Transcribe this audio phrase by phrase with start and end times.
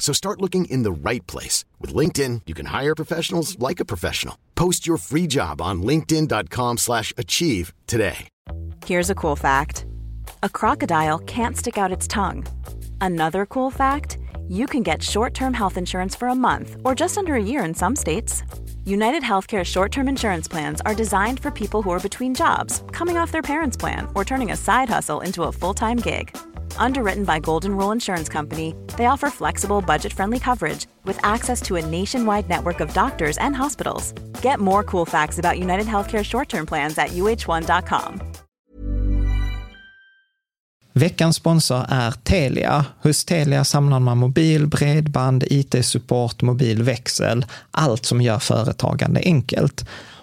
[0.00, 1.64] So start looking in the right place.
[1.78, 4.36] With LinkedIn, you can hire professionals like a professional.
[4.56, 8.26] Post your free job on linkedin.com slash achieve today.
[8.86, 9.86] Here's a cool fact.
[10.42, 12.46] A crocodile can't stick out its tongue.
[13.00, 14.16] Another cool fact,
[14.48, 17.74] you can get short-term health insurance for a month or just under a year in
[17.74, 18.42] some states.
[18.84, 23.32] United Healthcare short-term insurance plans are designed for people who are between jobs, coming off
[23.32, 26.36] their parents' plan, or turning a side hustle into a full-time gig.
[26.78, 31.86] Underwritten by Golden Rule Insurance Company, they offer flexible, budget-friendly coverage with access to a
[31.86, 34.12] nationwide network of doctors and hospitals.
[34.42, 38.20] Get more cool facts about United Healthcare short-term plans at uh1.com.
[40.92, 42.84] Veckans sponsor är Telia.
[43.02, 49.84] Hos Telia samlar man mobil, bredband, IT-support, mobilväxel, allt som gör företagande enkelt.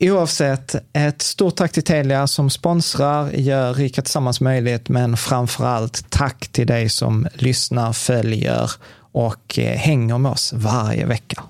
[0.00, 6.10] Oavsett, ett stort tack till Telia som sponsrar, gör Rika Tillsammans möjligt, men framför allt
[6.10, 8.70] tack till dig som lyssnar, följer
[9.12, 11.42] och eh, hänger med oss varje vecka.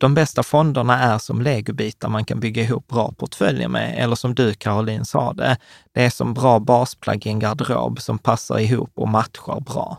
[0.00, 4.34] De bästa fonderna är som legobitar man kan bygga ihop bra portföljer med, eller som
[4.34, 5.56] du Caroline sa det,
[5.94, 9.98] det är som bra basplagg i en garderob som passar ihop och matchar bra.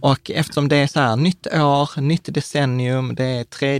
[0.00, 3.78] och eftersom det är så här nytt år, nytt decennium, det är 3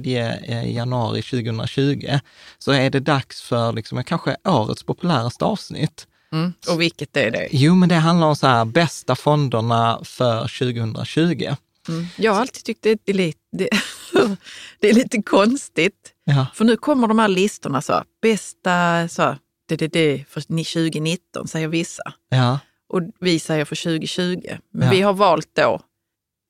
[0.66, 2.18] januari 2020,
[2.58, 6.06] så är det dags för liksom, kanske årets populäraste avsnitt.
[6.32, 6.52] Mm.
[6.70, 7.48] Och vilket är det?
[7.50, 11.54] Jo, men det handlar om så här bästa fonderna för 2020.
[11.88, 12.06] Mm.
[12.16, 13.68] Jag har alltid tyckt det är lite, det,
[14.80, 16.12] det är lite konstigt.
[16.24, 16.46] Ja.
[16.54, 19.36] För nu kommer de här listorna, så, bästa så,
[19.68, 22.02] det, det, det för 2019 säger vissa.
[22.28, 22.58] Ja.
[22.90, 24.40] Och vi säger för 2020.
[24.72, 24.90] Men Ja.
[24.94, 25.80] vi har valt då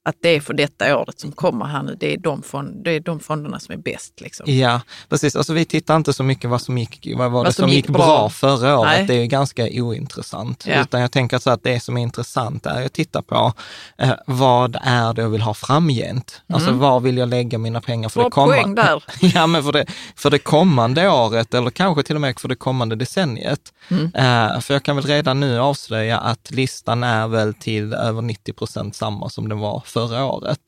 [0.03, 1.97] att det är för detta året som kommer här nu.
[2.01, 4.21] Det är de, fond, det är de fonderna som är bäst.
[4.21, 4.53] Liksom.
[4.53, 5.37] Ja, precis.
[5.37, 7.71] Alltså vi tittar inte så mycket vad som gick, vad var det Vad som, som
[7.71, 8.29] gick gick bra, bra.
[8.29, 8.93] förra året.
[8.93, 9.07] Nej.
[9.07, 10.65] Det är ju ganska ointressant.
[10.67, 10.83] Ja.
[10.83, 13.53] Utan jag tänker så att det som är intressant är att titta på
[13.99, 16.43] eh, vad är det jag vill ha framgent?
[16.53, 19.01] Alltså var vill jag lägga mina pengar för Bra det kommande?
[19.21, 19.87] ja, men för det,
[20.17, 23.61] för det kommande året eller kanske till och med för det kommande decenniet.
[23.89, 24.05] Mm.
[24.05, 28.53] Eh, för jag kan väl redan nu avslöja att listan är väl till över 90
[28.53, 30.61] procent samma som den var förra året.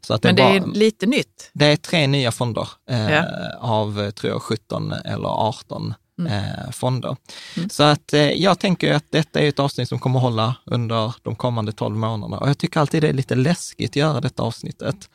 [0.00, 0.36] Så att Mm.
[0.36, 1.50] Men det är bara- lite nytt.
[1.52, 3.24] det är tre nya fonder eh, Ja.
[3.60, 6.32] av, eh, tror jag, 17 eller 18 Mm.
[6.32, 7.16] eh, fonder.
[7.70, 11.34] Så att eh, jag tänker att detta är ett avsnitt som kommer hålla under de
[11.36, 12.38] kommande 12 månaderna.
[12.38, 15.08] Och jag tycker alltid det är lite läskigt att göra detta avsnittet.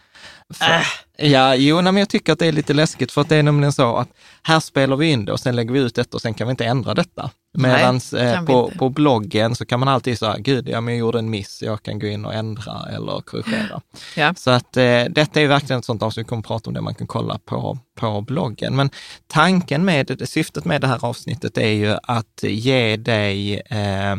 [0.54, 0.82] För, Äh.
[1.18, 3.44] Ja, jo, nej, men jag tycker att det är lite läskigt för att det är
[3.44, 4.10] nämligen så att
[4.44, 6.52] här spelar vi in det och sen lägger vi ut detta och sen kan vi
[6.52, 7.32] inte ändra detta.
[7.58, 11.20] Medan vi på, på bloggen så kan man alltid säga, gud, ja, men jag gjorde
[11.20, 13.82] en miss, jag kan gå in och ändra eller korrigera.
[14.16, 14.34] Ja.
[14.38, 16.82] Så att eh, detta är verkligen ett sånt avsnitt, vi kommer att prata om det
[16.82, 18.76] man kan kolla på, på bloggen.
[18.76, 18.90] Men
[19.28, 24.16] tanken med syftet med det här avsnittet är ju att ge dig eh,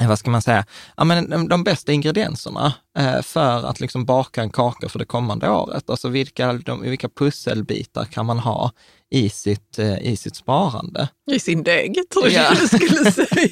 [0.00, 0.64] vad ska man säga,
[0.96, 5.48] ja, men de, bästa ingredienserna eh, för att liksom baka en kaka för det kommande
[5.50, 5.90] året.
[5.90, 8.72] Alltså vilka, de, vilka pusselbitar kan man ha
[9.10, 11.08] i sitt, eh, i sitt sparande?
[11.30, 12.42] I sin deg, tror Ja.
[12.42, 13.48] jag du skulle säga.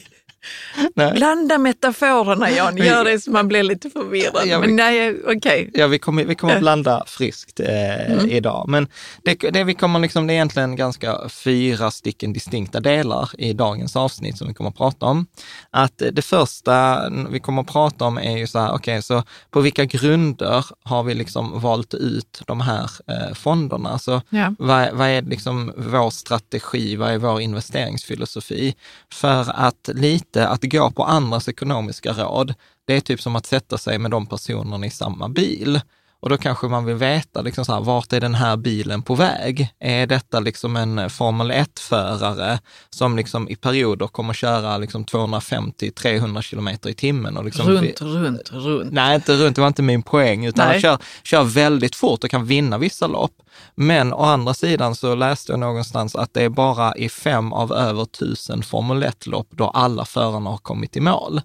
[0.94, 1.12] Nej.
[1.12, 4.46] Blanda metaforerna Jan, gör det så man blir lite förvirrad.
[4.46, 5.70] Ja, vi- Men nej, okej.
[5.74, 8.64] Ja, vi kommer, vi kommer att blanda friskt eh, idag.
[8.68, 8.88] Men
[9.22, 13.96] det, det vi kommer liksom, det är egentligen ganska fyra stycken distinkta delar i dagens
[13.96, 15.26] avsnitt som vi kommer att prata om.
[15.70, 19.22] Att eh, det första vi kommer att prata om är ju så här, okej, så
[19.50, 23.98] på vilka grunder har vi liksom valt ut de här eh, fonderna?
[23.98, 24.54] Så Ja.
[24.58, 28.74] vad, vad är liksom vår strategi, vad är vår investeringsfilosofi?
[29.12, 32.54] För att lite att gå på andras ekonomiska råd,
[32.84, 35.80] det är typ som att sätta sig med de personerna i samma bil.
[36.24, 39.14] Och då kanske man vill veta, liksom så här, vart är den här bilen på
[39.14, 39.74] väg?
[39.80, 42.58] Är detta liksom en Formel 1-förare
[42.90, 47.36] som liksom i perioder kommer köra liksom 250-300 kilometer i timmen?
[47.36, 48.92] Och liksom Runt, runt, runt.
[48.92, 50.74] Nej, inte runt, det var inte min poäng, utan Nej.
[50.74, 53.34] han kör, kör väldigt fort och kan vinna vissa lopp.
[53.74, 57.72] Men å andra sidan så läste jag någonstans att det är bara i fem av
[57.72, 61.40] över tusen Formel 1-lopp då alla förarna har kommit i mål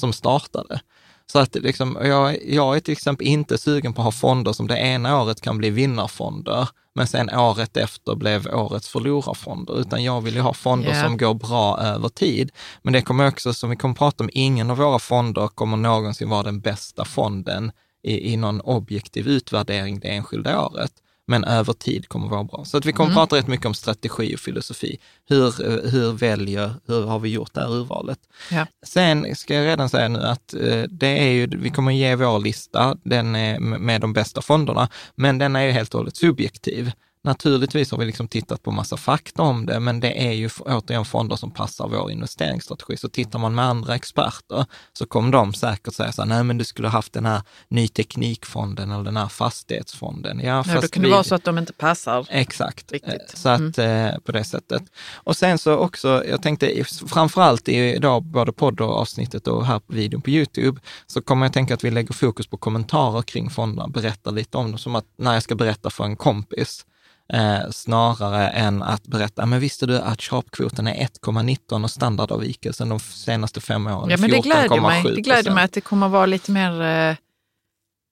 [0.00, 0.80] som startade.
[1.26, 4.66] Så att liksom, jag, jag är till exempel inte sugen på att ha fonder som
[4.68, 10.20] det ena året kan bli vinnarfonder, men sen året efter blev årets förlorarfonder, utan jag
[10.20, 11.02] vill ju ha fonder Ja.
[11.04, 12.50] som går bra över tid.
[12.82, 16.28] Men det kommer också, som vi kommer prata om, ingen av våra fonder kommer någonsin
[16.28, 17.72] vara den bästa fonden
[18.02, 20.92] i, i någon objektiv utvärdering det enskilda året.
[21.26, 22.64] Men över tid kommer vara bra.
[22.64, 25.00] Så att vi kommer att prata rätt mycket om strategi och filosofi.
[25.28, 25.52] Hur,
[25.90, 28.18] hur väljer, hur har vi gjort det här urvalet?
[28.50, 28.66] Ja.
[28.86, 32.38] Sen ska jag redan säga nu att eh, det är ju, vi kommer ge vår
[32.38, 36.92] lista, den är med de bästa fonderna, men den är ju helt och hållet subjektiv.
[37.24, 41.04] Naturligtvis har vi liksom tittat på massa fakta om det, men det är ju återigen
[41.04, 42.96] fonder som passar vår investeringsstrategi.
[42.96, 46.58] Så tittar man med andra experter så kommer de säkert säga så här, nej men
[46.58, 50.40] du skulle ha haft den här ny teknikfonden eller den här fastighetsfonden.
[50.40, 52.26] Ja, Ja, då kan det vi- vara så att de inte passar.
[52.30, 53.12] Exakt, Riktigt.
[53.14, 54.82] Eh, så att eh, på det sättet.
[55.14, 60.22] Och sen så också, jag tänkte framförallt i idag, både poddavsnittet och här på videon
[60.22, 64.32] på YouTube, så kommer jag tänka att vi lägger fokus på kommentarer kring fonderna, berättar
[64.32, 66.86] lite om dem, som att när jag ska berätta för en kompis,
[67.32, 73.00] eh, snarare än att berätta, men visste du att sharpkvoten är 1,19 och standardavvikelsen de
[73.00, 75.02] senaste fem åren Ja, men det gläder mig.
[75.02, 77.16] 14,7 Det gläder mig att det kommer vara lite mer, eh,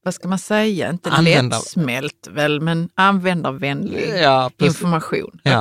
[0.04, 5.40] vad ska man säga, inte Användar- lättsmält väl, men användarvänlig Ja, information.
[5.42, 5.60] Ja.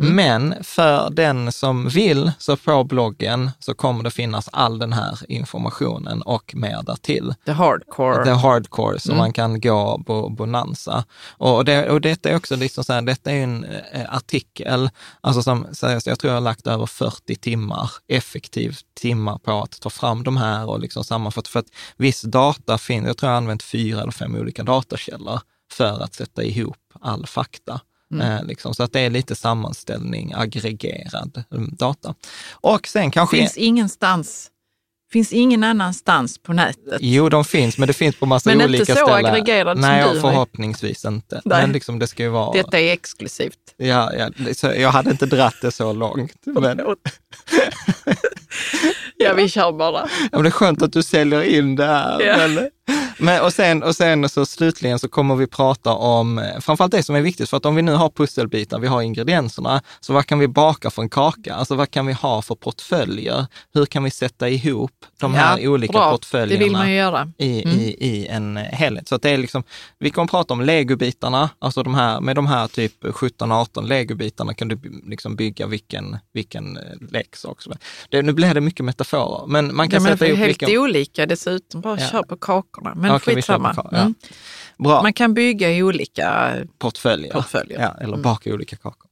[0.00, 0.12] Okej.
[0.12, 5.18] Men för den som vill, så på bloggen så kommer det finnas all den här
[5.28, 7.34] informationen och mer därtill.
[7.46, 8.24] The hardcore.
[8.24, 9.18] The hardcore, så Mm.
[9.18, 11.04] man kan gå på Bonanza.
[11.30, 15.42] Och, det, och detta är också liksom så här, detta är en eh, artikel, alltså
[15.42, 19.90] som sägs, jag tror jag har lagt över 40 timmar, effektivt timmar på att ta
[19.90, 23.38] fram de här och liksom sammanfatta, för att viss data finns, jag tror jag har
[23.42, 25.40] använt fyra eller fem olika datakällor
[25.72, 27.80] för att sätta ihop all fakta.
[28.14, 32.14] Eh, liksom, så att det är lite sammanställning, aggregerad mm, data.
[32.50, 33.36] Och sen kanske...
[33.36, 34.50] finns ingenstans,
[35.12, 36.98] finns ingen annanstans på nätet.
[37.00, 39.26] Jo, de finns, men det finns på massa Men inte olika så ställen.
[39.26, 40.20] aggregerad som Nej, du har ju.
[40.20, 41.40] förhoppningsvis inte.
[41.44, 41.62] Nej.
[41.62, 42.52] Men liksom det ska ju vara...
[42.52, 43.58] Detta är exklusivt.
[43.76, 46.32] Ja, ja, jag hade inte dratt det så långt.
[46.44, 46.80] Men,
[49.16, 50.08] Ja, vi kör bara.
[50.22, 52.22] ja, men det är skönt att du säljer in det här.
[52.22, 52.36] Ja.
[52.36, 52.70] Men,
[53.20, 57.02] men, och, sen, och sen så slutligen så kommer vi prata om eh, framförallt det
[57.02, 60.26] som är viktigt, för att om vi nu har pusselbitar, vi har ingredienserna, så vad
[60.26, 61.54] kan vi baka för en kaka?
[61.54, 63.46] Alltså vad kan vi ha för portföljer?
[63.74, 66.10] Hur kan vi sätta ihop de här Ja, olika bra.
[66.10, 66.58] portföljerna?
[66.58, 67.32] Det vill man ju göra.
[67.38, 67.78] i, Mm.
[67.78, 69.08] i, i en helhet.
[69.08, 69.62] Så att det är liksom,
[69.98, 74.68] vi kommer prata om legobitarna, alltså de här, med de här typ 17-18 legobitarna kan
[74.68, 78.26] du liksom bygga vilken, vilken eh, leksak som helst.
[78.26, 80.78] Nu blir det mycket metaforer, men man Ja, kan men sätta ihop helt vilken...
[80.78, 81.80] olika dessutom.
[81.80, 82.08] Bara Ja.
[82.08, 82.94] kör på kakorna.
[82.94, 83.74] Men Kör på skitsamma.
[83.74, 83.98] kak- ja.
[83.98, 84.14] Mm.
[84.78, 87.32] Bra, Man kan bygga i olika portföljer.
[87.32, 87.80] portföljer.
[87.80, 89.09] Ja, eller baka olika kakor.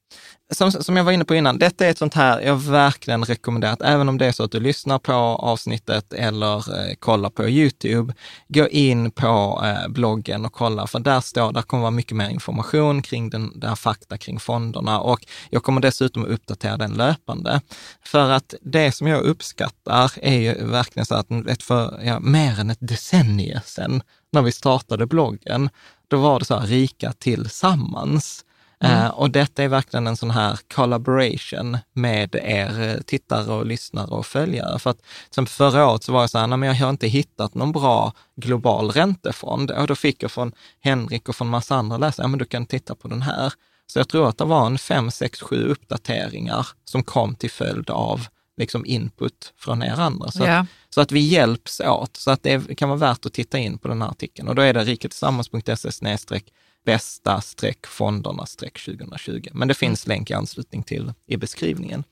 [0.50, 3.72] Som, som jag var inne på innan, detta är ett sånt här jag verkligen rekommenderar,
[3.72, 7.48] att även om det är så att du lyssnar på avsnittet eller eh, kollar på
[7.48, 8.14] YouTube,
[8.48, 12.28] gå in på eh, bloggen och kolla, för där står, där kommer vara mycket mer
[12.28, 17.60] information kring den där fakta kring fonderna och jag kommer dessutom att uppdatera den löpande.
[18.04, 22.60] För att det som jag uppskattar är ju verkligen så att ett för ja, mer
[22.60, 24.02] än ett decennium sedan,
[24.32, 25.70] när vi startade bloggen,
[26.08, 28.44] då var det så här rika tillsammans.
[28.80, 29.04] Mm.
[29.04, 34.06] Uh, och detta är verkligen en sån här collaboration med er eh, tittare och lyssnare
[34.06, 34.78] och följare.
[34.78, 37.08] För att som förra året så var jag så här, nej men jag har inte
[37.08, 39.70] hittat någon bra global räntefond.
[39.70, 42.66] Och då fick jag från Henrik och från massa andra läsare, ja men du kan
[42.66, 43.52] titta på den här.
[43.86, 47.90] Så jag tror att det var en fem, sex, sju uppdateringar som kom till följd
[47.90, 50.30] av liksom input från er andra.
[50.30, 50.58] Så, ja.
[50.58, 53.78] att, så att vi hjälps åt, så att det kan vara värt att titta in
[53.78, 54.48] på den här artikeln.
[54.48, 56.40] Och då är det riketillsammans.se
[56.86, 59.48] bästa streck fonderna streck 2020.
[59.52, 60.16] Men det finns mm.
[60.16, 62.04] länk i anslutning till i beskrivningen.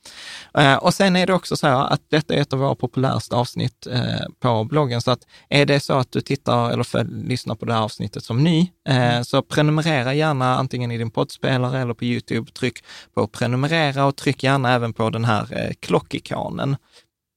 [0.57, 3.35] Eh, och sen är det också så här att detta är ett av våra populäraste
[3.35, 5.01] avsnitt eh, på bloggen.
[5.01, 5.19] Så att
[5.49, 8.71] är det så att du tittar eller för, lyssnar på det här avsnittet som ny,
[8.89, 9.25] eh, mm.
[9.25, 12.51] så prenumerera gärna antingen i din poddspelare eller på YouTube.
[12.51, 12.83] Tryck
[13.13, 16.75] på prenumerera och tryck gärna även på den här klockikonen.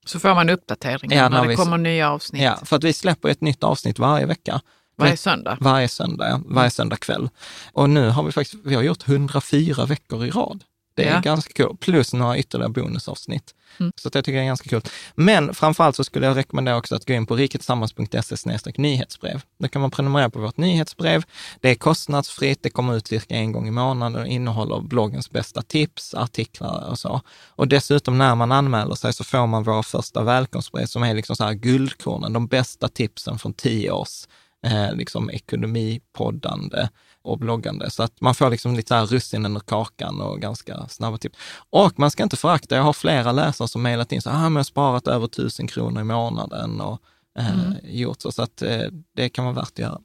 [0.07, 2.43] Så får man uppdateringar ja, när, när det kommer nya avsnitt.
[2.43, 4.61] Ja, för att vi släpper ett nytt avsnitt varje vecka.
[5.01, 5.59] Varje söndag?
[5.61, 6.41] Varje söndag, ja.
[6.47, 7.29] Varje söndag kväll.
[7.73, 10.65] Och nu har vi faktiskt, vi har gjort 104 veckor i rad.
[10.95, 11.21] Det är ja.
[11.21, 11.77] ganska kul.
[11.81, 13.55] Plus några ytterligare bonusavsnitt.
[13.81, 13.93] Mm.
[13.97, 14.83] Så jag tycker det är ganska kul.
[15.15, 19.43] Men framförallt så skulle jag rekommendera också att gå in på riketillsammans.se nyhetsbrev.
[19.59, 21.25] Då kan man prenumerera på vårt nyhetsbrev.
[21.61, 25.63] Det är kostnadsfritt, det kommer ut cirka en gång i månaden och innehåller bloggens bästa
[25.63, 27.21] tips, artiklar och så.
[27.49, 31.37] Och dessutom när man anmäler sig så får man våra första välkomstbrev som är liksom
[31.37, 34.27] så här guldkornen, de bästa tipsen från tio års
[34.67, 36.89] eh, liksom ekonomipoddande
[37.23, 37.91] och bloggande.
[37.91, 41.39] Så att man får liksom lite så här russinen ur kakan och ganska snabba tips.
[41.71, 44.51] Och man ska inte förakta, jag har flera läsare som mejlat in så här, ah,
[44.51, 47.03] jag har sparat över tusen kronor i månaden och
[47.39, 47.75] eh, mm.
[47.85, 48.33] gjort så.
[48.33, 48.83] Så att eh,
[49.17, 50.01] det kan vara värt att göra.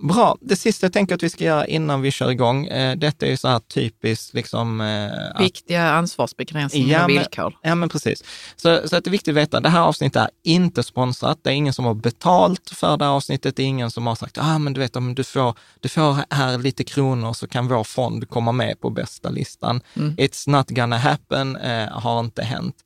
[0.00, 0.36] Bra.
[0.40, 3.30] Det sista jag tänker att vi ska göra innan vi kör igång, eh, detta är
[3.30, 4.80] ju så här typiskt liksom...
[4.80, 7.58] Eh, Viktiga ansvarsbegränsningar ja, och villkor.
[7.62, 8.24] Men, ja, men precis.
[8.56, 11.38] Så, så att det är viktigt att veta, det här avsnittet är inte sponsrat.
[11.42, 13.56] Det är ingen som har betalt för det här avsnittet.
[13.56, 16.34] Det är ingen som har sagt, ah, men du vet, om du får, du får
[16.34, 19.80] här lite kronor så kan vår fond komma med på bästa listan.
[19.96, 20.16] Mm.
[20.16, 22.76] It's not gonna happen, eh, har inte hänt.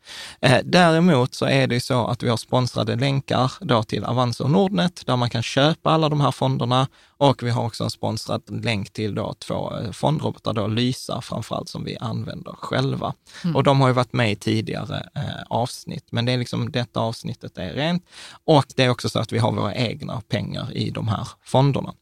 [0.41, 4.45] Eh, däremot så är det ju så att vi har sponsrade länkar då till Avanza
[4.45, 6.87] och Nordnet, där man kan köpa alla de här fonderna
[7.19, 11.69] och vi har också en sponsrad länk till då två eh, fondrobotar, då Lysa framförallt,
[11.69, 13.15] som vi använder själva.
[13.45, 13.57] Mm.
[13.57, 17.01] Och de har ju varit med i tidigare eh, avsnitt, men det är liksom detta
[17.01, 18.07] avsnittet är rent.
[18.45, 21.95] Och det är också så att vi har våra egna pengar i de här fonderna.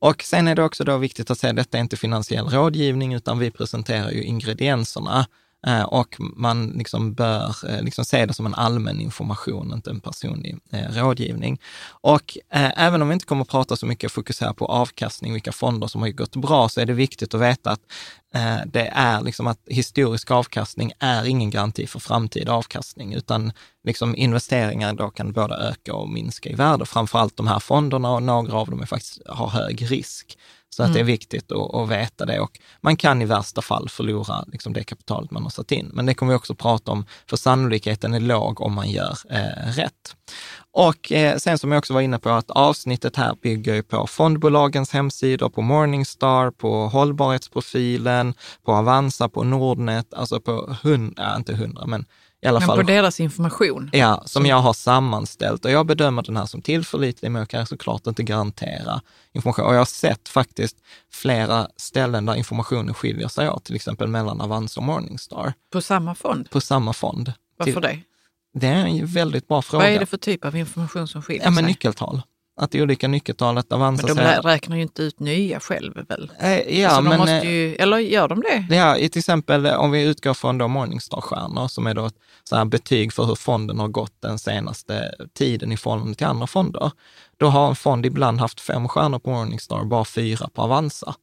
[0.00, 3.38] Och sen är det också då viktigt att säga detta är inte finansiell rådgivning, utan
[3.38, 5.26] vi presenterar ju ingredienserna
[5.66, 10.00] Eh, och man liksom bör eh, liksom se det som en allmän information, inte en
[10.00, 11.60] personlig eh, rådgivning.
[11.88, 15.52] Och även om vi inte kommer att prata så mycket och fokusera på avkastning, vilka
[15.52, 17.80] fonder som har gått bra, så är det viktigt att veta att
[18.66, 23.52] det är liksom att historisk avkastning är ingen garanti för framtida avkastning, utan
[23.84, 26.86] liksom investeringar då kan både öka och minska i värde.
[26.86, 30.38] Framförallt de här fonderna och några av dem är faktiskt, har hög risk.
[30.74, 30.94] Så att mm.
[30.94, 31.12] det är mm.
[31.12, 35.30] viktigt att, att, veta det och man kan i värsta fall förlora liksom det kapitalet
[35.30, 35.90] man har satt in.
[35.94, 39.72] Men det kommer vi också prata om, för sannolikheten är låg om man gör eh,
[39.76, 40.16] rätt.
[40.72, 44.06] Och eh, sen som jag också var inne på, att avsnittet här bygger ju på
[44.06, 51.86] fondbolagens hemsidor, på Morningstar, på hållbarhetsprofilen, på Avanza, på Nordnet, alltså på hundra, inte hundra,
[51.86, 52.04] men
[52.42, 53.90] i alla men fall, på deras information?
[53.92, 55.64] Ja, som jag har sammanställt.
[55.64, 59.00] Och jag bedömer den här som tillförlitlig, men jag kan såklart inte garantera
[59.32, 59.64] information.
[59.64, 60.76] Och jag har sett faktiskt
[61.12, 65.52] flera ställen där informationen skiljer sig åt, till exempel mellan Avanza och Morningstar.
[65.72, 66.50] På samma fond?
[66.50, 67.32] På samma fond.
[67.56, 67.98] Varför det?
[68.54, 69.84] Det är en väldigt bra fråga.
[69.84, 71.66] Vad är det för typ av information som skiljer ja, men sig?
[71.66, 72.22] Nyckeltal
[72.56, 74.42] att det olika nyckeltal, att Avanza Men de säger...
[74.42, 76.30] räknar ju inte ut nya själv väl?
[76.40, 77.18] Eh, ja, alltså, men...
[77.18, 78.74] Måste ju, eller gör de det?
[78.76, 82.64] Ja, till exempel om vi utgår från då Morningstar-stjärnor som är då ett så här
[82.64, 86.90] betyg för hur fonden har gått den senaste tiden i förhållande till andra fonder.
[87.36, 91.14] Då har en fond ibland haft fem stjärnor på Morningstar, bara fyra på Avanza.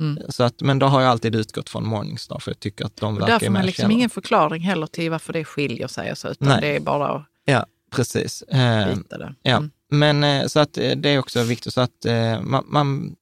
[0.00, 0.22] Mm.
[0.28, 3.14] Så att, men då har jag alltid utgått från Morningstar för jag tycker att de
[3.14, 6.48] verkar Därför har man liksom ingen förklaring heller till varför det skiljer sig, alltså, utan
[6.48, 6.60] Nej.
[6.60, 8.42] det är bara att ja, precis.
[8.42, 9.34] Eh, det.
[9.42, 9.62] Ja.
[9.90, 13.16] Men eh, så att eh, det är också viktigt så att eh, man, man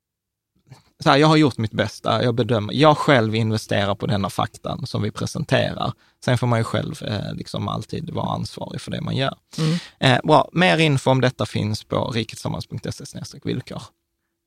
[1.02, 4.86] så här, jag har gjort mitt bästa, jag bedömer, jag själv investerar på denna faktan
[4.86, 5.92] som vi presenterar.
[6.24, 9.34] Sen får man ju själv eh, liksom alltid vara ansvarig för det man gör.
[9.58, 9.78] Mm.
[10.00, 13.82] Eh, bra, mer info om detta finns på riketsammans.se villkor.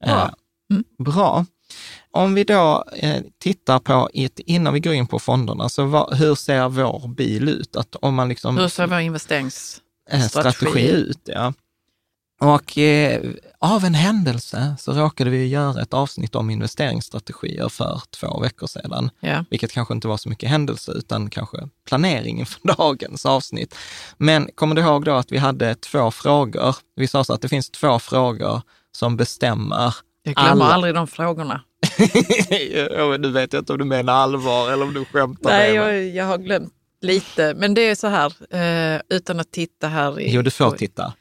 [0.05, 0.33] Eh, bra.
[0.71, 0.83] Mm.
[0.97, 1.45] bra.
[2.11, 2.85] Om vi då
[3.39, 7.49] tittar på, ett, innan vi går in på fonderna, så vad, hur ser vår bil
[7.49, 7.75] ut?
[7.75, 11.21] Att om man liksom, hur ser vår investeringsstrategi ut?
[11.23, 11.53] Ja.
[12.41, 13.21] Och eh,
[13.59, 19.09] av en händelse så råkade vi göra ett avsnitt om investeringsstrategier för två veckor sedan,
[19.19, 19.45] ja.
[19.49, 21.57] vilket kanske inte var så mycket händelse utan kanske
[21.87, 23.75] planering inför dagens avsnitt.
[24.17, 26.75] Men kommer du ihåg då att vi hade två frågor?
[26.95, 30.65] Vi sa så att det finns två frågor som bestämmer Jag glömmer alla...
[30.65, 31.61] aldrig de frågorna.
[33.19, 36.25] Nu vet jag inte om du menar allvar eller om du skämtar Nej, jag, jag
[36.25, 37.53] har glömt lite.
[37.53, 38.33] Men det är så här,
[38.95, 40.19] eh, utan att titta här.
[40.19, 41.13] I, Jo, du får titta.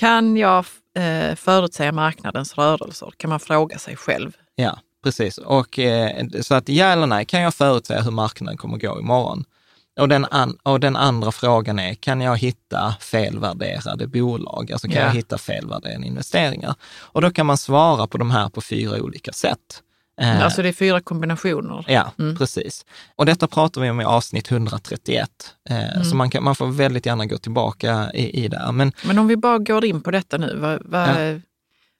[0.00, 0.64] Kan jag
[0.96, 3.12] eh, förutsäga marknadens rörelser?
[3.16, 4.32] Kan man fråga sig själv.
[4.54, 5.38] Ja, precis.
[5.38, 9.44] Och, eh, så att ja eller nej, kan jag förutsäga hur marknaden kommer gå imorgon?
[10.00, 14.72] Och den, an, och den andra frågan är, kan jag hitta felvärderade bolag?
[14.72, 15.02] Alltså kan Ja.
[15.06, 16.74] jag hitta felvärderade investeringar?
[17.00, 19.82] Och då kan man svara på de här på fyra olika sätt.
[20.20, 21.84] Eh, Alltså det är fyra kombinationer.
[21.88, 22.36] Ja, Mm.
[22.36, 22.84] precis.
[23.16, 25.30] Och detta pratar vi om i avsnitt 131.
[25.70, 26.04] Eh, Mm.
[26.04, 28.68] Så man, kan, man får väldigt gärna gå tillbaka i, i det.
[28.72, 30.56] Men Men om vi bara går in på detta nu.
[30.58, 31.40] Vad, vad,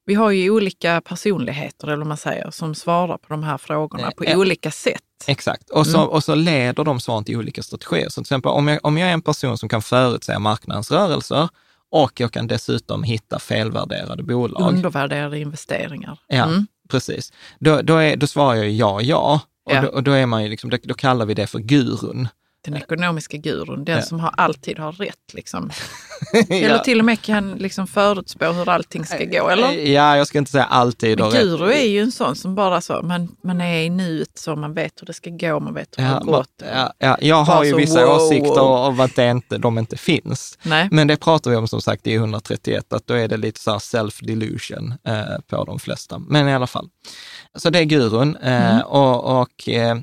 [0.06, 4.10] Vi har ju olika personligheter, eller vad man säger, som svarar på de här frågorna
[4.16, 5.00] på Eh, olika sätt.
[5.26, 6.08] Exakt, och så, Mm.
[6.08, 8.08] och så leder de svaren till olika strategier.
[8.08, 11.48] Så till exempel om jag, om jag är en person som kan förutsäga marknadens rörelser
[11.90, 14.68] och jag kan dessutom hitta felvärderade bolag.
[14.68, 16.18] Undervärderade investeringar.
[16.26, 16.66] Ja, Mm.
[16.90, 17.32] Precis.
[17.58, 19.40] Då, då, är, då svarar jag ja, ja.
[19.64, 19.80] Och, Ja.
[19.80, 22.28] Då, och då, är man ju liksom, då, då kallar vi det för gurun.
[22.64, 24.02] Den ekonomiska gurun, den Ja.
[24.02, 25.34] som har, alltid har rätt.
[25.34, 25.70] Liksom.
[26.50, 29.48] Eller till och med kan liksom förutspå hur allting ska gå.
[29.48, 29.72] Eller?
[29.72, 31.18] Ja, jag ska inte säga alltid.
[31.18, 31.42] Men och rätt.
[31.42, 34.74] guru är ju en sån som bara så, man, man är i nuet så man
[34.74, 36.62] vet hur det ska gå, man vet hur det Ja, har gått.
[36.74, 38.86] ja, ja, jag har ju så, vissa wow, åsikter wow.
[38.88, 40.58] om att det inte, de inte finns.
[40.62, 40.88] Nej.
[40.92, 43.70] Men det pratar vi om som sagt i 131, att då är det lite så
[43.70, 46.18] här self-delusion eh, på de flesta.
[46.18, 46.88] Men i alla fall.
[47.54, 48.36] Så det är gurun.
[48.36, 48.82] Eh, Mm.
[48.86, 49.96] och, och eh,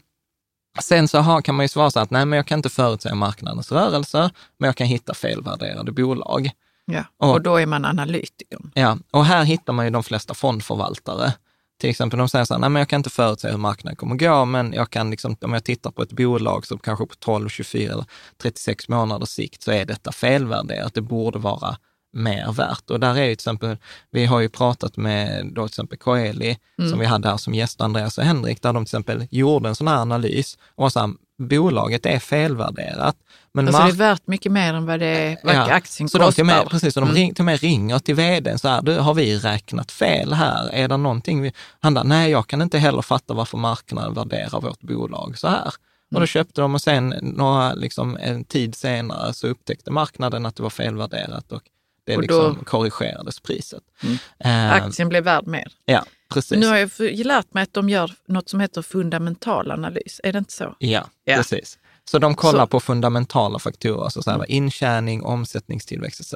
[0.81, 3.15] sen så har, kan man ju svara så att nej, men jag kan inte förutsäga
[3.15, 4.29] marknadens rörelser,
[4.59, 6.49] men jag kan hitta felvärderade bolag.
[6.85, 7.03] Ja.
[7.17, 8.71] Och- Och då är man analytikern.
[8.73, 11.33] Ja, och här hittar man ju de flesta fondförvaltare.
[11.81, 14.15] Till exempel de säger så här, nej men jag kan inte förutse hur marknaden kommer
[14.15, 17.49] gå, men jag kan liksom, om jag tittar på ett bolag som kanske på 12,
[17.49, 18.05] 24 eller
[18.41, 20.93] 36 månaders sikt så är detta felvärderat.
[20.93, 21.77] Det borde vara
[22.13, 22.89] mer värt.
[22.89, 23.77] Och där är ju till exempel,
[24.11, 26.57] vi har ju pratat med då till exempel Coeli,
[26.89, 29.75] som vi hade här som gäst, Andreas och Henrik, där de till exempel gjorde en
[29.75, 31.09] sån här analys och var så här,
[31.39, 33.15] bolaget är felvärderat.
[33.53, 36.23] Men Alltså mark- det är värt mycket mer än vad, det, vad aktien så de
[36.25, 36.35] kostar.
[36.35, 37.15] till och med, precis, så de Mm.
[37.15, 40.69] ring, till och med ringer till vdn så här, du, har vi räknat fel här?
[40.73, 41.51] Är det någonting vi...
[41.79, 45.67] Han bara, nej, jag kan inte heller fatta varför marknaden värderar vårt bolag så här.
[45.67, 46.21] Och Mm.
[46.21, 50.63] då köpte de och sen några, liksom, en tid senare så upptäckte marknaden att det
[50.63, 51.61] var felvärderat och
[52.07, 53.83] det Och då- liksom korrigerades priset.
[54.03, 54.17] Mm.
[54.39, 55.67] Eh, Aktien blev värd mer.
[55.85, 56.57] ja, precis.
[56.59, 60.21] Nu har jag lärt mig att de gör något som heter fundamental analys.
[60.23, 60.75] Är det inte så?
[60.79, 61.35] Ja, Ja.
[61.37, 61.77] precis.
[62.11, 62.67] Så de kollar Så- Mm.
[62.67, 66.33] på fundamentala faktorer, så så här, intjäning, omsättningstillväxt etc.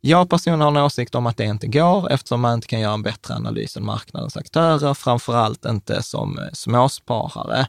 [0.00, 2.94] Jag personligen har en åsikt om att det inte går eftersom man inte kan göra
[2.94, 7.66] en bättre analys än marknadens aktörer, framför allt inte som eh, småsparare.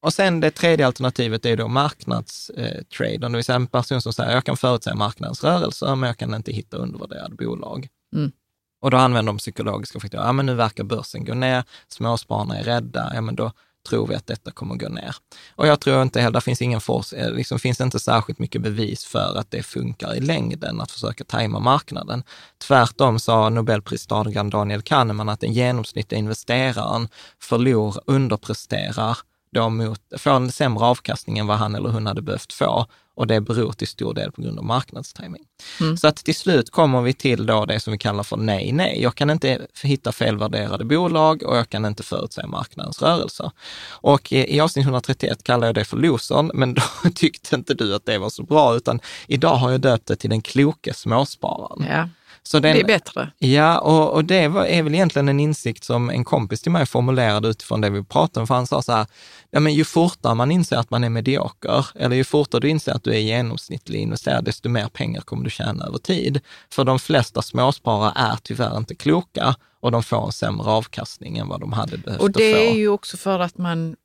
[0.00, 4.32] Och sen det tredje alternativet är då marknadstradern, det vill säga en person som säger
[4.34, 7.88] jag kan förutsäga marknadens rörelser, men jag kan inte hitta undervärderade bolag.
[8.14, 8.32] Mm.
[8.82, 10.24] Och då använder de psykologiska faktorer.
[10.24, 13.52] Ja, men nu verkar börsen gå ner, småspararna är rädda, ja men då
[13.88, 15.16] tror vi att detta kommer gå ner.
[15.56, 18.62] Och jag tror inte heller, det finns ingen force, eh, liksom finns inte särskilt mycket
[18.62, 22.22] bevis för att det funkar i längden att försöka tajma marknaden.
[22.58, 27.08] Tvärtom sa Nobelpristagaren Daniel Kahneman att den genomsnittliga investeraren
[27.40, 29.18] förlor, underpresterar
[29.54, 32.86] då mot, får en sämre avkastning än vad han eller hon hade behövt få.
[33.16, 35.42] Och det beror till stor del på grund av marknadstiming.
[35.80, 35.96] Mm.
[35.96, 39.02] Så att till slut kommer vi till då det som vi kallar för nej, nej.
[39.02, 43.50] Jag kan inte hitta felvärderade bolag och jag kan inte förutsäga marknadens rörelser.
[43.88, 46.82] Och i, i avsnitt 131 kallar jag det för losern, men då
[47.14, 50.30] tyckte inte du att det var så bra, utan idag har jag döpt det till
[50.30, 51.86] den kloke småspararen.
[51.90, 52.08] Ja,
[52.46, 53.30] Så den, det är bättre.
[53.38, 56.86] Ja, och, och det var, är väl egentligen en insikt som en kompis till mig
[56.86, 58.46] formulerade utifrån det vi pratade om.
[58.46, 59.06] För han sa så här,
[59.50, 62.92] ja men ju fortare man inser att man är medioker, eller ju fortare du inser
[62.92, 66.40] att du är genomsnittlig investerare, desto mer pengar kommer du tjäna över tid.
[66.72, 71.48] För de flesta småsparare är tyvärr inte kloka och de får en sämre avkastning än
[71.48, 72.58] vad de hade behövt Och det få.
[72.58, 73.96] är ju också för att man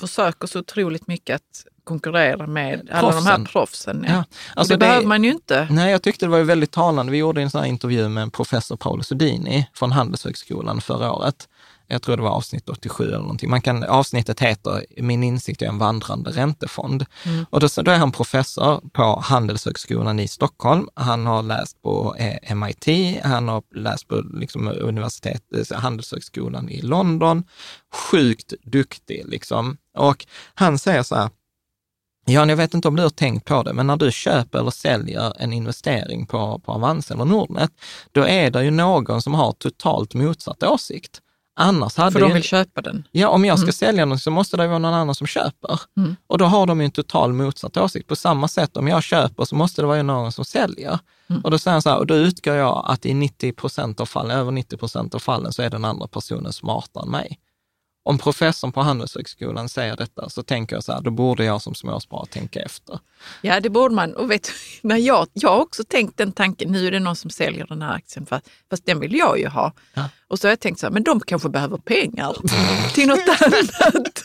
[0.00, 3.44] försöker så otroligt mycket att konkurrera med alla de här Proffsen.
[3.44, 4.04] proffsen.
[4.08, 4.14] Ja.
[4.14, 5.66] Ja, alltså det, det- behöver man ju inte.
[5.70, 7.12] Nej, jag tyckte det var väldigt talande.
[7.12, 11.48] Vi gjorde en sån intervju med professor Paolo Sudini från Handelshögskolan förra året.
[11.92, 13.50] Jag tror det var avsnitt 87 eller någonting.
[13.50, 17.06] Man kan, avsnittet heter Min insikt är en vandrande räntefond.
[17.50, 20.88] Och då, då är han professor på Handelshögskolan i Stockholm.
[20.94, 22.86] Han har läst på eh, MIT,
[23.24, 27.44] han har läst på liksom, universitet, eh, Handelshögskolan i London.
[28.10, 29.76] Sjukt duktig liksom.
[29.98, 31.30] Och han säger så här,
[32.26, 34.70] Ja, jag vet inte om du har tänkt på det, men när du köper eller
[34.70, 37.70] säljer en investering på, på Avanza eller Nordnet,
[38.12, 41.20] då är det ju någon som har totalt motsatt åsikt.
[41.56, 43.04] Annars hade För de vill köpa den.
[43.10, 45.80] ja, om jag ska sälja något så måste det vara någon annan som köper.
[45.96, 46.16] Mm.
[46.26, 48.08] Och då har de ju en total motsatt åsikt.
[48.08, 50.98] På samma sätt, om jag köper så måste det vara någon som säljer.
[51.30, 51.42] Mm.
[51.42, 54.06] Och då säger han så här, och då utgår jag att i 90 procent av
[54.06, 57.38] fallen, över 90 procent av fallen, så är den andra personen smartare än mig.
[58.02, 61.74] Om professorn på Handelshögskolan säger detta så tänker jag så här, då borde jag som
[61.74, 62.98] småsparare tänka efter.
[63.42, 64.14] Ja, det borde man.
[64.14, 64.50] Och vet,
[64.82, 67.82] när jag, jag har också tänkt den tanken, nu är det någon som säljer den
[67.82, 69.72] här aktien, fast, fast den vill jag ju ha.
[69.94, 70.08] Ja.
[70.28, 72.36] Och så har jag tänkt så här, men de kanske behöver pengar
[72.94, 74.22] till något annat.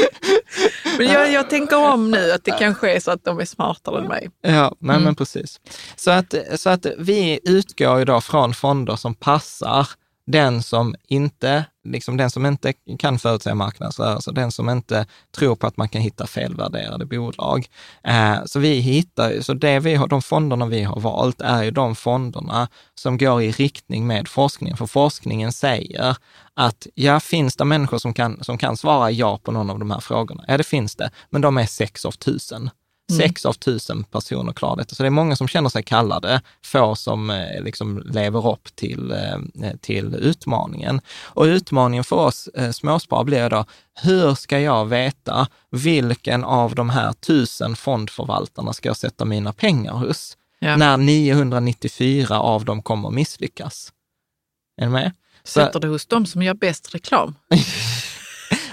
[0.98, 4.00] men jag, jag tänker om nu, att det kanske är så att de är smartare
[4.00, 4.30] än mig.
[4.40, 5.60] Ja, nej men precis.
[5.96, 9.88] Så att, så att vi utgår då från fonder som passar
[10.26, 15.06] den som inte, liksom den som inte kan förutsäga marknadsrörelser, den som inte
[15.36, 17.66] tror på att man kan hitta felvärderade bolag.
[18.04, 21.70] Eh, så vi hittar, så det vi har, de fonderna vi har valt är ju
[21.70, 24.76] de fonderna som går i riktning med forskningen.
[24.76, 26.16] För forskningen säger
[26.54, 29.90] att ja, finns det människor som kan, som kan svara ja på någon av de
[29.90, 30.44] här frågorna?
[30.48, 32.70] Ja, det finns det, men de är sex av tusen.
[33.16, 34.94] Sex av tusen personer klarar detta.
[34.94, 39.10] Så det är många som känner sig kallade, få som eh, liksom lever upp till,
[39.10, 41.00] eh, till utmaningen.
[41.22, 43.64] Och utmaningen för oss eh, småsparare blir då,
[44.02, 49.92] hur ska jag veta vilken av de här tusen fondförvaltarna ska jag sätta mina pengar
[49.92, 50.36] hos?
[50.58, 50.76] Ja.
[50.76, 53.92] När 994 av dem kommer misslyckas.
[54.80, 55.12] Är ni med?
[55.44, 57.34] Sätter det hos de som gör bäst reklam.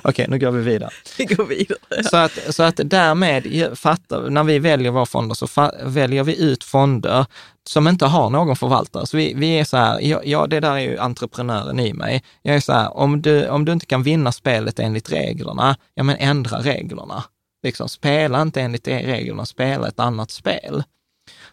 [0.02, 0.90] Okej, nu går vi vidare.
[1.18, 2.04] Vi går vidare.
[2.04, 6.64] Så att, så att därmed, fattar, när vi väljer våra fonder så väljer vi ut
[6.64, 7.26] fonder
[7.70, 9.08] som inte har någon förvaltare.
[9.08, 12.24] Så vi, vi är så här, ja, ja, det där är ju entreprenören i mig.
[12.42, 16.04] Jag är så här, om du, om du inte kan vinna spelet enligt reglerna, ja
[16.04, 17.24] men ändra reglerna.
[17.64, 20.84] Liksom, spela inte enligt de reglerna, spela ett annat spel.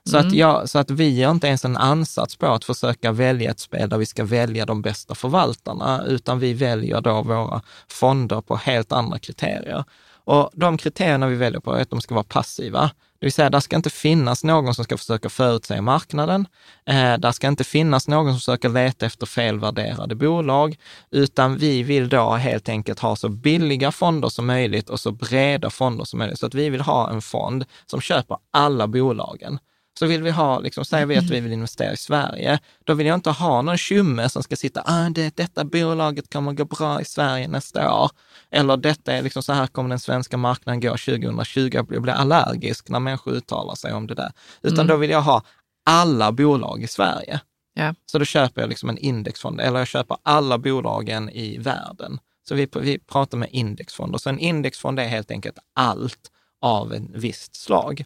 [0.06, 3.50] Så, att jag, så att vi gör inte ens en ansats på att försöka välja
[3.50, 8.40] ett spel där vi ska välja de bästa förvaltarna, utan vi väljer då våra fonder
[8.40, 9.84] på helt andra kriterier.
[10.24, 12.90] Och de kriterierna vi väljer på är att de ska vara passiva.
[13.18, 16.46] Det vill säga, där ska inte finnas någon som ska försöka förutsäga marknaden.
[16.86, 20.76] Eh, där ska inte finnas någon som försöker leta efter felvärderade bolag,
[21.10, 25.70] utan vi vill då helt enkelt ha så billiga fonder som möjligt och så breda
[25.70, 26.38] fonder som möjligt.
[26.38, 29.58] Så att vi vill ha en fond som köper alla bolagen.
[29.98, 33.06] Så vill vi ha, liksom, säger vi att vi vill investera i Sverige, då vill
[33.06, 37.00] jag inte ha någon tjomme som ska sitta, ah, det, detta bolaget kommer gå bra
[37.00, 38.10] i Sverige nästa år.
[38.50, 41.70] Eller detta är liksom, så här kommer den svenska marknaden gå 2020.
[41.72, 44.32] Jag blir allergisk när människor uttalar sig om det där.
[44.62, 45.42] Utan då vill jag ha
[45.86, 47.40] alla bolag i Sverige.
[47.74, 47.94] Ja.
[48.06, 52.18] Så då köper jag liksom en indexfond, eller jag köper alla bolagen i världen.
[52.48, 54.18] Så vi, vi pratar med indexfonder.
[54.18, 56.30] Så en indexfond är helt enkelt allt
[56.60, 58.04] av en visst slag.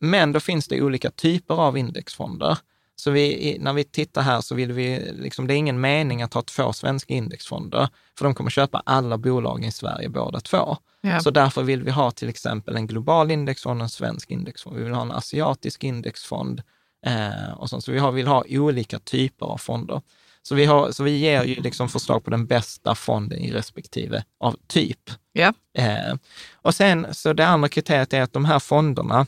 [0.00, 2.58] Men då finns det olika typer av indexfonder.
[2.96, 6.34] Så vi, när vi tittar här så vill vi, liksom, det är ingen mening att
[6.34, 10.76] ha två svenska indexfonder, för de kommer köpa alla bolag i Sverige båda två.
[11.00, 11.20] Ja.
[11.20, 14.76] Så därför vill vi ha till exempel en global indexfond och en svensk indexfond.
[14.76, 16.62] Vi vill ha en asiatisk indexfond
[17.06, 17.84] eh, och sånt.
[17.84, 20.02] Så vi har, vill ha olika typer av fonder.
[20.42, 24.24] Så vi, har, så vi ger ju liksom förslag på den bästa fonden i respektive
[24.40, 25.10] av typ.
[25.32, 25.52] Ja.
[25.78, 26.14] Eh,
[26.54, 29.26] och sen, så det andra kriteriet är att de här fonderna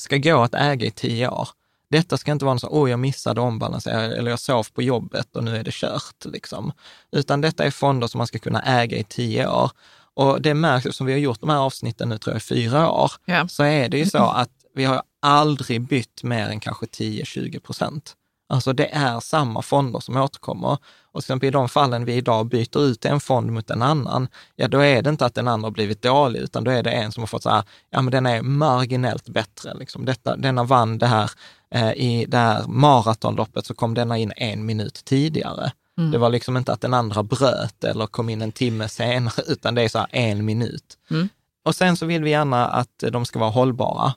[0.00, 1.48] ska gå att äga i tio år.
[1.90, 5.36] Detta ska inte vara något så, åh, jag missade ombalansering eller jag sov på jobbet
[5.36, 6.24] och nu är det kört.
[6.24, 6.72] Liksom.
[7.12, 9.70] Utan detta är fonder som man ska kunna äga i tio år.
[10.14, 12.90] Och det märks, eftersom vi har gjort de här avsnitten nu tror jag i fyra
[12.90, 13.48] år, Ja.
[13.48, 18.14] så är det ju så att vi har aldrig bytt mer än kanske 10-20 procent.
[18.50, 20.78] Alltså det är samma fonder som återkommer.
[21.12, 24.28] Och till exempel i de fallen vi idag byter ut en fond mot en annan,
[24.56, 26.90] ja då är det inte att den andra har blivit dålig, utan då är det
[26.90, 29.74] en som har fått så här, ja men den är marginellt bättre.
[29.74, 30.04] Liksom.
[30.04, 31.30] Detta, denna vann det här,
[31.74, 35.72] eh, i det här maratonloppet så kom denna in en minut tidigare.
[36.12, 39.74] Det var liksom inte att den andra bröt eller kom in en timme senare, utan
[39.74, 40.98] det är så här en minut.
[41.10, 41.28] Mm.
[41.64, 44.14] Och sen så vill vi gärna att de ska vara hållbara.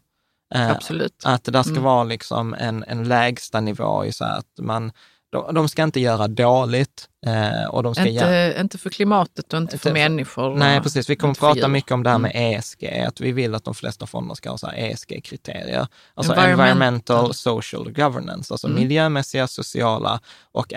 [0.54, 1.22] Eh, Absolut.
[1.26, 1.84] att det där ska Mm.
[1.84, 4.92] vara liksom en, en lägsta nivå i så att man,
[5.32, 8.48] de, de ska inte göra dåligt eh, och de ska göra...
[8.48, 10.56] Inte, inte för klimatet och inte för Inte- människor.
[10.56, 11.10] Nej, precis.
[11.10, 12.60] Vi kommer inte prata mycket om det här med Mm.
[12.60, 15.88] ESG, att vi vill att de flesta fonder ska ha så ESG-kriterier.
[16.14, 16.60] Alltså Environmental.
[16.70, 18.80] environmental, social governance, alltså Mm.
[18.82, 20.20] miljömässiga, sociala
[20.52, 20.74] och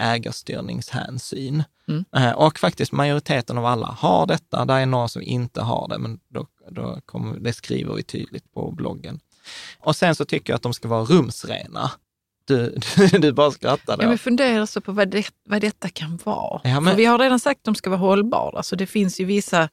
[0.66, 1.64] ägarstyrningshänsyn.
[1.88, 2.04] Mm.
[2.16, 4.64] Eh, Och faktiskt majoriteten av alla har detta.
[4.64, 8.52] Det är några som inte har det, men då, då kommer, det skriver vi tydligt
[8.54, 9.20] på bloggen.
[9.78, 11.90] Och sen så tycker jag att de ska vara rumsrena.
[12.46, 14.02] Du, du, du bara skrattar då.
[14.04, 16.60] Ja, men fundera så på vad, det, vad detta kan vara.
[16.64, 19.20] Ja, men- För vi har redan sagt att de ska vara hållbara, så det finns
[19.20, 19.68] ju vissa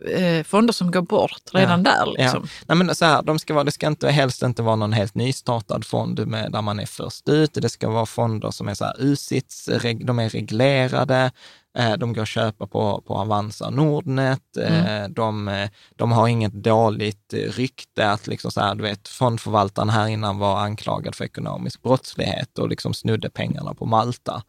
[0.00, 2.06] eh, fonder som går bort redan där.
[2.18, 2.48] Liksom.
[2.66, 5.14] Nej, men så här, de ska vara, det ska inte, helst inte vara någon helt
[5.14, 7.54] nystartad fond med, där man är först ut.
[7.54, 11.32] Det ska vara fonder som är så här usits, reg, de är reglerade,
[11.78, 16.28] eh, de går att köpa på, på Avanza och Nordnet, eh, de, eh, de har
[16.28, 21.24] inget dåligt rykte att liksom så här, du vet, fondförvaltaren här innan var anklagad för
[21.24, 24.42] ekonomisk brottslighet och liksom snudde pengarna på Malta.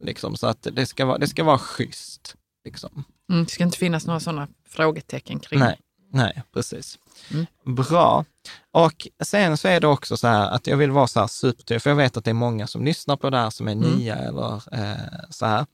[0.00, 2.34] Liksom, så att det ska vara, det ska vara schysst.
[2.64, 3.04] Liksom.
[3.30, 5.78] Mm, det ska inte finnas några sådana frågetecken kring Nej,
[6.12, 6.98] nej, precis.
[7.30, 7.46] Mm.
[7.64, 8.24] Bra.
[8.72, 11.82] Och sen så är det också så här att jag vill vara så här supertydlig,
[11.82, 13.90] för jag vet att det är många som lyssnar på det här som är Mm.
[13.90, 15.66] nya eller eh, så här.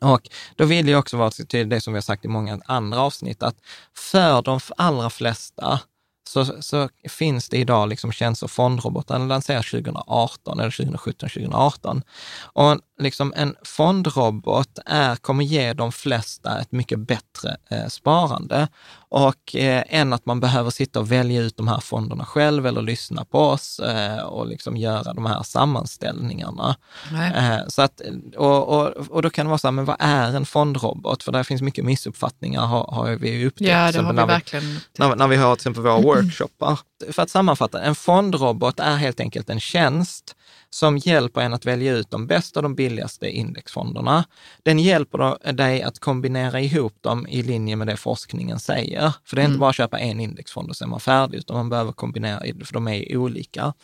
[0.00, 3.00] Och då vill jag också vara tydlig, det som vi har sagt i många andra
[3.00, 3.56] avsnitt, att
[3.96, 5.80] för de allra flesta
[6.28, 12.02] så, så finns det idag liksom tjänster, den lanseras 2018 eller 2017, 2018.
[12.40, 18.68] Och liksom en fondrobot är, kommer ge de flesta ett mycket bättre eh, sparande
[19.10, 22.82] och eh, än att man behöver sitta och välja ut de här fonderna själv eller
[22.82, 26.76] lyssna på oss eh, och liksom göra de här sammanställningarna.
[27.34, 28.00] Eh, så att,
[28.36, 31.22] och, och, och då kan det vara så här, men vad är en fondrobot?
[31.22, 33.70] För där finns mycket missuppfattningar har, har vi upptäckt.
[33.70, 34.80] Ja, det har vi när verkligen.
[34.98, 36.78] när, när vi har till exempel våra workshoppar.
[37.12, 40.34] För att sammanfatta, en fondrobot är helt enkelt en tjänst
[40.70, 44.24] som hjälper en att välja ut de bästa och de billigaste indexfonderna.
[44.62, 49.12] Den hjälper dig att kombinera ihop dem i linje med det forskningen säger.
[49.24, 51.56] För det är inte bara att köpa en indexfond och sen är man färdig, utan
[51.56, 53.74] man behöver kombinera, för de är olika.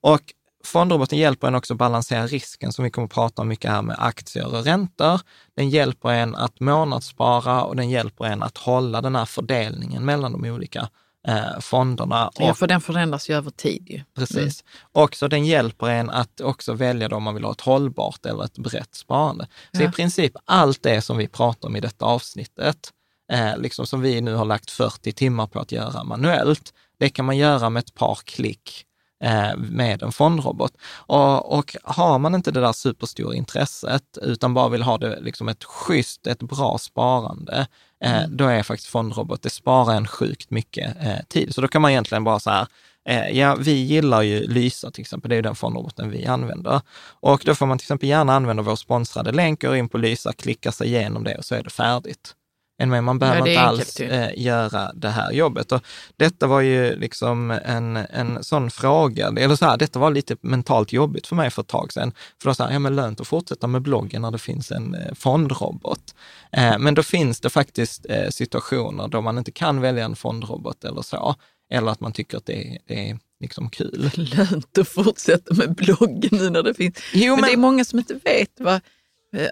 [0.00, 0.20] Och
[0.64, 3.96] fondroboten hjälper en också balansera risken, som vi kommer att prata om mycket här med
[3.98, 5.20] aktier och räntor.
[5.56, 10.32] Den hjälper en att månadsspara och den hjälper en att hålla den här fördelningen mellan
[10.32, 10.88] de olika
[11.28, 12.30] eh, fonderna.
[12.38, 14.02] Ja, Och, för den förändras ju över tid ju.
[14.14, 14.64] precis.
[14.92, 18.44] Och så den hjälper en att också välja om man vill ha ett hållbart eller
[18.44, 19.46] ett brett sparande.
[19.76, 19.88] Så Ja.
[19.88, 22.90] i princip allt det som vi pratar om i detta avsnittet,
[23.32, 27.24] eh, liksom som vi nu har lagt 40 timmar på att göra manuellt, det kan
[27.24, 28.84] man göra med ett par klick
[29.22, 30.72] eh, med en fondrobot.
[30.94, 35.48] Och, och har man inte det där superstora intresset, utan bara vill ha det liksom
[35.48, 37.66] ett schysst, ett bra sparande,
[38.04, 41.54] eh, då är faktiskt fondrobot, det sparar en sjukt mycket eh, tid.
[41.54, 42.66] Så då kan man egentligen bara så här,
[43.08, 46.80] eh, ja, vi gillar ju Lysa till exempel, det är ju den fondroboten vi använder.
[47.20, 50.32] Och då får man till exempel gärna använda vår sponsrade länk, går in på Lysa,
[50.32, 52.34] klickar sig igenom det och så är det färdigt.
[52.78, 55.72] Än med, man behöver Ja, inte alls eh, göra det här jobbet.
[55.72, 55.82] Och
[56.16, 60.92] detta var ju liksom en, en sån fråga, eller så här, detta var lite mentalt
[60.92, 62.12] jobbigt för mig för ett tag sedan.
[62.42, 64.94] För då sa jag, ja men lönt att fortsätta med bloggen när det finns en
[64.94, 66.14] eh, fondrobot.
[66.52, 70.84] Eh, men då finns det faktiskt eh, situationer då man inte kan välja en fondrobot
[70.84, 71.34] eller så,
[71.72, 74.10] eller att man tycker att det, är- det är liksom kul.
[74.16, 76.94] Lönt att fortsätta med bloggen nu när det finns.
[77.12, 78.80] Jo, men, det är många som inte vet vad,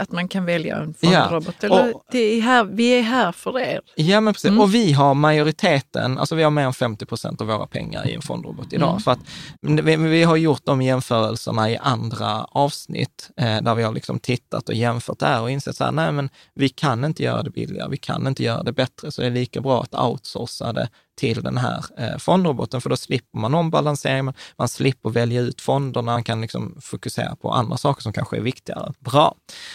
[0.01, 1.65] att man kan välja en Ja, fondrobot.
[1.65, 3.81] Eller, och- det är här, vi är här för er.
[3.95, 4.49] Ja, men precis.
[4.49, 4.61] Mm.
[4.61, 8.15] Och vi har majoriteten, alltså vi har mer än 50 procent av våra pengar i
[8.15, 8.91] en fondrobot idag.
[8.91, 9.01] Mm.
[9.01, 9.19] För att
[9.61, 14.69] vi, vi har gjort de jämförelserna i andra avsnitt, eh, där vi har liksom tittat
[14.69, 17.51] och jämfört det här och insett så här, nej men vi kan inte göra det
[17.51, 20.89] billigare, vi kan inte göra det bättre, så det är lika bra att outsourca det
[21.21, 25.61] till den här eh, fondroboten, för då slipper man ombalansering, man, man slipper välja ut
[25.61, 28.93] fonderna, man kan liksom fokusera på andra saker som kanske är viktigare.
[28.99, 29.35] Bra.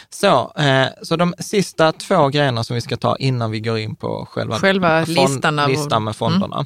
[0.10, 3.96] Så, eh, så de sista två grejerna som vi ska ta innan vi går in
[3.96, 6.66] på själva, Själva listan av- listan med fonderna,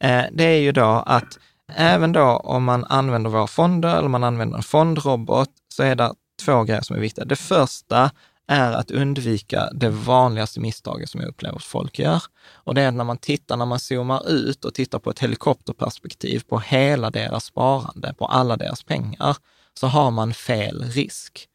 [0.00, 1.38] eh, det är ju då att
[1.76, 6.12] även då om man använder våra fonder eller man använder en fondrobot, så är det
[6.44, 7.24] två grejer som är viktiga.
[7.24, 8.10] Det första
[8.50, 12.22] är att undvika det vanligaste misstaget som jag upplever att folk gör.
[12.52, 16.42] Och det är när man tittar, när man zoomar ut och tittar på ett helikopterperspektiv
[16.48, 19.36] på hela deras sparande, på alla deras pengar,
[19.74, 21.46] så har man fel risk.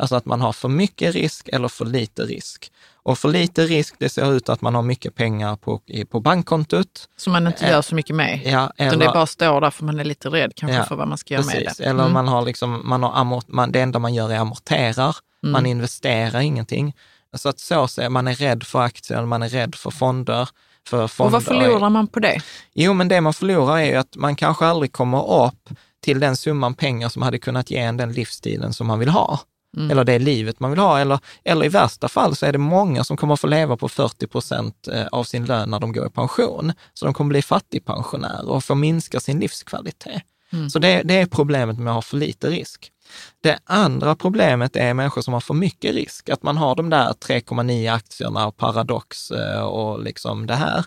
[0.00, 2.72] Alltså att man har för mycket risk eller för lite risk.
[3.02, 5.80] Och för lite risk, det ser ut att man har mycket pengar på,
[6.10, 7.08] på bankkontot.
[7.16, 8.40] Som man inte Eh, gör så mycket med.
[8.44, 11.08] Ja, Utan det bara står där för man är lite rädd kanske Ja, för vad
[11.08, 11.84] man ska göra med Precis, det.
[11.84, 12.12] eller Mm.
[12.12, 15.52] man har liksom, man har amort, man, det enda man gör är amorterar, Mm.
[15.52, 16.94] man investerar ingenting.
[17.34, 20.48] Så att så ser man är rädd för aktier, man är rädd för fonder.
[20.88, 22.40] För Och fonder vad förlorar man på det?
[22.74, 25.70] Jo, men det man förlorar är ju att man kanske aldrig kommer upp
[26.00, 29.40] till den summan pengar som hade kunnat ge en den livsstilen som man vill ha.
[29.76, 29.90] Mm.
[29.90, 30.98] Eller det livet man vill ha.
[30.98, 34.26] Eller, eller i värsta fall så är det många som kommer få leva på 40
[34.26, 36.72] procent eh, av sin lön när de går i pension.
[36.94, 40.22] Så de kommer bli fattigpensionärer och få minska sin livskvalitet.
[40.52, 40.70] Mm.
[40.70, 42.92] Så det, det är problemet med att ha för lite risk.
[43.40, 47.12] Det andra problemet är människor som har för mycket risk, att man har de där
[47.12, 50.84] 3,9 aktierna och Paradox eh, och liksom det här.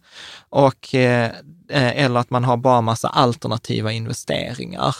[0.49, 1.31] Och, eh,
[1.69, 4.95] eh, eller att man har bara massa alternativa investeringar.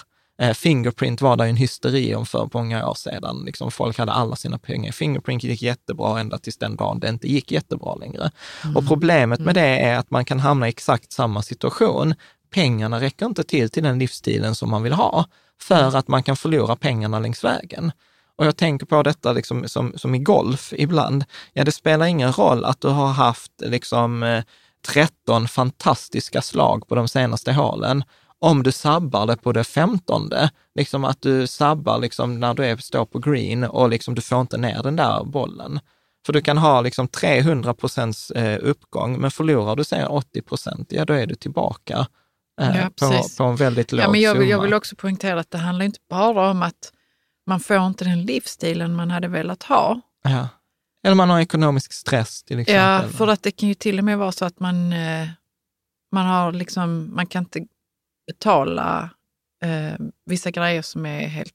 [0.53, 3.43] Fingerprint var det en hysteri om för många år sedan.
[3.45, 7.09] Liksom folk hade alla sina pengar i Fingerprint, gick jättebra ända tills den dagen det
[7.09, 8.31] inte gick jättebra längre.
[8.75, 12.13] Och problemet med det är att man kan hamna i exakt samma situation.
[12.53, 15.25] Pengarna räcker inte till till den livsstilen som man vill ha,
[15.61, 17.91] för att man kan förlora pengarna längs vägen.
[18.35, 21.25] Och jag tänker på detta liksom som, som i golf ibland.
[21.53, 24.43] Ja, det spelar ingen roll att du har haft liksom eh,
[24.87, 28.03] 13 fantastiska slag på de senaste hålen
[28.41, 32.77] om du sabbar det på det femtonde, liksom att du sabbar liksom när du är,
[32.77, 35.79] står på green och liksom du får inte ner den där bollen.
[36.25, 40.87] För du kan ha liksom 300 procents eh, uppgång, men förlorar du säger 80 procent,
[40.91, 42.05] ja då är du tillbaka eh,
[42.55, 44.63] Ja, på, på en väldigt låg Ja, men jag, vill, jag summa.
[44.63, 46.93] vill också poängtera att det handlar inte bara om att
[47.47, 50.01] man får inte den livsstilen man hade velat ha.
[50.23, 50.49] Ja.
[51.03, 53.09] Eller man har ekonomisk stress till exempel.
[53.09, 55.27] Ja, för att det kan ju till och med vara så att man, eh,
[56.11, 57.65] man, har liksom, man kan inte
[58.27, 59.09] betala
[59.63, 59.93] eh,
[60.25, 61.53] vissa grejer som är helt...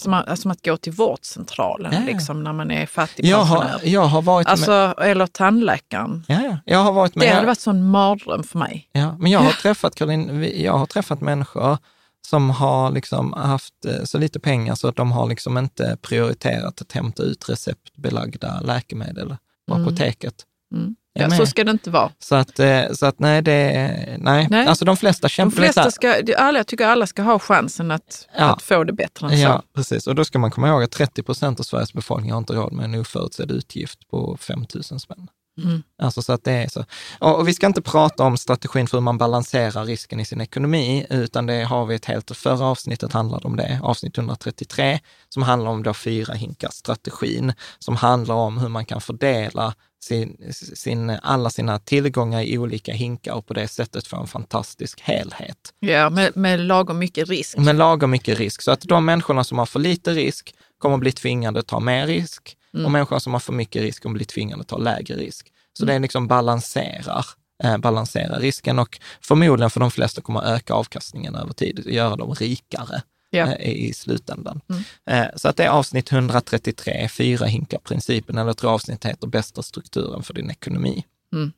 [0.00, 3.46] Som, att- som att gå till vårdcentralen Ja, liksom, när man är fattig jag,
[3.82, 4.52] jag har varit med...
[4.52, 6.24] Alltså, eller tandläkaren.
[6.28, 6.58] Ja, ja.
[6.64, 7.28] Jag har varit med...
[7.28, 8.88] Det hade varit sån mardröm för mig.
[8.92, 11.78] Ja, men jag har träffat, vi- jag har träffat människor
[12.26, 16.80] som har liksom haft eh, så lite pengar så att de har liksom inte prioriterat
[16.80, 19.36] att hämta ut receptbelagda läkemedel
[19.68, 19.86] på Mm.
[19.86, 20.34] apoteket.
[20.74, 20.96] Mm.
[21.14, 22.10] Ja, så ska det inte vara.
[22.18, 24.46] Så att, eh, så att nej, det, nej.
[24.50, 24.66] Nej.
[24.66, 28.28] alltså de flesta De kämpar flesta ska, alla, jag tycker alla ska ha chansen att,
[28.38, 28.44] Ja.
[28.44, 29.62] att få det bättre än Ja, så.
[29.74, 30.06] precis.
[30.06, 32.72] Och då ska man komma ihåg att 30 procent av Sveriges befolkning har inte råd
[32.72, 35.28] med en oförutsedd utgift på 5 000 spänn.
[35.64, 35.82] Mm.
[36.02, 36.84] Alltså så att det är så.
[37.20, 40.40] Och, och vi ska inte prata om strategin för hur man balanserar risken i sin
[40.40, 45.42] ekonomi, utan det har vi ett helt, förra avsnittet handlade om det, avsnitt 133, som
[45.42, 49.74] handlar om då fyra hinkar strategin, som handlar om hur man kan fördela
[50.04, 55.00] sin, sin, alla sina tillgångar i olika hinkar och på det sättet få en fantastisk
[55.00, 55.74] helhet.
[55.80, 57.58] Ja, med, med lagom mycket risk.
[57.58, 58.62] Men lagom mycket risk.
[58.62, 62.06] Så att de människorna som har för lite risk kommer bli tvingade att ta mer
[62.06, 65.52] risk och människor som har för mycket risk kommer bli tvingade att ta lägre risk.
[65.78, 67.26] Så det liksom balanserar,
[67.64, 72.16] eh, balanserar risken och förmodligen för de flesta kommer öka avkastningen över tid och göra
[72.16, 73.02] dem rikare
[73.34, 73.52] Ja.
[73.52, 74.60] eh, i slutändan.
[75.06, 79.26] Eh, så att det är avsnitt 133, fyra hinkar principen, eller jag tror avsnitt heter
[79.26, 81.04] bästa strukturen för din ekonomi.
[81.32, 81.52] Mm.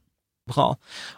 [0.55, 0.77] Bra.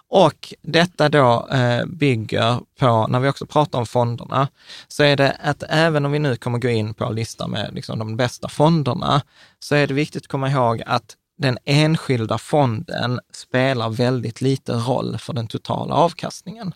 [0.08, 4.48] Och detta då eh, bygger på, när vi också pratar om fonderna,
[4.88, 7.98] så är det att även om vi nu kommer gå in på listan med liksom
[7.98, 9.22] de bästa fonderna,
[9.58, 15.18] så är det viktigt att komma ihåg att den enskilda fonden spelar väldigt lite roll
[15.18, 16.72] för den totala avkastningen.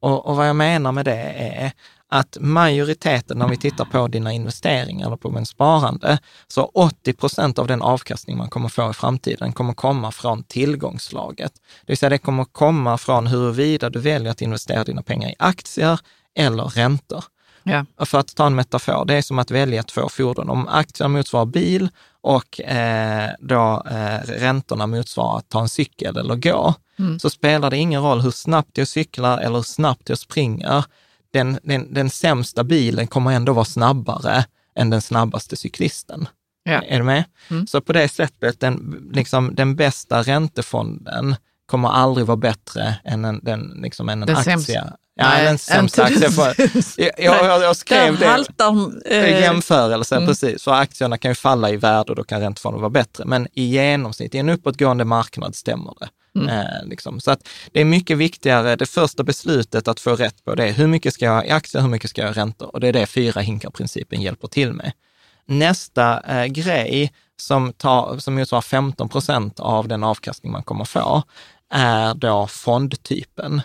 [0.00, 1.72] Och, och vad jag menar med det är
[2.10, 7.58] att majoriteten, när vi tittar på dina investeringar eller på en sparande, så 80 procent
[7.58, 11.52] av den avkastning man kommer få i framtiden kommer komma från tillgångslaget.
[11.54, 15.34] Det vill säga det kommer komma från huruvida du väljer att investera dina pengar i
[15.38, 16.00] aktier
[16.36, 17.24] eller räntor.
[17.62, 18.06] Ja.
[18.06, 20.50] För att ta en metafor, det är som att välja två fordon.
[20.50, 21.88] Om aktien motsvarar bil
[22.20, 26.74] och eh, då eh, räntorna motsvarar att ta en cykel eller gå,
[27.20, 30.84] så spelar det ingen roll hur snabbt jag cyklar eller hur snabbt jag springer.
[31.32, 34.44] Den, den, den sämsta bilen kommer ändå vara snabbare
[34.76, 36.28] än den snabbaste cyklisten.
[36.62, 36.82] Ja.
[36.82, 37.24] Är du med?
[37.68, 43.40] Så på det sättet, den, liksom, den bästa räntefonden kommer aldrig vara bättre än en,
[43.42, 44.52] den, liksom, en Den aktie.
[44.52, 44.96] sämsta.
[45.20, 46.66] Ja, Nej, sämsta inte den aktien.
[46.66, 47.02] sämsta.
[47.02, 48.26] Jag, jag, jag, jag skrev det.
[48.26, 48.90] haltar...
[49.12, 50.28] Eh, Jämförelse, mm.
[50.28, 50.62] precis.
[50.62, 53.24] För aktierna kan ju falla i värde och då kan räntefonden vara bättre.
[53.24, 56.08] Men i genomsnitt, i en uppåtgående marknad stämmer det.
[56.40, 56.48] Mm.
[56.48, 57.20] Eh, liksom.
[57.20, 60.72] Så att det är mycket viktigare, det första beslutet att få rätt på det är
[60.72, 62.70] hur mycket ska jag ha i aktier, hur mycket ska jag ha i räntor?
[62.72, 64.92] Och det är det fyra hinkar-principen hjälper till med.
[65.46, 71.22] Nästa eh, grej som, tar, som motsvarar 15 procent av den avkastning man kommer få
[71.70, 73.62] är då fondtypen.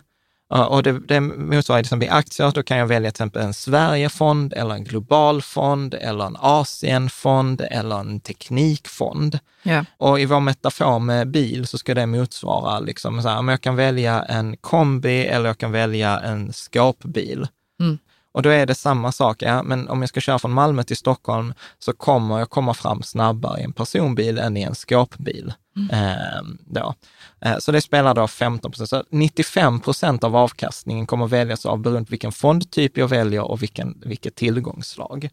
[0.53, 3.53] Och det, det motsvarar till exempel i aktier, då kan jag välja till exempel en
[3.53, 9.39] Sverigefond eller en global fond eller en Asienfond eller en teknikfond.
[9.63, 9.85] Ja.
[9.97, 13.61] Och i vår metafor med bil så ska det motsvara liksom så här, om jag
[13.61, 17.47] kan välja en kombi eller jag kan välja en skåpbil.
[17.79, 17.97] Mm.
[18.31, 20.97] Och då är det samma sak, ja, men om jag ska köra från Malmö till
[20.97, 25.53] Stockholm så kommer jag komma fram snabbare i en personbil än i en skåpbil.
[25.91, 26.93] Eh, då.
[27.41, 28.89] Eh, så det spelar då 15 procent.
[28.89, 33.61] Så 95 procent av avkastningen kommer väljas av beroende på vilken fondtyp jag väljer och
[33.61, 35.29] vilken, vilket tillgångsslag.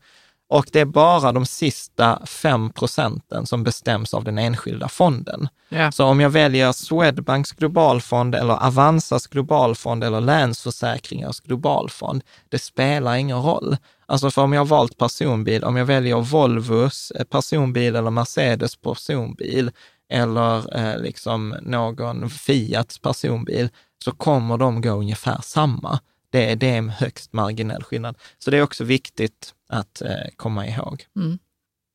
[0.51, 5.49] Och det är bara de sista 5 procenten som bestäms av den enskilda fonden.
[5.69, 5.93] Ja.
[5.93, 13.43] Så om jag väljer Swedbanks globalfond eller Avanzas globalfond eller Länsförsäkringars globalfond, det spelar ingen
[13.43, 13.77] roll.
[14.07, 18.77] Alltså för om jag har valt personbil, om jag väljer Volvos eh, personbil eller Mercedes
[18.77, 19.71] personbil
[20.11, 23.69] eller eh, liksom någon Fiats personbil,
[24.05, 26.01] så kommer de gå ungefär samma.
[26.31, 28.19] Det, det är en högst marginell skillnad.
[28.39, 31.05] Så det är också viktigt att eh, komma ihåg.
[31.17, 31.39] Mm.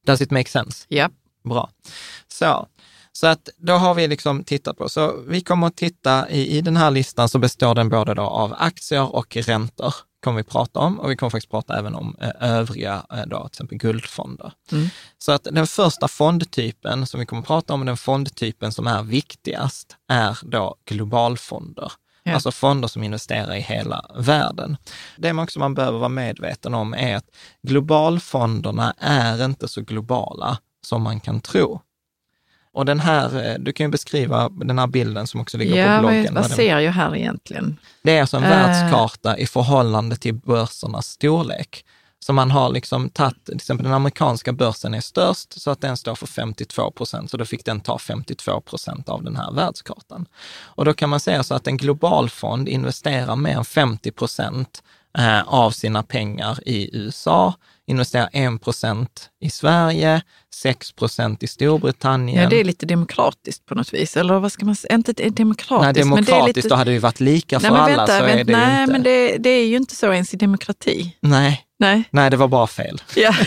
[0.05, 0.85] Does it make sense?
[0.87, 1.09] Ja.
[1.43, 1.69] Bra.
[2.27, 2.67] Så,
[3.11, 6.61] så att då har vi liksom tittat på, så vi kommer att titta i, i
[6.61, 9.93] den här listan så består den både då av aktier och räntor,
[10.25, 13.39] kommer vi prata om och vi kommer faktiskt prata även om eh, övriga, eh, då,
[13.39, 14.53] till exempel guldfonder.
[14.71, 14.87] Mm.
[15.17, 19.97] Så att den första fondtypen som vi kommer prata om, den fondtypen som är viktigast,
[20.07, 21.91] är då globalfonder.
[22.23, 22.33] Ja.
[22.33, 24.77] Alltså fonder som investerar i hela världen.
[25.17, 27.27] Det man också man behöver vara medveten om är att
[27.61, 31.81] globalfonderna är inte så globala som man kan tro.
[32.75, 35.95] Och den här, eh, du kan ju beskriva den här bilden som också ligger ja,
[35.95, 36.33] på bloggen.
[36.33, 37.77] vad, vad ser jag här egentligen?
[38.03, 38.49] det är alltså en Eh.
[38.49, 41.85] världskarta i förhållande till börsernas storlek.
[42.19, 45.97] Så man har liksom tagit, till exempel den amerikanska börsen är störst, så att den
[45.97, 50.25] står för 52 procent, så då fick den ta 52 procent av den här världskartan.
[50.63, 54.83] Och då kan man säga så att en globalfond investerar mer än 50 procent
[55.17, 57.53] eh, av sina pengar i USA,
[57.87, 60.21] investerar 1 procent i Sverige,
[60.55, 62.43] 6 procent i Storbritannien.
[62.43, 64.17] Ja, det är lite demokratiskt på något vis.
[64.17, 64.95] Eller vad ska man säga?
[64.95, 66.67] Inte demokratiskt, Nej, men det är demokratiskt, lite...
[66.69, 68.51] då hade det ju varit lika för Nej, men alla, vänta, så är vänta, det
[68.51, 68.91] ju nej, inte.
[68.91, 71.15] men det, det är ju inte så ens i demokrati.
[71.19, 72.03] Nej, Nej.
[72.11, 73.01] nej, det var bara fel.
[73.15, 73.35] Ja.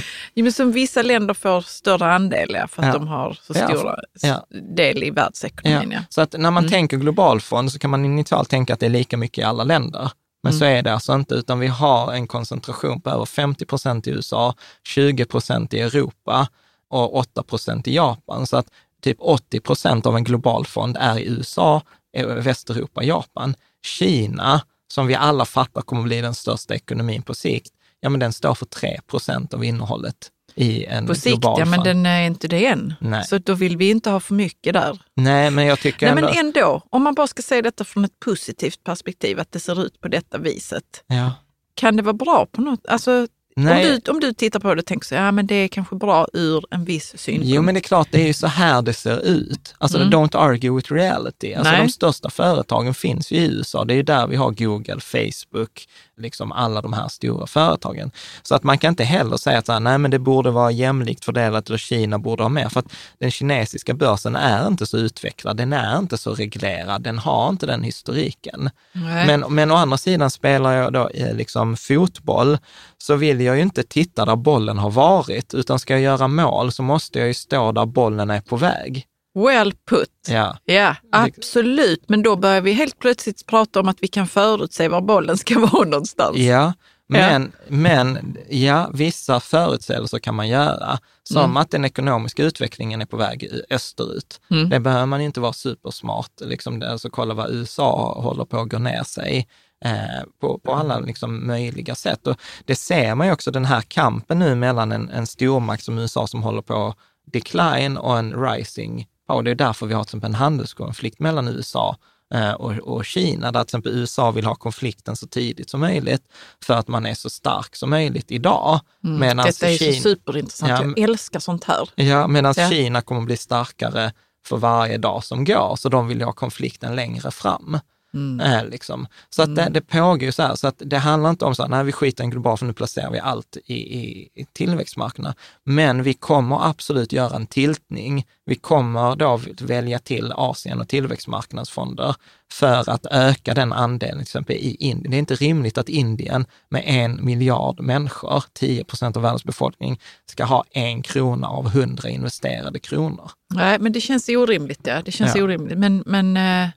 [0.34, 2.94] jo, men som vissa länder får större andel ja, för att Ja.
[2.94, 4.46] de har så Ja, stora ja.
[4.76, 5.90] del i världsekonomin.
[5.92, 6.00] Ja.
[6.08, 9.16] Så att när man tänker globalfond så kan man initialt tänka att det är lika
[9.16, 10.10] mycket i alla länder.
[10.42, 14.06] Men så är det alltså inte, utan vi har en koncentration på över 50 procent
[14.06, 16.48] i USA, 20 procent i Europa
[16.88, 18.46] och 8 procent i Japan.
[18.46, 18.66] Så att
[19.02, 21.82] typ 80 procent av en globalfond är i USA,
[22.16, 23.54] eh, Västeuropa, Japan.
[23.82, 24.62] Kina,
[24.92, 28.54] som vi alla fattar kommer bli den största ekonomin på sikt, ja men den står
[28.54, 32.48] för 3 procent av innehållet i en På sikt, global ja, men den är inte
[32.48, 32.94] det än.
[33.00, 33.24] Nej.
[33.24, 35.02] Så då vill vi inte ha för mycket där.
[35.14, 36.34] Nej, men jag tycker Nej, ändå...
[36.34, 39.82] men ändå, om man bara ska se detta från ett positivt perspektiv, att det ser
[39.86, 41.04] ut på detta viset.
[41.06, 41.32] ja.
[41.74, 42.86] Kan det vara bra på något?
[42.88, 43.26] Alltså,
[43.60, 44.00] om, Nej.
[44.04, 46.26] du, om du tittar på det och tänker så, ja men det är kanske bra
[46.32, 47.48] ur en viss synpunkt.
[47.48, 49.74] Jo, men det är klart, det är ju så här det ser ut.
[49.78, 51.54] Alltså, don't argue with reality.
[51.54, 51.82] Alltså, Nej.
[51.82, 53.84] de största företagen finns ju i USA.
[53.84, 55.86] Det är ju där vi har Google, Facebook,
[56.16, 58.10] liksom alla de här stora företagen.
[58.42, 60.70] Så att man kan inte heller säga att så här, nej, men det borde vara
[60.70, 62.68] jämlikt fördelat eller Kina borde ha mer.
[62.68, 67.18] För att den kinesiska börsen är inte så utvecklad, den är inte så reglerad, den
[67.18, 68.70] har inte den historiken.
[68.92, 69.26] Nej.
[69.26, 72.58] Men, men å andra sidan spelar jag då eh, liksom fotboll,
[73.02, 76.72] så vill jag ju inte titta där bollen har varit, utan ska jag göra mål
[76.72, 79.06] så måste jag ju stå där bollen är på väg.
[79.34, 80.08] Well put.
[80.28, 82.04] Ja, Ja, absolut.
[82.08, 85.58] Men då börjar vi helt plötsligt prata om att vi kan förutse var bollen ska
[85.72, 86.36] vara någonstans.
[86.36, 86.72] ja.
[87.12, 91.56] Men, men ja, vissa förutsägelser kan man göra, som Mm.
[91.56, 94.40] att den ekonomiska utvecklingen är på väg österut.
[94.50, 94.68] Mm.
[94.68, 98.78] Det behöver man inte vara supersmart, liksom, alltså kolla vad USA håller på att gå
[98.78, 99.48] ner sig
[99.84, 102.26] eh, på, på alla liksom, möjliga sätt.
[102.26, 105.98] Och det ser man ju också, den här kampen nu mellan en, en stormakt som
[105.98, 106.94] USA som håller på
[107.32, 109.42] decline och en rising power.
[109.42, 111.96] Det är därför vi har till exempel en handelskonflikt mellan USA
[112.34, 116.22] eh, och, och Kina, där till exempel USA vill ha konflikten så tidigt som möjligt
[116.64, 118.80] för att man är så stark som möjligt idag.
[119.00, 119.46] Medan Mm.
[119.46, 120.70] Detta är Kina, superintressant.
[120.70, 121.88] Ja, Jag älskar sånt här.
[121.94, 122.70] Ja, medan Ja.
[122.70, 124.12] Kina kommer bli starkare
[124.46, 127.78] för varje dag som går, så de vill ha konflikten längre fram.
[128.14, 128.40] Mm.
[128.40, 129.06] Eh, liksom.
[129.30, 131.62] Så att det, det pågår ju så här, så att det handlar inte om så
[131.62, 134.44] här, nej vi skiter i en global, för nu placerar vi allt i, i, i
[134.52, 135.34] tillväxtmarknaderna.
[135.64, 138.26] Men vi kommer absolut göra en tiltning.
[138.46, 142.14] Vi kommer då välja till Asien och tillväxtmarknadsfonder
[142.52, 145.10] för att öka den andelen, till exempel i Indien.
[145.10, 150.00] Det är inte rimligt att Indien med en miljard människor, 10 procent av världens befolkning,
[150.26, 153.30] ska ha en krona av hundra investerade kronor.
[153.54, 154.80] Nej, men det känns orimligt.
[154.82, 155.02] Ja.
[155.04, 155.42] Det känns Ja.
[155.44, 155.78] orimligt.
[155.78, 156.68] Men, men eh,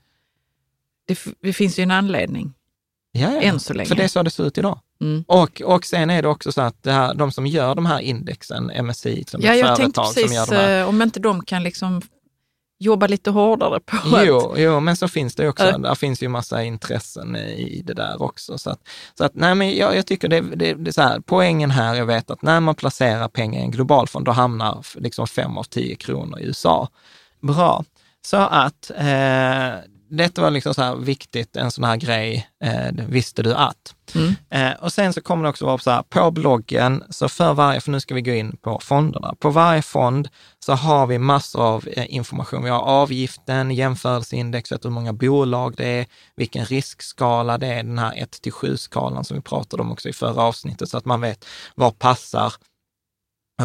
[1.07, 2.53] det, det finns ju en anledning.
[3.11, 3.41] Ja, ja.
[3.41, 3.87] Än så länge.
[3.89, 4.79] För det är så det ser ut idag.
[5.01, 5.23] Mm.
[5.27, 8.71] Och, och sen är det också så att här, de som gör de här indexen,
[8.85, 10.81] MSCI, som Ja, jag företag som precis gör de här.
[10.81, 12.01] eh, om inte de kan liksom
[12.79, 13.97] jobba lite hårdare på.
[14.25, 15.77] Jo, jo, men så finns det också, Ja.
[15.77, 18.57] där finns ju massa intressen i det där också.
[18.57, 18.79] Så att,
[19.17, 21.95] så att nej men jag, jag tycker det, det, det är så här, poängen här,
[21.95, 25.63] jag vet att när man placerar pengar i en globalfond, då hamnar liksom fem av
[25.63, 26.89] tio kronor i USA.
[27.41, 27.85] Bra.
[28.25, 29.73] Så att eh,
[30.09, 33.95] detta var liksom så här viktigt, en sån här grej, eh, visste du att.
[34.15, 34.35] Mm.
[34.49, 37.81] Eh, och sen så kommer det också vara så här, på bloggen, så för varje,
[37.81, 39.35] för nu ska vi gå in på fonderna.
[39.39, 40.29] På varje fond
[40.59, 42.63] så har vi massor av eh, information.
[42.63, 48.13] Vi har avgiften, jämförelseindex, hur många bolag det är, vilken riskskala det är, den här
[48.17, 51.45] 1 till 7-skalan som vi pratade om också i förra avsnittet, så att man vet
[51.75, 52.53] var passar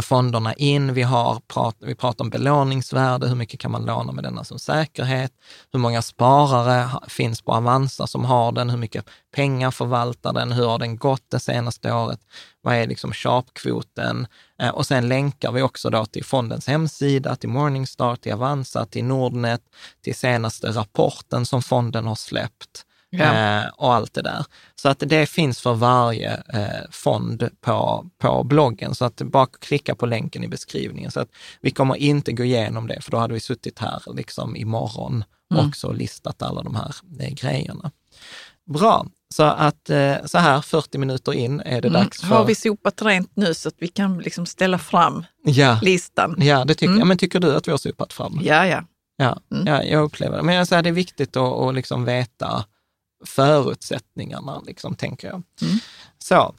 [0.03, 0.95] fonderna in.
[0.95, 4.59] Vi, har prat, vi pratar om belåningsvärde, hur mycket kan man låna med denna som
[4.59, 5.33] säkerhet?
[5.73, 8.71] Hur många sparare finns på Avanza som har den?
[8.71, 10.53] Hur mycket pengar förvaltar den?
[10.53, 12.21] Hur har den gått det senaste året?
[12.63, 14.27] Vad är liksom sharpkvoten?
[14.63, 19.05] Eh, och sen länkar vi också då till fondens hemsida, till Morningstar, till Avanza, till
[19.05, 19.63] Nordnet,
[20.05, 23.59] till senaste rapporten som fonden har släppt Ja.
[23.59, 24.45] eh, och allt det där.
[24.75, 29.95] Så att det finns för varje eh, fond på, på bloggen, så att bara klicka
[29.95, 31.11] på länken i beskrivningen.
[31.11, 31.29] Så att
[31.61, 35.69] vi kommer inte gå igenom det, för då hade vi suttit här liksom imorgon Mm.
[35.69, 37.91] också och listat alla de här eh, grejerna.
[38.67, 39.07] Bra.
[39.35, 42.03] Så att eh, så här 40 minuter in är det Mm.
[42.03, 42.27] dags för...
[42.29, 46.35] Har vi sopat rent nu så att vi kan liksom ställa fram Ja, listan?
[46.39, 46.99] ja, det tycker Mm.
[46.99, 47.09] jag.
[47.09, 48.41] Men tycker du att vi har sopat fram?
[48.43, 48.83] Ja, ja.
[49.17, 49.67] Ja, Mm.
[49.67, 50.43] ja jag upplever det.
[50.43, 52.65] Men jag säger, det är viktigt att, att liksom veta
[53.27, 55.43] förutsättningarna, liksom, tänker jag.
[55.63, 55.79] Mm.
[56.19, 56.55] Så,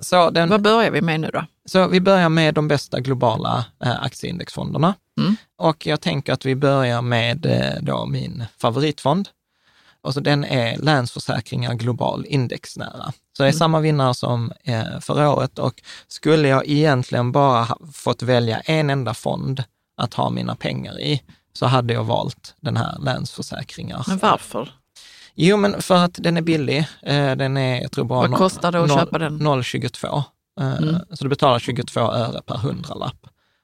[0.00, 1.44] så, den, Vad börjar vi med nu då?
[1.66, 4.94] så vi börjar med de bästa globala eh, aktieindexfonderna.
[5.20, 5.36] Mm.
[5.56, 9.28] Och jag tänker att vi börjar med eh, då min favoritfond.
[10.00, 13.12] Och så den är Länsförsäkringar Global Indexnära.
[13.36, 13.58] Så det är Mm.
[13.58, 19.14] samma vinnare som eh, förra året och skulle jag egentligen bara fått välja en enda
[19.14, 19.64] fond
[19.96, 21.22] att ha mina pengar i,
[21.52, 24.04] så hade jag valt den här Länsförsäkringar.
[24.08, 24.74] Men varför?
[25.34, 26.78] Jo, men för att den är billig.
[27.02, 28.28] Eh, Den är, jag tror bara...
[28.28, 29.38] Vad kostar det att noll- köpa den?
[29.42, 30.22] 0,22.
[30.60, 30.96] Eh, Mm.
[31.12, 33.16] Så du betalar 22 öre per hundralapp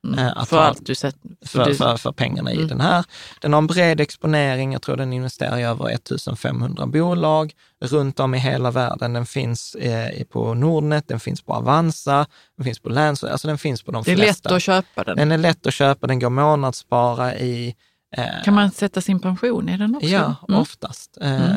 [0.06, 0.18] Mm.
[0.18, 1.16] eh, att för ha- allt du sett.
[1.46, 2.68] för, du, för, för pengarna i Mm.
[2.68, 3.04] den här.
[3.40, 7.52] Den har en bred exponering, jag tror den investerar i över 1500 bolag
[7.84, 9.12] runt om i hela världen.
[9.12, 13.58] Den finns eh, på Nordnet, den finns på Avanza, den finns på Läns, alltså den
[13.58, 14.48] finns på de det är flesta.
[14.48, 15.16] lätt att köpa den.
[15.16, 17.74] Den är lätt att köpa, den går månadsspara i.
[18.16, 20.08] Eh, Kan man sätta sin pension i den också?
[20.08, 20.60] Ja, Mm.
[20.60, 21.18] oftast.
[21.20, 21.56] Eh,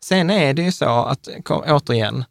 [0.00, 2.24] Sen är det ju så att, återigen,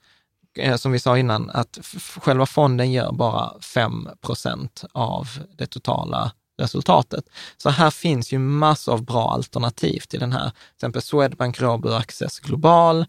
[0.60, 1.80] eh, som vi sa innan, att
[2.22, 5.28] själva fonden gör bara 5% av
[5.58, 6.32] det totala
[6.62, 7.26] resultatet.
[7.58, 10.50] Så här finns ju massor av bra alternativ till den här.
[10.50, 13.06] Till exempel Swedbank Robur Access Global,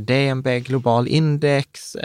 [0.00, 1.96] DNB Global Index,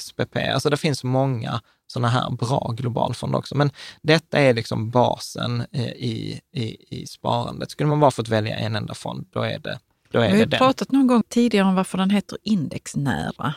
[0.00, 0.36] SPP.
[0.54, 1.60] Alltså det finns många
[1.90, 3.54] sådana här bra globalfonder också.
[3.54, 3.70] Men
[4.02, 7.70] detta är liksom basen eh, i, i, i sparandet.
[7.70, 9.78] Skulle man bara fått välja en enda fond, då är det,
[10.12, 10.58] då är Vi har det ju den.
[10.58, 13.54] pratat någon gång tidigare om varför den heter indexnära.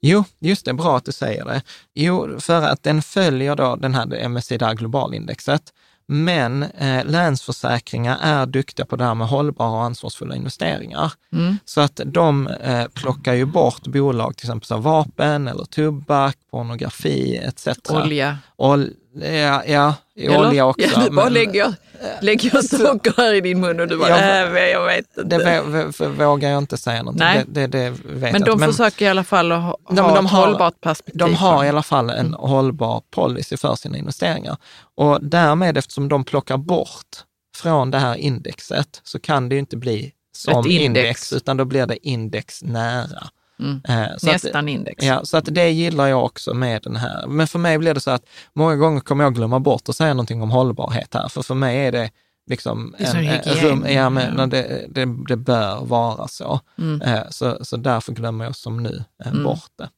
[0.00, 1.62] Jo, just det, bra att du säger det.
[1.94, 5.62] Jo, för att den följer då den här MSCI globalindexet.
[6.12, 11.12] Men eh, Länsförsäkringar är duktiga på det här med hållbara och ansvarsfulla investeringar.
[11.32, 11.58] Mm.
[11.64, 17.36] Så att de eh, plockar ju bort bolag, till exempel så vapen eller tobak, pornografi
[17.36, 17.68] etc.
[17.90, 18.38] Olja.
[18.56, 20.48] Ol, ja, ja Eller?
[20.48, 20.86] olja också.
[20.94, 21.74] Ja, du bara men- lägger,
[22.20, 25.38] lägger socker här i din mun och du bara, Ja, äh, jag vet inte.
[25.38, 27.26] det vå- vå- vågar jag inte säga någonting.
[27.26, 27.44] Nej.
[27.48, 28.66] Det, det, det men jag de inte.
[28.66, 31.18] försöker i alla fall att ha, ha de ett har- hållbart perspektiv.
[31.18, 34.56] De har i alla fall en hållbar policy för sina investeringar.
[34.96, 37.06] Och därmed, eftersom de plockar bort
[37.56, 40.84] från det här indexet, så kan det ju inte bli som index.
[40.84, 41.32] index.
[41.32, 43.26] utan då blir det indexnära.
[43.60, 43.80] Mm.
[43.88, 45.04] Eh, så att- Nästan index.
[45.04, 47.26] Ja, så att det gillar jag också med den här.
[47.26, 50.14] Men för mig blir det så att många gånger kommer jag glömma bort att säga
[50.14, 52.10] någonting om hållbarhet här, för för mig är det
[52.50, 53.56] liksom Det en, en hygien.
[53.70, 54.46] rum, ja, men Ja.
[54.46, 56.60] Det, det, det bör vara så.
[56.78, 57.02] Mm.
[57.02, 57.64] Eh, så.
[57.64, 59.44] Så därför glömmer jag som nu eh, Mm.
[59.44, 59.88] bort det.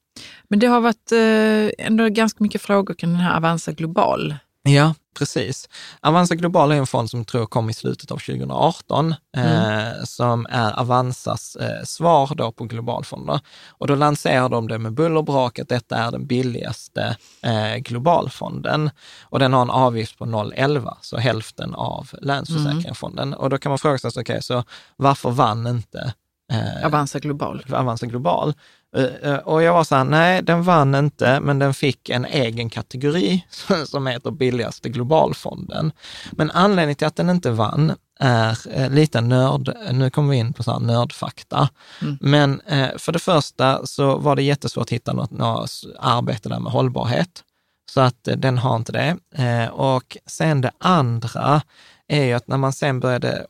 [0.47, 4.35] Men det har varit eh, ändå ganska mycket frågor kring den här Avanza Global.
[4.69, 5.69] Ja, precis.
[6.01, 9.87] Avanza Global är en fond som jag tror kom i slutet av 2018, Mm.
[9.87, 13.39] eh, som är Avanzas eh, svar då på globalfonder.
[13.69, 17.75] Och då lanserar de det med buller och brak att detta är den billigaste eh,
[17.77, 18.89] globalfonden.
[19.23, 23.33] Och den har en avgift på 0,11, så hälften av Länsförsäkringsfonden.
[23.33, 24.63] Och då kan man fråga sig, okej, så
[24.95, 26.13] varför vann inte
[26.51, 27.65] eh, Avanza Global.
[27.73, 28.53] Avanza Global.
[28.95, 32.25] Eh, eh, Och jag var så här, nej, den vann inte, men den fick en
[32.25, 33.45] egen kategori
[33.85, 35.91] som heter billigaste globalfonden.
[36.31, 40.53] Men anledningen till att den inte vann är eh, lite nörd, nu kommer vi in
[40.53, 41.69] på så här nördfakta.
[42.01, 42.17] Mm.
[42.21, 42.61] Men
[42.97, 47.43] för det första så var det jättesvårt att hitta något, något arbete där med hållbarhet.
[47.91, 49.69] Så att den har inte det.
[49.69, 51.61] Och sen det andra
[52.07, 53.45] är ju att när man sen började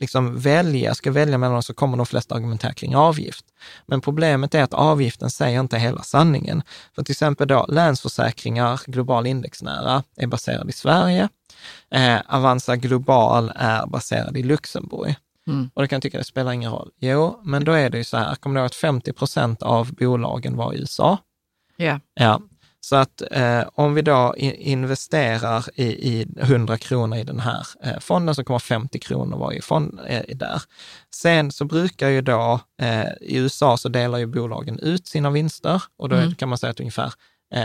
[0.00, 3.44] liksom välja, ska välja mellan dem så kommer de flesta argumentera kring avgift.
[3.86, 6.62] Men problemet är att avgiften säger inte hela sanningen.
[6.94, 11.28] För till exempel då Länsförsäkringar, global indexnära, är baserad i Sverige.
[11.90, 15.16] Eh, Avanza Global är baserad i Luxemburg.
[15.46, 15.70] Mm.
[15.74, 16.90] Och det kan tycka, det spelar ingen roll.
[16.98, 19.94] Jo, men då är det ju så här, kommer du ihåg att 50 procent av
[19.94, 21.18] bolagen var i USA?
[21.76, 22.00] Ja.
[22.14, 22.40] Ja,
[22.84, 27.98] så att eh, om vi då investerar i, i 100 kronor i den här eh,
[27.98, 30.62] fonden så kommer 50 kronor vara i fond, eh, där.
[31.14, 35.82] Sen så brukar ju då, eh, i USA så delar ju bolagen ut sina vinster
[35.98, 36.34] och då Mm.
[36.34, 37.12] kan man säga att ungefär
[37.54, 37.64] eh,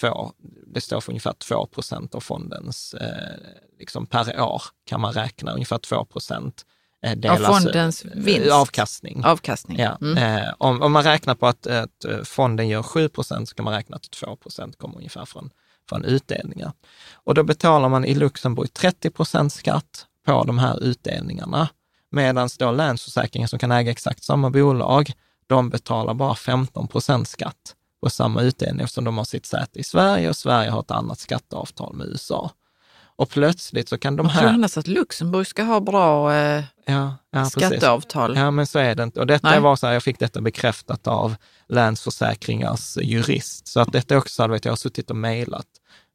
[0.00, 0.32] två,
[0.74, 3.36] det står för ungefär 2 procent av fondens, eh,
[3.78, 6.62] liksom per år kan man räkna, ungefär 2 procent
[7.02, 8.50] eh, delas, fondens eh, vinst.
[8.52, 9.24] avkastning.
[9.24, 9.78] Avkastning.
[9.78, 10.18] Ja, Mm.
[10.42, 13.74] eh, om, om man räknar på att, att fonden gör 7 procent så kan man
[13.74, 15.50] räkna att 2 procent kommer ungefär från,
[15.88, 16.72] från utdelningar.
[17.14, 21.68] Och då betalar man i Luxemburg 30 procent skatt på de här utdelningarna,
[22.10, 25.12] medan då Länsförsäkringen som kan äga exakt samma bolag,
[25.46, 29.84] de betalar bara 15 procent skatt på samma utdelning eftersom de har sitt säte i
[29.84, 32.50] Sverige och Sverige har ett annat skatteavtal med USA.
[33.20, 34.54] Och plötsligt så kan de Jag tror här...
[34.54, 37.52] annars att Luxemburg ska ha bra eh, Ja, ja, precis.
[37.52, 38.36] skatteavtal.
[38.36, 39.20] Ja, men så är det inte.
[39.20, 39.60] Och detta Nej.
[39.60, 41.34] var så här, jag fick detta bekräftat av
[41.68, 43.68] Länsförsäkringars jurist.
[43.68, 45.66] Så att detta är också, så här, vet, jag har suttit och mejlat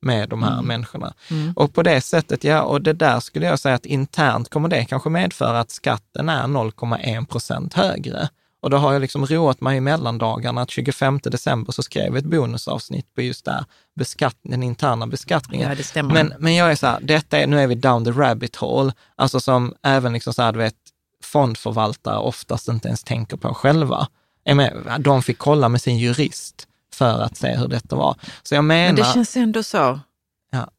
[0.02, 0.66] med de här Mm.
[0.66, 1.14] människorna.
[1.56, 4.86] Och på det sättet, ja, och det där skulle jag säga att internt kommer det
[4.86, 8.30] kanske medföra att skatten är 0,1 procent högre.
[8.66, 12.18] Och då har jag liksom roat mig i mellandagarna att 25 december så skrev jag
[12.18, 15.70] ett bonusavsnitt på just där, beskatt, den interna beskattningen.
[15.70, 16.14] Ja, det stämmer.
[16.14, 18.94] Men, men jag är så här, detta är, nu är vi down the rabbit hole,
[19.16, 20.76] alltså som även liksom så här, du vet,
[21.24, 24.08] fondförvaltare oftast inte ens tänker på själva.
[25.00, 28.16] De fick kolla med sin jurist för att se hur detta var.
[28.44, 28.94] Så jag menar...
[28.94, 30.00] Men det känns ändå så.
[30.52, 30.70] Ja.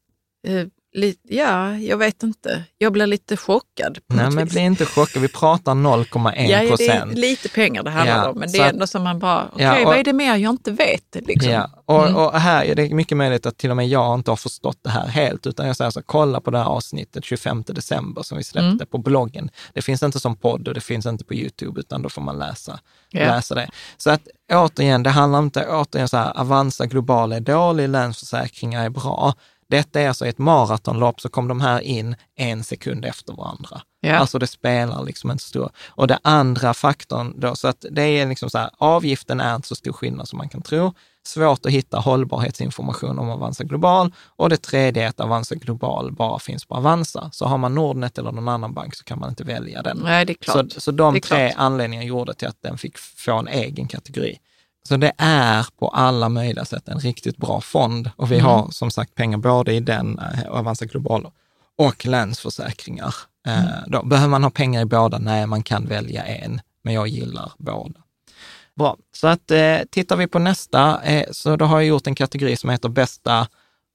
[0.95, 2.63] Eh, li, ja, jag vet inte.
[2.77, 3.97] Jag blir lite chockad.
[4.07, 4.53] Nej, men vis.
[4.53, 5.21] bli inte chockad.
[5.21, 7.13] Vi pratar 0,1 Ja, det är procent.
[7.17, 9.79] lite pengar det handlar Ja, om, men det är ändå som man bara, okej, Ja,
[9.79, 11.15] och- vad är det mer jag inte vet?
[11.27, 11.51] Liksom?
[11.51, 12.15] Ja, och, Mm.
[12.15, 14.89] och här är det mycket möjligt att till och med jag inte har förstått det
[14.89, 18.37] här helt, utan jag säger så här, kolla på det här avsnittet 25 december som
[18.37, 18.87] vi släppte Mm.
[18.91, 19.49] på bloggen.
[19.73, 22.39] Det finns inte som podd och det finns inte på YouTube, utan då får man
[22.39, 22.79] läsa,
[23.09, 23.19] Ja.
[23.19, 23.69] läsa det.
[23.97, 24.21] Så att
[24.53, 29.33] återigen, det handlar inte återigen så här, Avanza Global är dålig, Länsförsäkringar är bra.
[29.69, 33.81] Detta är alltså ett maratonlopp, så kom de här in en sekund efter varandra.
[33.99, 34.15] Ja.
[34.15, 35.69] Alltså det spelar liksom inte stor.
[35.87, 39.67] Och det andra faktorn då, så att det är liksom så här, avgiften är inte
[39.67, 40.93] så stor skillnad som man kan tro.
[41.25, 44.13] Svårt att hitta hållbarhetsinformation om Avanza Global.
[44.25, 47.29] Och det tredje är att Avanza Global bara finns på Avanza.
[47.33, 49.97] Så har man Nordnet eller någon annan bank så kan man inte välja den.
[50.03, 50.71] Nej, det är klart.
[50.71, 51.53] Så, så de tre klart.
[51.57, 54.37] anledningarna gjorde till att den fick få en egen kategori.
[54.87, 58.45] Så det är på alla möjliga sätt en riktigt bra fond och vi Mm.
[58.45, 61.27] har som sagt pengar både i den, eh, Avanza Global
[61.77, 63.15] och Länsförsäkringar.
[63.47, 63.71] Eh, Mm.
[63.87, 65.17] Då behöver man ha pengar i båda?
[65.19, 67.99] Nej, man kan välja en, men jag gillar båda.
[68.75, 72.15] Bra, så att eh, tittar vi på nästa, eh, så då har jag gjort en
[72.15, 73.47] kategori som heter bästa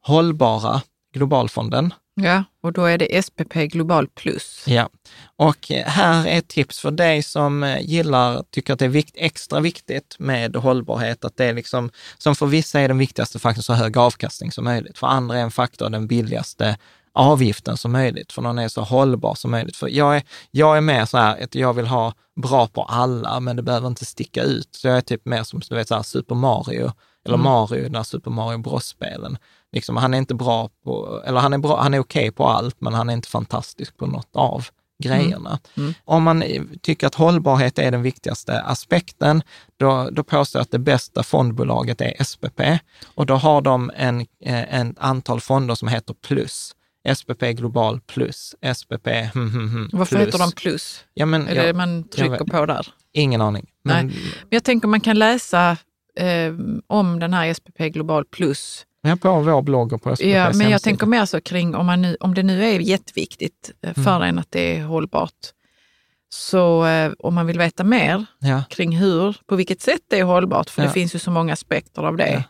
[0.07, 0.83] hållbara
[1.13, 1.95] globalfonden.
[2.15, 4.65] Ja, och då är det SPP Global Plus.
[4.67, 4.89] Ja,
[5.37, 8.89] och eh, här är ett tips för dig som eh, gillar, tycker att det är
[8.89, 13.39] vikt, extra viktigt med hållbarhet, att det är liksom, som för vissa är den viktigaste
[13.39, 14.99] faktorn så hög avkastning som möjligt.
[14.99, 16.77] För andra är en faktor den billigaste
[17.15, 19.77] avgiften som möjligt, för någon är så hållbar som möjligt.
[19.77, 23.41] För jag är, jag är mer så här, att jag vill ha bra på alla,
[23.41, 24.69] men det behöver inte sticka ut.
[24.71, 26.93] Så jag är typ mer som du vet, så här, Super Mario,
[27.27, 29.39] eller Mario, den här Super Mario Bros-spelen.
[29.73, 32.81] Liksom, han är inte bra på, eller han är, bra, han är okej på allt,
[32.81, 34.67] men han är inte fantastisk på något av
[35.03, 35.59] grejerna.
[36.05, 36.45] Om man
[36.83, 39.43] tycker att hållbarhet är den viktigaste aspekten,
[39.77, 42.61] då, då påstår jag att det bästa fondbolaget är SPP
[43.15, 46.75] och då har de en, eh, en antal fonder som heter Plus.
[47.17, 50.27] SPP Global Plus, SPP hmm, hmm, hmm, Varför plus.
[50.27, 51.05] heter de Plus?
[51.15, 52.47] Ja, men, Är det jag, man trycker vet.
[52.47, 52.87] på där?
[53.13, 53.71] ingen aning.
[53.85, 54.17] Men, Men
[54.51, 55.77] jag tänker man kan läsa
[56.17, 56.53] eh,
[56.87, 58.87] om den här SPP Global Plus.
[59.03, 60.79] Ja, på vår blogg och på SPPs Ja, men jag hemsida.
[60.79, 64.29] tänker mer så kring om, man nu, om det nu är jätteviktigt eh, för Mm.
[64.29, 65.33] en att det är hållbart.
[66.29, 70.25] Så eh, om man vill veta mer Ja, kring hur, på vilket sätt det är
[70.25, 70.89] hållbart, för Ja.
[70.89, 72.43] det finns ju så många aspekter av det, Ja.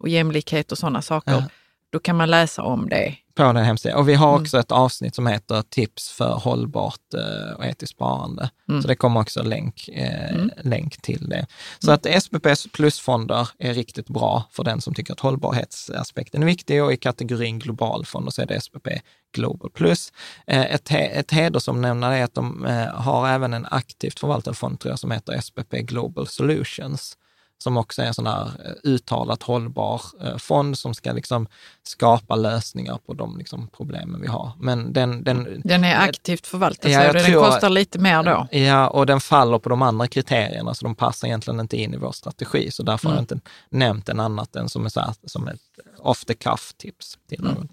[0.00, 1.44] och jämlikhet och sådana saker.
[1.90, 3.14] Då kan man läsa om det.
[3.34, 3.98] på den hemsidan.
[3.98, 4.42] Och vi har Mm.
[4.42, 8.50] också ett avsnitt som heter Tips för hållbart eh, och etiskt sparande.
[8.68, 8.82] Mm.
[8.82, 10.50] Så det kommer också länk, eh, Mm.
[10.62, 11.46] länk till det.
[11.78, 16.84] Så att SPPs plusfonder är riktigt bra för den som tycker att hållbarhetsaspekten är viktig
[16.84, 18.88] och i kategorin globalfonder så är det SPP
[19.34, 20.12] Global Plus.
[20.46, 24.80] Eh, ett, he- ett hedersomnämnande är att de eh, har även en aktivt förvaltad fond
[24.80, 27.16] tror jag, som heter SPP Global Solutions
[27.58, 31.46] som också är en sån här eh, uttalat hållbar eh, fond som ska liksom
[31.82, 34.52] skapa lösningar på de liksom problemen vi har.
[34.58, 38.48] Men den, den, Den är aktivt förvaltad, Ja, den tror- kostar lite mer då.
[38.58, 41.96] Ja, och den faller på de andra kriterierna, så de passar egentligen inte in i
[41.96, 42.70] vår strategi.
[42.70, 43.40] Så därför har jag inte
[43.70, 45.60] nämnt den annat än som, är så här, som ett
[45.98, 47.68] off the cuff-tips till någon.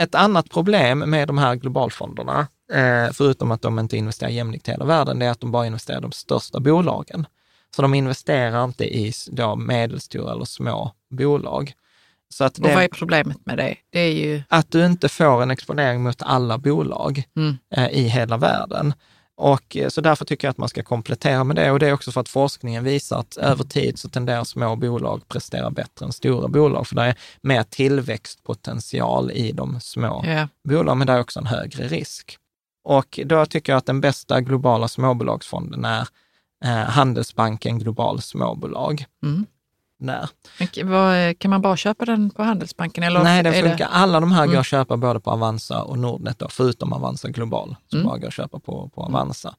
[0.00, 4.70] Ett annat problem med de här globalfonderna, eh, förutom att de inte investerar jämlikt i
[4.70, 7.26] hela världen, det är att de bara investerar i de största bolagen.
[7.76, 11.72] Så de investerar inte i då medelstora eller små bolag.
[12.28, 13.76] Så att Och vad är det, problemet med det?
[13.90, 14.42] Det är ju...
[14.48, 17.56] att du inte får en exponering mot alla bolag Mm.
[17.76, 18.94] eh, i hela världen.
[19.36, 21.70] Och eh, så därför tycker jag att man ska komplettera med det.
[21.70, 25.28] Och det är också för att forskningen visar att över tid så tenderar små bolag
[25.28, 30.48] prestera bättre än stora bolag, för det är mer tillväxtpotential i de små Ja.
[30.68, 32.36] bolag, men det är också en högre risk.
[32.84, 36.08] Och då tycker jag att den bästa globala småbolagsfonden är
[36.64, 39.04] eh, Handelsbanken Global Småbolag.
[39.22, 39.46] Mm.
[40.02, 40.28] Där.
[40.84, 43.04] Vad- Kan man bara köpa den på Handelsbanken?
[43.04, 43.88] Eller Nej, den funkar.
[43.92, 44.60] Alla de här går Mm.
[44.60, 48.08] att köpa både på Avanza och Nordnet, då, förutom Avanza Global, som Mm.
[48.08, 49.54] bara går att köpa på, på Avanza.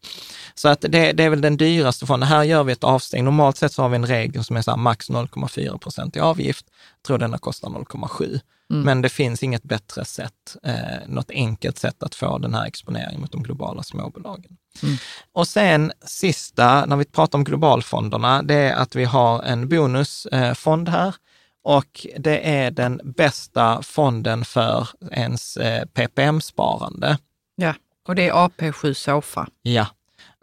[0.55, 2.29] Så att det, det är väl den dyraste fonden.
[2.29, 3.23] Här gör vi ett avsteg.
[3.23, 6.19] Normalt sett så har vi en regel som är så här max 0,4 procent i
[6.19, 6.65] avgift.
[6.97, 8.39] Jag tror denna kostar 0,7.
[8.69, 8.83] Mm.
[8.83, 10.73] Men det finns inget bättre sätt, eh,
[11.07, 14.57] något enkelt sätt att få den här exponeringen mot de globala småbolagen.
[14.83, 14.97] Mm.
[15.33, 20.89] Och sen sista, när vi pratar om globalfonderna, det är att vi har en bonusfond
[20.89, 21.15] här
[21.63, 27.17] och det är den bästa fonden för ens eh, PPM-sparande.
[27.55, 27.73] Ja,
[28.07, 29.47] och det är AP7 Sofa.
[29.61, 29.87] Ja.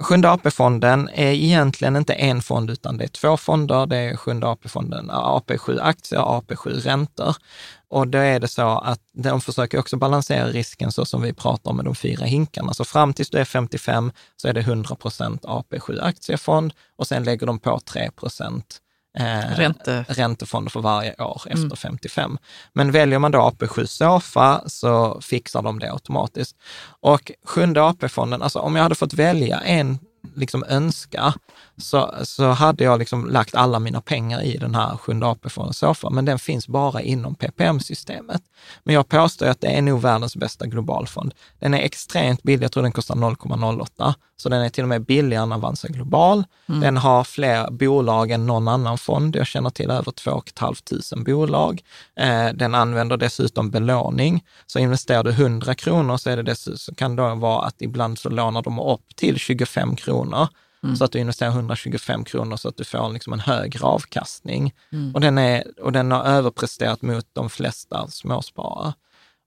[0.03, 3.87] Sjunde AP-fonden är egentligen inte en fond, utan det är två fonder.
[3.87, 7.37] Det är Sjunde AP-fonden AP7 aktier och AP7 räntor.
[7.89, 11.71] Och då är det så att de försöker också balansera risken så som vi pratar
[11.71, 12.75] om med de fyra hinkarna.
[12.75, 17.25] Så fram tills du är 55 så är det 100 procent AP7 aktiefond och sen
[17.25, 18.81] lägger de på 3 procent
[19.19, 20.05] eh, Ränte.
[20.09, 22.39] räntefonder för varje år efter 55.
[22.73, 26.57] Men väljer man då AP7 Sofa så fixar de det automatiskt.
[27.01, 29.99] Och sjunde AP-fonden, alltså om jag hade fått välja en
[30.37, 31.35] liksom önska,
[31.79, 36.11] så, så hade jag liksom lagt alla mina pengar i den här sjunde AP-fonden Sofa,
[36.11, 38.43] men den finns bara inom PPM-systemet.
[38.85, 41.35] Men jag påstår att det är nog världens bästa globalfond.
[41.59, 45.05] Den är extremt billig, jag tror den kostar 0,08, så den är till och med
[45.05, 46.45] billigare än Avanza Global.
[46.67, 49.37] Den har fler bolag än någon annan fond.
[49.37, 51.83] Jag känner till över 2 500 bolag.
[52.17, 54.45] Eh, den använder dessutom belåning.
[54.67, 58.19] Så investerar du 100 kronor så, är det dessutom, så kan det vara att ibland
[58.19, 60.49] så lånar de upp till 25 kronor.
[60.99, 64.75] Så att du investerar 125 kronor så att du får liksom en högre avkastning.
[65.15, 68.89] Och, den är, och den har överpresterat mot de flesta småsparare.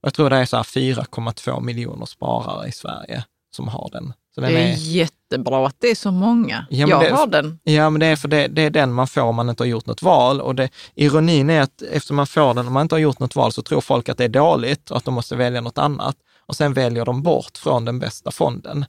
[0.02, 3.24] Och jag tror det är så här 4,2 miljoner sparare i Sverige
[3.56, 4.12] som har den.
[4.34, 6.66] Så den Det är är, jättebra att det är så många.
[6.70, 7.58] Ja, jag det- har den.
[7.62, 9.68] Ja, men det är för det, det är den man får om man inte har
[9.68, 10.40] gjort något val.
[10.40, 13.36] Och det, ironin är att eftersom man får den om man inte har gjort något
[13.36, 16.16] val så tror folk att det är dåligt och att de måste välja något annat.
[16.46, 18.84] Och sen väljer de bort från den bästa fonden.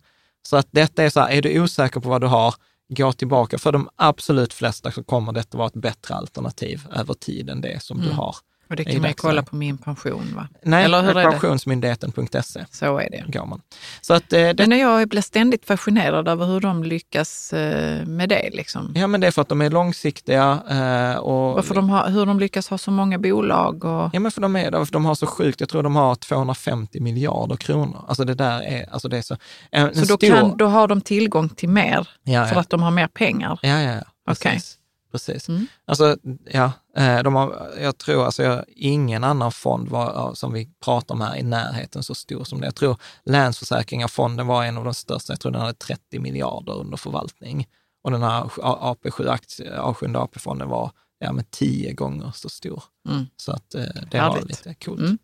[0.48, 2.56] Så att detta är så här, är du osäker på vad du har,
[2.88, 3.58] gå tillbaka.
[3.58, 7.84] För de absolut flesta så kommer detta vara ett bättre alternativ över tid än det
[7.84, 8.36] som du har.
[8.74, 10.48] Och det kan man ju kolla på min pension va?
[10.64, 13.24] Nej, Eller pensionsmyndigheten.se Så är det.
[13.28, 13.62] går man.
[14.02, 18.30] Så att eh, det, Men jag blir ständigt fascinerad över hur de lyckas eh, med
[18.30, 18.50] det.
[18.54, 18.94] Liksom.
[18.96, 22.26] ja, men det är för att de är långsiktiga eh, och Varför de har, hur
[22.26, 23.84] de lyckas ha så många bolag.
[23.86, 26.16] Och, Ja, men för de, är, för de har så sjukt, jag tror de har
[26.16, 28.06] 250 miljarder kronor.
[28.08, 29.38] Alltså det där är, alltså det är så...
[29.72, 32.62] En, en så då, stor, kan, då har de tillgång till mer ja, för ja.
[32.62, 33.60] att de har mer pengar.
[33.62, 34.04] Ja, ja, ja.
[34.28, 34.78] Precis.
[35.14, 35.50] Precis.
[35.50, 35.68] Mm.
[35.86, 40.70] Alltså, ja, eh, de har, jag tror alltså jag, ingen annan fond var, som vi
[40.84, 42.68] pratar om här i närheten så stor som det.
[42.68, 46.98] Jag tror Länsförsäkringarfonden var en av de största, jag tror den hade 30 miljarder under
[46.98, 47.68] förvaltning.
[48.04, 52.84] Och den här AP7, aktie, A7 AP-fonden var ja, med tio gånger så stor.
[53.10, 53.26] Mm.
[53.38, 54.48] Så att eh, det var Härligt.
[54.48, 55.00] lite coolt.
[55.00, 55.18] Mm.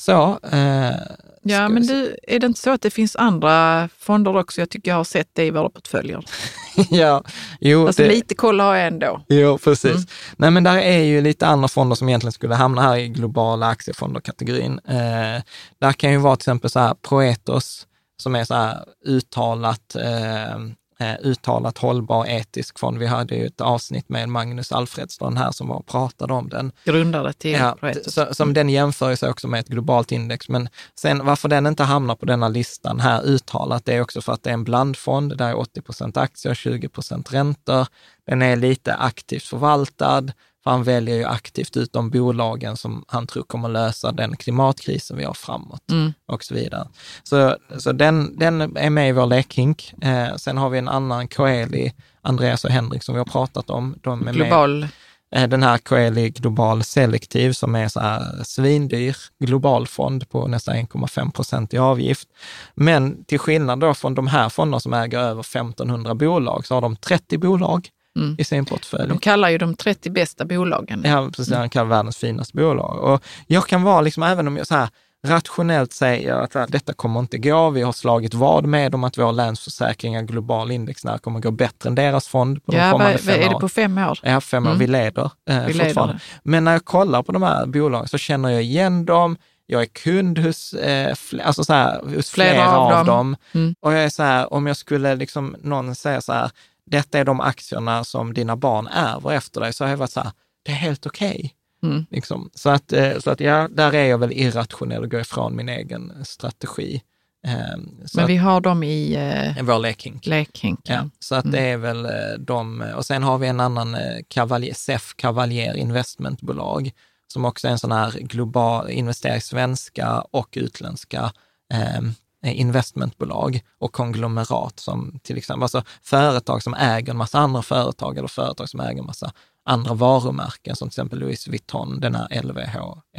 [0.00, 0.94] Så, eh,
[1.42, 4.60] Ja, men du, är det inte så att det finns andra fonder också?
[4.60, 6.24] Jag tycker jag har sett det i våra portföljer.
[6.90, 7.24] ja,
[7.60, 9.24] jo, Alltså det, lite koll har jag ändå.
[9.28, 9.90] jo, precis.
[9.90, 10.06] Mm.
[10.36, 13.66] Nej, men där är ju lite andra fonder som egentligen skulle hamna här i globala
[13.66, 14.80] aktiefonder-kategorin.
[14.88, 15.42] Eh,
[15.80, 17.86] där kan ju vara till exempel så här Proetos,
[18.22, 20.58] som är så här uttalat, eh,
[21.00, 22.98] eh, uttalat hållbar etisk fond.
[22.98, 26.72] Vi hade ju ett avsnitt med Magnus Alfredsson här som var och pratade om den.
[26.84, 27.76] Grundare till Ja,
[28.06, 30.48] så, som den jämför sig också med ett globalt index.
[30.48, 34.32] Men sen varför den inte hamnar på denna listan här uttalat, det är också för
[34.32, 35.36] att det är en blandfond.
[35.36, 37.86] Där är 80 procent aktier, 20 procent räntor.
[38.26, 40.32] Den är lite aktivt förvaltad,
[40.64, 45.16] för han väljer ju aktivt ut de bolagen som han tror kommer lösa den klimatkrisen
[45.16, 46.12] vi har framåt Mm.
[46.26, 46.88] och så vidare.
[47.22, 49.94] Så, så den, den är med i vår lekhink.
[50.02, 51.92] Eh, sen har vi en annan Coeli,
[52.22, 53.94] Andreas och Henrik, som vi har pratat om.
[54.02, 54.86] De är med Global.
[55.34, 61.30] Eh, den här Coeli Global Selektiv som är så här svindyr globalfond på nästan 1,5
[61.32, 62.28] procent i avgift.
[62.74, 66.80] Men till skillnad då från de här fonderna som äger över 1500 bolag så har
[66.80, 67.88] de 30 bolag
[68.18, 68.36] Mm.
[68.38, 69.08] i sin portfölj.
[69.08, 71.02] De kallar ju de 30 bästa bolagen.
[71.06, 71.54] Ja, precis.
[71.54, 72.98] Han kallar världens finaste bolag.
[72.98, 74.88] Och jag kan vara, liksom, även om jag så här
[75.26, 79.18] rationellt säger att här, detta kommer inte gå, vi har slagit vad med om att
[79.18, 83.18] vår Länsförsäkringar global index när kommer gå bättre än deras fond på de Ja, kommande
[83.18, 84.18] fem är det på fem år?
[84.22, 84.70] Ja, fem år.
[84.70, 84.78] Mm.
[84.78, 86.14] Vi leder eh, Vi leder fortfarande.
[86.14, 86.20] det.
[86.42, 89.36] Men när jag kollar på de här bolagen så känner jag igen dem.
[89.66, 93.16] Jag är kund hos, eh, fl- alltså så här, hos flera, Flera av av dem.
[93.16, 93.36] dem.
[93.62, 93.74] Mm.
[93.80, 96.50] Och jag är så här, om jag skulle liksom, någon säga så här,
[96.90, 100.20] detta är de aktierna som dina barn ärver efter dig, så har jag varit så
[100.20, 100.32] här,
[100.62, 101.54] det är helt okej.
[101.82, 102.06] Mm.
[102.10, 102.50] Liksom.
[102.54, 105.68] Så, att, eh, så att ja, där är jag väl irrationell och går ifrån min
[105.68, 107.02] egen strategi.
[107.46, 110.26] Eh, så Men vi har dem i eh, vår lekhink.
[110.26, 111.10] Ja, lekhinken.
[111.18, 114.74] så att det är väl eh, de, och sen har vi en annan eh, Cavalier,
[114.74, 116.90] SEF Cavalier investmentbolag,
[117.26, 121.32] som också är en sån här global, investerar i svenska och utländska
[121.72, 122.00] eh,
[122.42, 128.28] investmentbolag och konglomerat som till exempel, alltså företag som äger en massa andra företag eller
[128.28, 129.32] företag som äger en massa
[129.64, 132.76] andra varumärken som till exempel Louis Vuitton, den här LVH,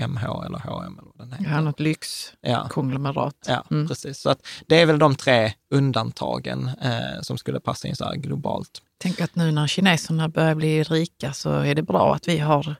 [0.07, 1.51] MH eller H&M eller vad den heter.
[1.51, 3.35] Ja, något lyxkonglomerat.
[3.47, 3.87] Ja, ja mm.
[3.87, 4.19] precis.
[4.19, 8.15] Så att det är väl de tre undantagen eh, som skulle passa in så här
[8.15, 8.81] globalt.
[8.97, 12.75] Tänk att nu när kineserna börjar bli rika så är det bra att vi har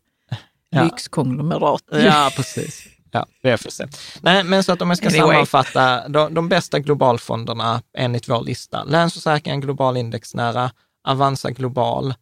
[0.70, 0.84] ja.
[0.84, 1.84] lyxkonglomerat.
[1.92, 2.88] Ja, precis.
[3.12, 3.88] Ja, se.
[4.22, 5.28] Nej, men så att om jag ska anyway.
[5.28, 10.72] sammanfatta, de, de bästa globalfonderna enligt vår lista, Länsförsäkringar Global Indexnära,
[11.04, 12.14] Avanza Global,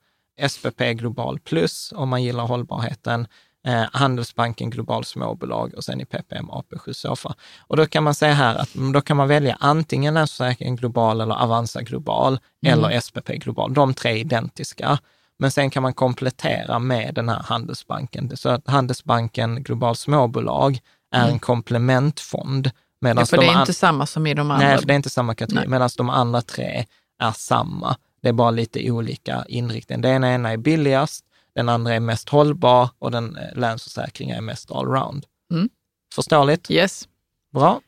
[0.50, 3.28] SPP Global Plus om man gillar hållbarheten,
[3.68, 7.36] eh, Handelsbanken Global Småbolag och sen i PPM AP7 Sofa.
[7.60, 11.36] Och då kan man säga här att då kan man välja antingen Länsförsäkringen Global eller
[11.36, 12.80] Avanza Global mm.
[12.80, 13.74] eller SPP Global.
[13.74, 15.00] De tre identiska.
[15.40, 18.38] Men sen kan man komplettera med den här Handelsbanken.
[18.38, 20.80] Så att Handelsbanken Global Småbolag
[21.12, 21.34] är mm.
[21.34, 22.72] en komplementfond.
[23.00, 24.68] Ja, för de det är inte samma som i de andra.
[24.68, 26.86] Nej, för det är inte samma kategori, medan de andra tre
[27.20, 27.96] är samma.
[28.22, 30.02] Det är bara lite olika inriktning.
[30.02, 31.26] Den ena är billigast,
[31.56, 35.26] den andra är mest hållbar och den eh, Länsförsäkringar är mest allround.
[35.52, 35.70] Mm.
[36.16, 36.72] Förståeligt?
[36.72, 37.08] Yes.
[37.54, 37.82] Bra.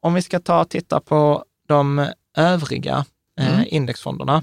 [0.00, 3.04] Om vi ska ta och titta på de övriga
[3.40, 3.66] eh, mm.
[3.68, 4.42] indexfonderna.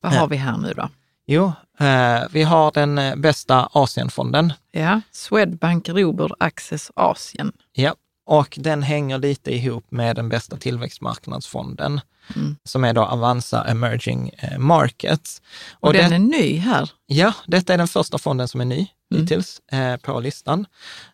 [0.00, 0.88] Vad har vi här nu då?
[1.32, 4.52] Jo, eh, vi har den eh, bästa Asienfonden.
[4.72, 7.52] Ja, Swedbank Robur Access Asien.
[7.72, 7.94] Ja,
[8.26, 12.00] och den hänger lite ihop med den bästa tillväxtmarknadsfonden,
[12.36, 12.56] mm.
[12.64, 15.42] som är då Avanza Emerging eh, Markets.
[15.72, 16.90] Och, och den det, är ny här?
[17.06, 19.22] Ja, detta är den första fonden som är ny mm.
[19.22, 20.66] hittills eh, på listan.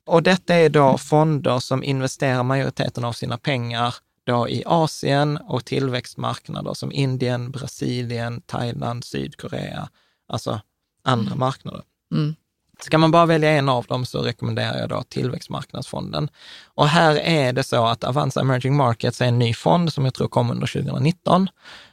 [0.07, 3.95] Och detta är då fonder som investerar majoriteten av sina pengar
[4.27, 9.89] då i Asien och tillväxtmarknader som Indien, Brasilien, Thailand, Sydkorea,
[10.29, 10.61] alltså
[11.05, 11.39] andra mm.
[11.39, 11.83] marknader.
[12.13, 12.35] Mm.
[12.81, 16.29] Ska man bara välja en av dem så rekommenderar jag då Tillväxtmarknadsfonden.
[16.65, 20.15] Och här är det så att Avanza Emerging Markets är en ny fond som jag
[20.15, 21.49] tror kom under 2019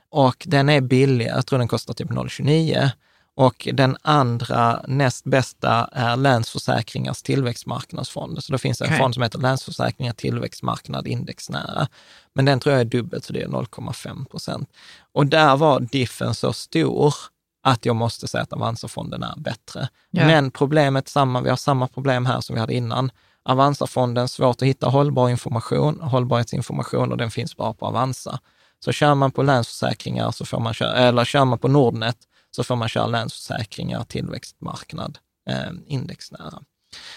[0.09, 2.91] och den är billig, jag tror den kostar typ 0,29
[3.35, 8.43] och den andra näst bästa är Länsförsäkringars tillväxtmarknadsfond.
[8.43, 8.97] Så det finns en okay.
[8.97, 11.87] fond som heter Länsförsäkringar tillväxtmarknad indexnära.
[12.33, 14.69] Men den tror jag är dubbelt, så det är 0,5 procent.
[15.11, 17.15] Och där var diffen så stor
[17.63, 19.89] att jag måste säga att Avanza-fonden är bättre.
[20.11, 20.25] Ja.
[20.25, 23.11] Men problemet samma, vi har samma problem här som vi hade innan.
[23.43, 28.39] Avanza-fonden, svårt att hitta hållbar information, hållbarhetsinformation och den finns bara på Avanza.
[28.79, 32.17] Så kör man på Länsförsäkringar så får man köra, eller kör man på Nordnet
[32.51, 35.17] så får man köra Länsförsäkringar, tillväxtmarknad,
[35.49, 36.63] eh, indexnära.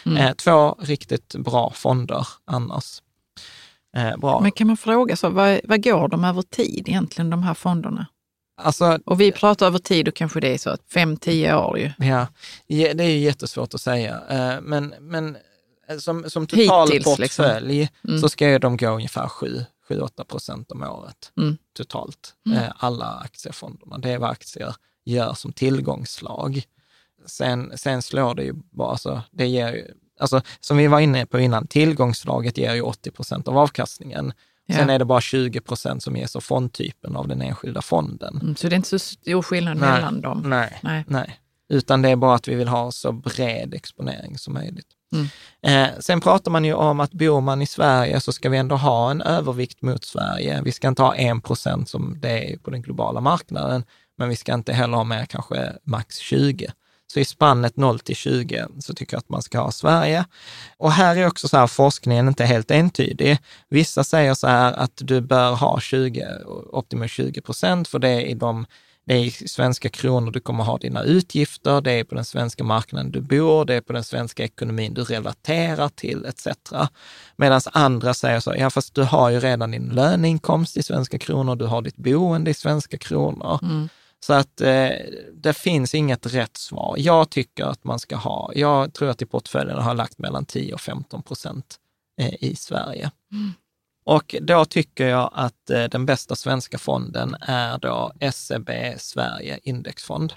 [0.06, 0.18] Mm.
[0.18, 3.02] Eh, två riktigt bra fonder annars.
[3.96, 4.40] Eh, bra.
[4.40, 8.06] Men kan man fråga, så, vad, vad går de över tid egentligen, de här fonderna?
[8.58, 11.78] Alltså, och vi pratar över tid och kanske det är så att fem, tio år
[11.78, 11.92] ju.
[11.98, 12.26] Ja,
[12.66, 14.22] det är ju jättesvårt att säga.
[14.30, 15.36] Eh, men, men
[15.88, 17.44] eh, som, som total Hittills, liksom.
[17.44, 18.08] portfölj liksom.
[18.08, 18.20] mm.
[18.20, 19.26] så ska ju de gå ungefär
[19.88, 21.56] 7-8 procent om året mm.
[21.76, 22.34] totalt.
[22.46, 22.58] Mm.
[22.58, 23.98] Eh, alla aktiefonderna.
[23.98, 26.62] Det är vad aktier gör som tillgångslag.
[27.26, 29.84] Sen, sen slår det ju bara, alltså, det ger ju,
[30.20, 34.32] alltså, som vi var inne på innan, tillgångslaget ger ju 80 procent av avkastningen.
[34.66, 34.76] Ja.
[34.76, 38.38] Sen är det bara 20 procent som ges av fondtypen av den enskilda fonden.
[38.42, 40.42] Mm, så det är inte så stor skillnad nej, mellan dem?
[40.46, 41.40] Nej, nej, nej.
[41.68, 44.86] Utan det är bara att vi vill ha så bred exponering som möjligt.
[45.12, 45.26] Mm.
[45.62, 48.76] Eh, sen pratar man ju om att bor man i Sverige så ska vi ändå
[48.76, 50.62] ha en övervikt mot Sverige.
[50.64, 53.84] Vi ska inte ha en procent som det är på den globala marknaden,
[54.18, 56.72] men vi ska inte heller ha mer kanske max 20.
[57.12, 60.24] Så i spannet 0 till 20 så tycker jag att man ska ha Sverige.
[60.76, 63.38] Och här är också så här, forskningen inte helt entydig.
[63.68, 66.26] Vissa säger så här att du bör ha 20,
[66.72, 68.66] optimalt 20 procent, för det är i de
[69.06, 72.64] det är i svenska kronor du kommer ha dina utgifter, det är på den svenska
[72.64, 76.46] marknaden du bor, det är på den svenska ekonomin du relaterar till etc.
[77.36, 81.56] Medan andra säger så, ja fast du har ju redan din löneinkomst i svenska kronor,
[81.56, 83.58] du har ditt boende i svenska kronor.
[83.62, 83.88] Mm.
[84.26, 84.90] Så att eh,
[85.34, 86.94] det finns inget rätt svar.
[86.98, 90.74] Jag tycker att man ska ha, jag tror att i portföljen har lagt mellan 10
[90.74, 91.76] och 15 procent
[92.20, 93.10] eh, i Sverige.
[93.32, 93.52] Mm.
[94.04, 100.32] Och då tycker jag att eh, den bästa svenska fonden är då SEB Sverige Indexfond.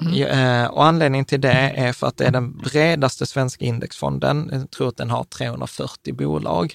[0.00, 0.22] Mm.
[0.22, 4.48] Eh, och anledningen till det är för att det är den bredaste svenska indexfonden.
[4.52, 6.74] Jag tror att den har 340 bolag.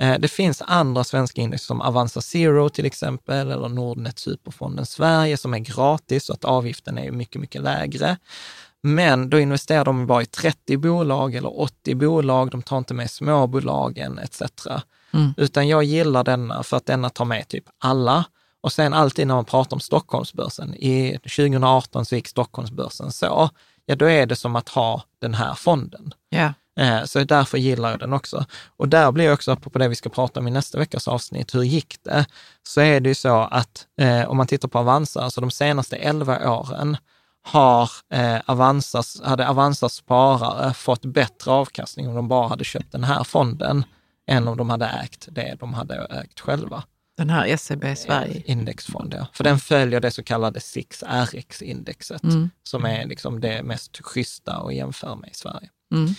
[0.00, 5.36] Eh, det finns andra svenska index som Avanza Zero till exempel, eller Nordnet Superfonden Sverige
[5.36, 8.16] som är gratis, så att avgiften är mycket, mycket lägre.
[8.82, 13.10] Men då investerar de bara i 30 bolag eller 80 bolag, de tar inte med
[13.10, 14.42] småbolagen etc.
[15.12, 15.34] Mm.
[15.36, 18.24] Utan jag gillar denna för att denna tar med typ alla.
[18.60, 23.50] Och sen alltid när man pratar om Stockholmsbörsen, i 2018 så gick Stockholmsbörsen så,
[23.86, 26.14] ja då är det som att ha den här fonden.
[26.34, 26.52] Yeah.
[26.80, 28.44] Eh, så därför gillar jag den också.
[28.76, 31.62] Och där blir också, på det vi ska prata om i nästa veckas avsnitt, hur
[31.62, 32.26] gick det?
[32.62, 35.96] Så är det ju så att eh, om man tittar på Avanza, alltså de senaste
[35.96, 36.96] 11 åren
[37.42, 43.04] har eh, Avanzas, hade Avanzas sparare fått bättre avkastning om de bara hade köpt den
[43.04, 43.84] här fonden
[44.26, 46.82] än om de hade ägt det de hade ägt själva.
[47.16, 48.42] Den här SEB Sverige.
[48.46, 49.26] Indexfond, ja.
[49.32, 52.50] För den följer det så kallade 6RX-indexet, Mm.
[52.62, 55.68] som är liksom det mest schyssta att jämföra med i Sverige.
[55.94, 56.14] Mm.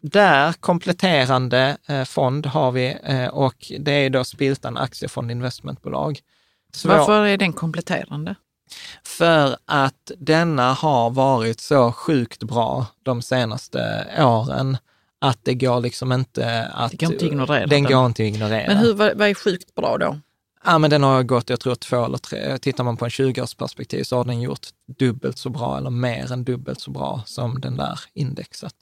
[0.00, 6.20] Där kompletterande eh, fond har vi eh, och det är då Spiltan Aktiefond Investmentbolag.
[6.74, 8.34] Svår- Varför är den kompletterande?
[9.04, 14.76] För att denna har varit så sjukt bra de senaste åren
[15.18, 16.90] att det går liksom inte att...
[16.90, 17.92] Det går inte ignorera Den den.
[17.92, 18.64] går inte ignorera.
[18.68, 20.18] Men hur, vad är sjukt bra då?
[20.64, 24.02] Ja, men den har gått, jag tror två eller tre, tittar man på en 20-årsperspektiv
[24.02, 24.66] så har den gjort
[24.98, 28.74] dubbelt så bra eller mer än dubbelt så bra som den där indexet.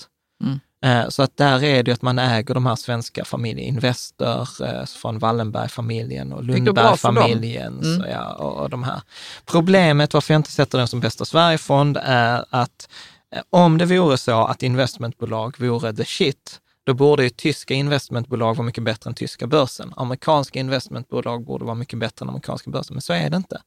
[0.44, 0.60] Mm.
[0.84, 4.84] Eh, Så att där är det att man äger de här svenska familjen, Investor eh,
[4.84, 6.44] från Wallenberg-familjen och.
[6.44, 8.00] Lundberg-familjen Mm.
[8.00, 9.02] så ja, och, de här.
[9.46, 12.88] Problemet varför jag inte sätter den som bästa Sverigefond är att
[13.34, 18.54] eh, om det vore så att investmentbolag vore the shit, då borde ju tyska investmentbolag
[18.56, 19.92] vara mycket bättre än tyska börsen.
[19.96, 23.60] Amerikanska investmentbolag borde vara mycket bättre än amerikanska börsen, men så är det inte.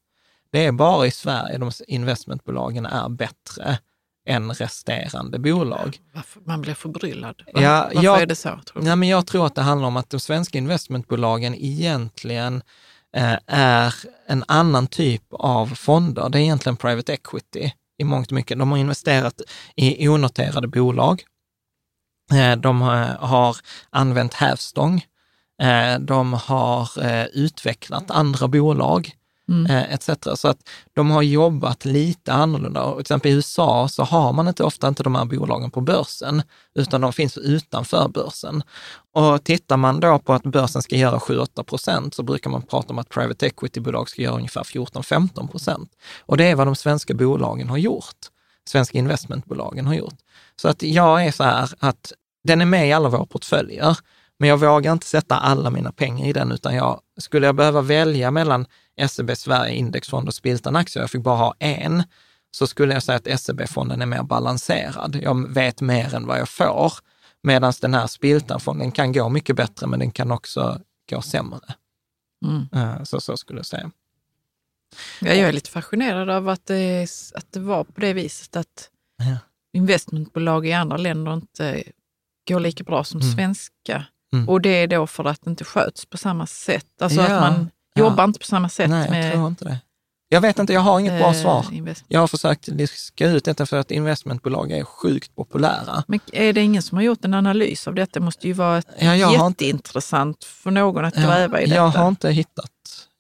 [0.52, 3.78] Det är bara i Sverige de investmentbolagen är bättre
[4.28, 6.00] än resterande bolag.
[6.14, 7.44] Varför man blir förbryllad?
[7.54, 8.50] Ja, Varför jag- är det så?
[8.50, 8.88] Tror du?
[8.88, 12.64] Nej, men jag tror att det handlar om att de svenska investmentbolagen egentligen
[13.18, 13.94] eh, är
[14.28, 16.30] en annan typ av fonder.
[16.30, 18.60] Det är egentligen private equity i mångt och mycket.
[18.60, 19.42] De har investerat
[19.76, 21.24] i onoterade bolag.
[22.34, 23.58] Eh, de har, har
[23.90, 25.06] använt hävstång.
[25.62, 29.12] Eh, de har eh, utvecklat andra bolag
[29.52, 29.66] Mm.
[29.66, 30.10] Eh, etc.
[30.36, 32.84] Så att de har jobbat lite annorlunda.
[32.84, 35.82] Och till exempel i USA så har man inte ofta inte de här bolagen på
[35.82, 36.44] börsen,
[36.76, 38.64] utan de finns utanför börsen.
[39.14, 42.94] Och tittar man då på att börsen ska göra 7-8 procent så brukar man prata
[42.94, 45.92] om att private equity-bolag ska göra ungefär 14-15 procent.
[46.20, 48.18] Och det är vad de svenska bolagen har gjort.
[48.70, 50.18] Svenska investmentbolagen har gjort.
[50.56, 53.98] Så att jag är så här att den är med i alla våra portföljer,
[54.42, 57.82] men jag vågar inte sätta alla mina pengar i den, utan jag, skulle jag behöva
[57.82, 58.66] välja mellan
[59.10, 62.04] SEB Sverige indexfond och Spiltan aktier, jag fick bara ha en,
[62.52, 65.20] så skulle jag säga att SEB-fonden är mer balanserad.
[65.22, 66.94] Jag vet mer än vad jag får,
[67.44, 70.80] medan den här Spiltan-fonden kan gå mycket bättre, men den kan också
[71.10, 71.60] gå sämre.
[72.46, 72.68] Mm.
[72.74, 73.92] Eh, Så, så skulle jag säga.
[75.22, 78.90] Ja, jag är lite fascinerad av att det, att det var på det viset att
[79.18, 79.38] Ja.
[79.74, 81.84] investmentbolag i andra länder inte
[82.48, 83.34] går lika bra som Mm.
[83.34, 84.06] svenska.
[84.34, 84.50] Mm.
[84.50, 87.02] Och det är då för att det inte sköts på samma sätt.
[87.02, 88.04] Alltså Ja, att man ja.
[88.04, 89.78] jobbar inte på samma sätt Nej, jag med tror inte det.
[90.34, 91.66] Jag vet inte, jag har inget bra eh, svar.
[92.08, 96.04] Jag har försökt diska ut detta för att investmentbolag är sjukt populära.
[96.08, 98.20] Men är det ingen som har gjort en analys av detta?
[98.20, 101.66] Det måste ju vara Ja, jag har inte- jätteintressant för någon att Ja, gräva i
[101.66, 101.76] detta.
[101.76, 102.72] jag har inte hittat.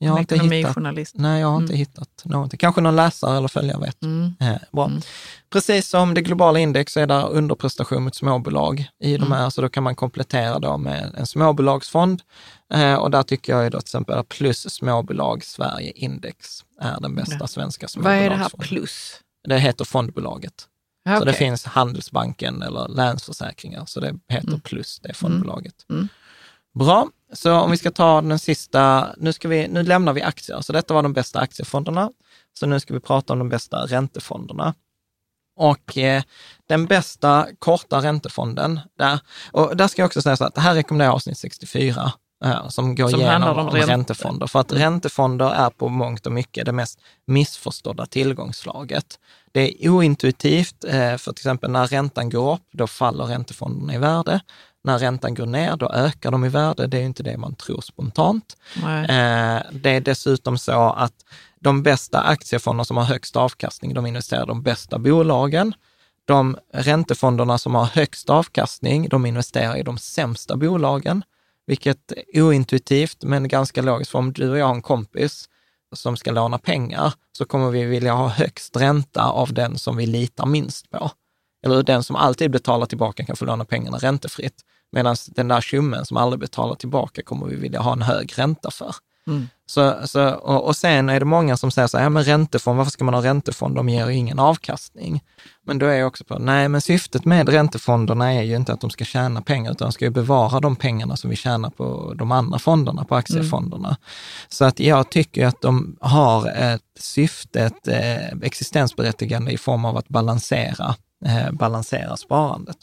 [0.03, 1.13] Jag har inte hittat.
[1.13, 2.57] Nej, jag har inte hittat någonting.
[2.57, 4.03] Kanske någon läsare eller följare vet.
[4.03, 4.33] Mm.
[4.39, 4.85] Eh, bra.
[4.85, 5.01] Mm.
[5.49, 9.29] Precis som det globala index är det underprestation mot småbolag i Mm.
[9.29, 12.21] de här, så då kan man komplettera då med en småbolagsfond.
[12.73, 17.15] Eh, och där tycker jag då till exempel att plus småbolag Sverige index är den
[17.15, 17.47] bästa Ja.
[17.47, 18.67] svenska Vad är det här småbolagsfonden.
[18.67, 19.19] plus?
[19.47, 20.67] Det heter fondbolaget.
[21.03, 25.75] Ja, Så det finns Handelsbanken eller Länsförsäkringar, så det heter Plus, det är fondbolaget.
[25.89, 26.07] Mm.
[26.79, 30.61] Bra, så om vi ska ta den sista, nu, ska vi, nu lämnar vi aktier.
[30.61, 32.11] Så detta var de bästa aktiefonderna.
[32.59, 34.73] Så nu ska vi prata om de bästa räntefonderna.
[35.55, 36.23] Och eh,
[36.67, 39.19] den bästa korta räntefonden, där,
[39.51, 42.11] och där ska jag också säga så att det här rekommenderar jag avsnitt 64,
[42.45, 43.91] eh, som går Som igenom om om ränte.
[43.91, 44.47] räntefonder.
[44.47, 49.19] För att räntefonder är på mångt och mycket det mest missförstådda tillgångsslaget.
[49.51, 53.97] Det är ointuitivt, eh, för till exempel när räntan går upp, då faller räntefonderna i
[53.97, 54.41] värde.
[54.83, 56.87] När räntan går ner, då ökar de i värde.
[56.87, 58.57] Det är inte det man tror spontant.
[58.83, 59.03] Nej.
[59.03, 61.13] Eh, Det är dessutom så att
[61.59, 65.73] de bästa aktiefonder som har högst avkastning, de investerar i de bästa bolagen.
[66.25, 71.23] De räntefonderna som har högst avkastning, de investerar i de sämsta bolagen,
[71.67, 74.11] vilket är ointuitivt men ganska logiskt.
[74.11, 75.49] För om du och jag har en kompis
[75.95, 80.05] som ska låna pengar, så kommer vi vilja ha högst ränta av den som vi
[80.05, 81.11] litar minst på.
[81.63, 84.55] Eller den som alltid betalar tillbaka kan få låna pengarna räntefritt.
[84.91, 88.71] Medan den där tjommen som aldrig betalar tillbaka kommer vi vilja ha en hög ränta
[88.71, 88.95] för.
[89.27, 89.47] Mm.
[89.65, 92.77] Så, så, och, och sen är det många som säger så här, ja men räntefond,
[92.77, 93.75] varför ska man ha räntefond?
[93.75, 95.23] De ger ju ingen avkastning.
[95.65, 98.81] Men då är jag också på, nej men syftet med räntefonderna är ju inte att
[98.81, 102.13] de ska tjäna pengar, utan de ska ju bevara de pengarna som vi tjänar på
[102.15, 103.97] de andra fonderna, på aktiefonderna.
[104.49, 109.97] Så att jag tycker att de har ett syfte, ett eh, existensberättigande i form av
[109.97, 110.95] att balansera
[111.51, 112.77] balansera sparandet.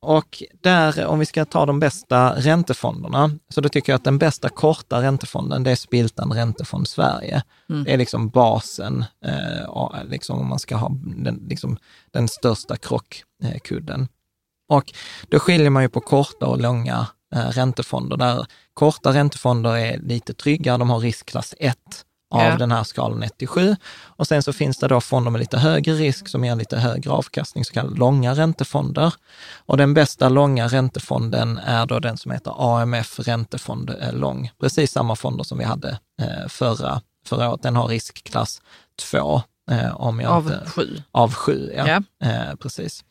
[0.00, 4.18] Och där, om vi ska ta de bästa räntefonderna, så då tycker jag att den
[4.18, 7.42] bästa korta räntefonden, det är Spiltan Räntefond Sverige.
[7.68, 7.84] Mm.
[7.84, 11.76] Det är liksom basen, eh, liksom om man ska ha den, liksom,
[12.10, 14.08] den största krockkudden.
[14.68, 14.92] Och
[15.28, 20.34] då skiljer man ju på korta och långa eh, räntefonder, där korta räntefonder är lite
[20.34, 22.56] tryggare, de har riskklass 1 av ja.
[22.56, 23.76] den här skalan 1 till 7.
[23.94, 27.10] Och sen så finns det då fonder med lite högre risk som ger lite högre
[27.10, 29.14] avkastning, så kallade långa räntefonder.
[29.66, 34.50] Och den bästa långa räntefonden är då den som heter AMF Räntefond Lång.
[34.60, 37.62] Precis samma fonder som vi hade eh, förra, förra året.
[37.62, 38.62] Den har riskklass
[39.12, 41.02] 2 Eh, om jag av inte, sju?
[41.10, 41.88] Av sju, ja.
[41.88, 42.28] ja.
[42.28, 43.04] Eh, precis.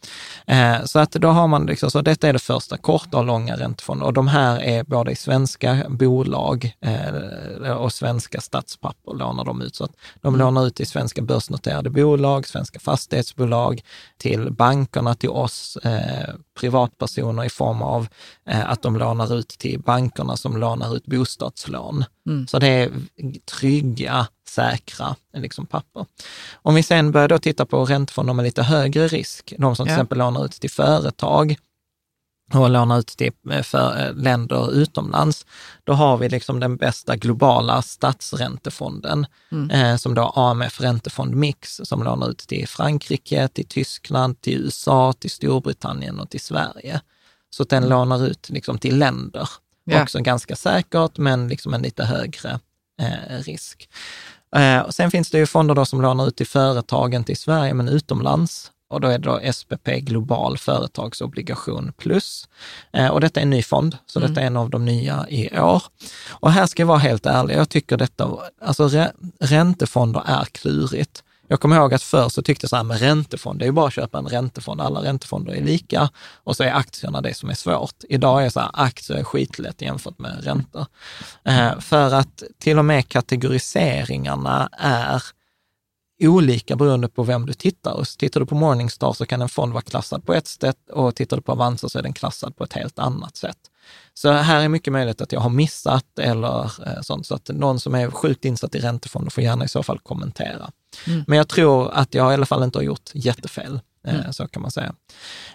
[0.48, 3.56] Eh, så att då har man liksom, så detta är det första, korta och långa
[3.58, 4.06] räntefonder.
[4.06, 9.76] Och de här är både i svenska bolag eh, och svenska statspapper lånar de ut.
[9.76, 9.92] Så att
[10.22, 10.40] de mm.
[10.40, 13.82] lånar ut till svenska börsnoterade bolag, svenska fastighetsbolag,
[14.18, 18.08] till bankerna, till oss eh, privatpersoner i form av
[18.50, 22.06] eh, att de lånar ut till bankerna som lånar ut bostadslån.
[22.28, 22.48] Mm.
[22.48, 22.92] Så det är
[23.60, 26.06] trygga säkra liksom, papper.
[26.54, 29.92] Om vi sen börjar då titta på räntefonder med lite högre risk, de som till
[29.92, 29.96] ja.
[29.96, 31.56] exempel lånar ut till företag
[32.54, 35.46] och lånar ut till eh, för eh, länder utomlands,
[35.84, 39.70] då har vi liksom den bästa globala statsräntefonden, mm.
[39.70, 45.14] eh, som då AMF Räntefond Mix, som lånar ut till Frankrike, till Tyskland, till USA,
[45.14, 47.02] till Storbritannien och till Sverige.
[47.50, 47.90] Så den mm.
[47.90, 49.50] lånar ut liksom till länder.
[49.86, 50.04] Ja.
[50.04, 52.60] Också ganska säkert, men liksom en lite högre
[53.02, 53.90] eh, risk.
[54.56, 57.74] Eh, och sen finns det ju fonder då som lånar ut till företagen, i Sverige,
[57.74, 58.72] men utomlands.
[58.90, 62.50] Och då är det då SPP Global Företagsobligation Plus.
[62.94, 64.30] Eh, och detta är en ny fond, så mm.
[64.30, 65.84] detta är en av de nya i år.
[66.30, 68.30] Och här ska jag vara helt ärlig, jag tycker detta,
[68.62, 68.90] alltså
[69.40, 71.24] räntefonder är klurigt.
[71.54, 73.72] Jag kommer ihåg att förr så tyckte jag så här med räntefond, det är ju
[73.72, 76.10] bara att köpa en räntefond, alla räntefonder är lika
[76.44, 78.04] och så är aktierna det som är svårt.
[78.10, 80.86] Idag är så här, aktier är skitlätt jämfört med räntor.
[81.44, 85.24] Eh, för att till och med kategoriseringarna är
[86.22, 88.18] olika beroende på vem du tittar hos.
[88.18, 91.38] Tittar du på Morningstar så kan en fond vara klassad på ett sätt och tittar
[91.38, 93.58] du på Avanza så är den klassad på ett helt annat sätt.
[94.14, 97.80] Så här är mycket möjligt att jag har missat eller eh, sånt, så att någon
[97.80, 100.72] som är sjukt insatt i räntefonder får gärna i så fall kommentera.
[101.08, 101.24] Mm.
[101.28, 103.80] Men jag tror att jag i alla fall inte har gjort jättefel.
[104.08, 104.34] Eh, mm.
[104.34, 104.94] Så kan man säga.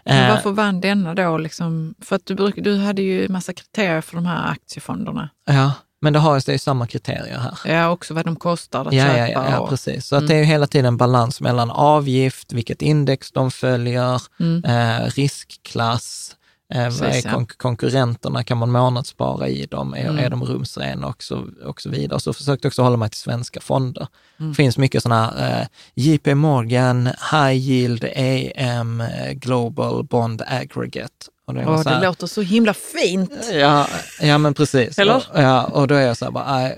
[0.04, 1.38] Men eh, varför vann denna då?
[1.38, 1.94] Liksom?
[2.00, 5.30] För att du, bruk, du hade ju massa kriterier för de här aktiefonderna.
[5.46, 7.58] Ja, men det har ju samma kriterier här.
[7.64, 9.18] Ja, också vad de kostar att ja, köpa.
[9.18, 10.06] Ja, ja, ja precis.
[10.06, 10.24] Så mm.
[10.24, 14.64] att det är ju hela tiden balans mellan avgift, vilket index de följer, mm.
[14.64, 16.36] eh, riskklass,
[16.74, 19.94] Eh, Precis, är kon konkurrenterna, kan man månadsspara i dem?
[19.94, 20.18] Är, mm.
[20.18, 22.20] är de rumsrena och så, och så vidare.
[22.20, 24.06] Så försökte också hålla mig till svenska fonder.
[24.38, 24.50] Mm.
[24.50, 31.26] Det finns mycket sådana här eh, JP Morgan, High Yield, AM, eh, Global Bond Aggregate.
[31.46, 33.32] Och det, oh, det låter så himla fint!
[33.52, 33.86] Ja,
[34.20, 34.98] ja men precis.
[34.98, 35.16] Eller?
[35.16, 36.70] Och, ja, och då är jag så här, bara,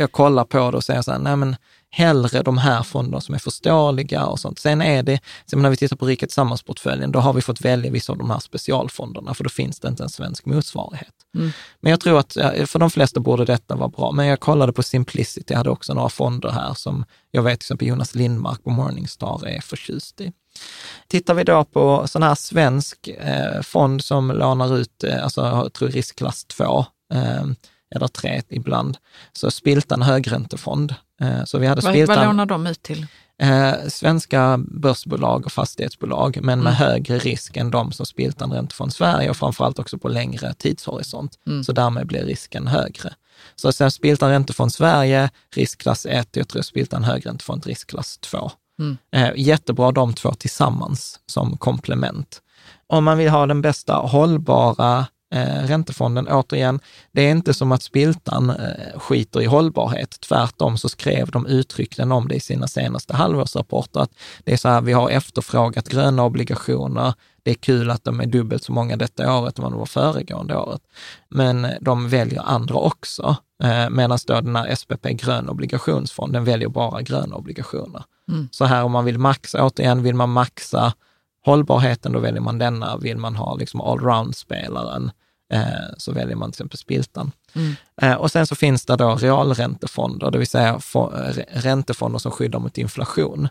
[0.00, 1.56] jag kollar på det och säger så här, nej men
[1.96, 4.58] hellre de här fonderna som är förståeliga och sånt.
[4.58, 7.90] Sen är det, sen när vi tittar på Riket Tillsammans-portföljen, då har vi fått välja
[7.90, 11.14] vissa av de här specialfonderna, för då finns det inte en svensk motsvarighet.
[11.34, 11.50] Mm.
[11.80, 12.32] Men jag tror att
[12.66, 14.12] för de flesta borde detta vara bra.
[14.12, 17.64] Men jag kollade på Simplicity, jag hade också några fonder här som jag vet till
[17.64, 20.32] exempel Jonas Lindmark på Morningstar är förtjust i.
[21.08, 25.72] Tittar vi då på sån här svensk eh, fond som lånar ut, eh, alltså jag
[25.72, 27.44] tror riskklass 2, eh,
[27.94, 28.96] eller 3 ibland,
[29.32, 30.94] så Spiltan högräntefond
[31.44, 33.06] så vi hade vad, vad lånar de ut till?
[33.38, 36.88] Eh, svenska börsbolag och fastighetsbolag, men med mm.
[36.88, 41.32] högre risk än de som Spiltan Räntefond Sverige och framförallt också på längre tidshorisont.
[41.46, 41.64] Mm.
[41.64, 43.14] Så därmed blir risken högre.
[43.54, 48.50] Så sen Spiltan Räntefond Sverige, riskklass 1, jag tror Spiltan Högräntefond riskklass 2.
[48.78, 48.96] Mm.
[49.12, 52.42] Eh, jättebra de två tillsammans som komplement.
[52.86, 56.80] Om man vill ha den bästa hållbara eh, räntefonden, återigen,
[57.12, 60.20] det är inte som att Spiltan eh, skiter i hållbarhet.
[60.20, 64.12] Tvärtom så skrev de uttryckligen om det i sina senaste halvårsrapporter, att
[64.44, 68.26] det är så här, vi har efterfrågat gröna obligationer, det är kul att de är
[68.26, 70.80] dubbelt så många detta året än vad de var föregående året.
[71.28, 76.68] Men de väljer andra också, eh, medan då den här SPP grön obligationsfond, den väljer
[76.68, 78.04] bara gröna obligationer.
[78.28, 78.48] Mm.
[78.50, 80.92] Så här om man vill maxa, återigen, vill man maxa
[81.46, 82.96] hållbarheten, då väljer man denna.
[82.96, 85.10] Vill man ha liksom allround-spelaren, eh,
[85.98, 87.32] så väljer man till exempel Spiltan.
[87.54, 87.74] Mm.
[88.02, 90.80] Eh, och sen så finns det då realräntefonder, det vill säga
[91.48, 93.48] räntefonder som skyddar mot inflation.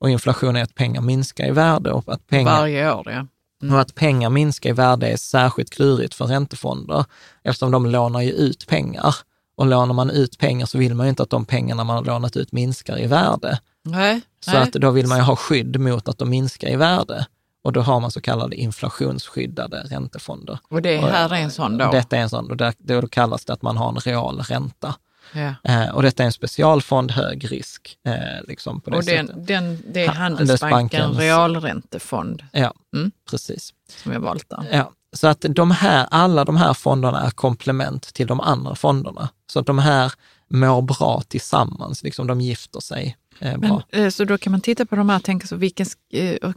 [0.00, 1.92] Och inflation är att pengar minskar i värde.
[1.92, 3.26] Och att pengar, Varje år, ja.
[3.62, 3.74] Mm.
[3.74, 7.04] Och att pengar minskar i värde är särskilt klurigt för räntefonder,
[7.42, 9.14] eftersom de lånar ju ut pengar.
[9.56, 12.04] Och lånar man ut pengar så vill man ju inte att de pengarna man har
[12.04, 13.60] lånat ut minskar i värde.
[13.84, 14.62] Nej, så nej.
[14.62, 17.26] att då vill man ju ha skydd mot att de minskar i värde.
[17.62, 20.58] Och då har man så kallade inflationsskyddade räntefonder.
[20.68, 21.90] Och det här är en sån då?
[21.90, 24.94] Detta är en sån, och där, då kallas det att man har en real ränta.
[25.32, 25.54] Ja.
[25.64, 27.96] Eh, och detta är en specialfond, hög risk.
[28.06, 28.12] Eh,
[28.48, 33.10] liksom på det Och den, den, det är Ha- Handelsbanken realräntefond Ja, Mm.
[33.30, 33.74] precis.
[34.02, 34.66] som jag valt där.
[34.72, 39.28] Ja, så att de här, alla de här fonderna är komplement till de andra fonderna.
[39.52, 40.12] Så att de här
[40.48, 43.82] mår bra tillsammans, liksom de gifter sig eh, bra.
[43.92, 46.50] Men, eh, så då kan man titta på de här och tänka så, vilken, eh,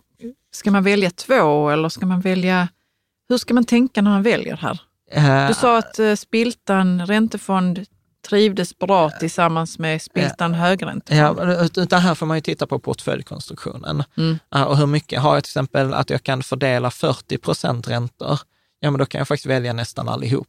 [0.52, 2.68] ska man välja två eller ska man välja,
[3.30, 4.82] hur ska man tänka när man väljer här?
[5.12, 7.86] Eh, Du sa att eh, Spiltan räntefond
[8.30, 11.40] trivdes bra tillsammans med Spiltan högräntefond.
[11.40, 14.04] Ja, ut- utan här får man ju titta på portföljkonstruktionen.
[14.18, 14.40] Mm.
[14.50, 18.40] Ja, och hur mycket, har jag till exempel att jag kan fördela 40 procent räntor,
[18.80, 20.48] ja men då kan jag faktiskt välja nästan allihop.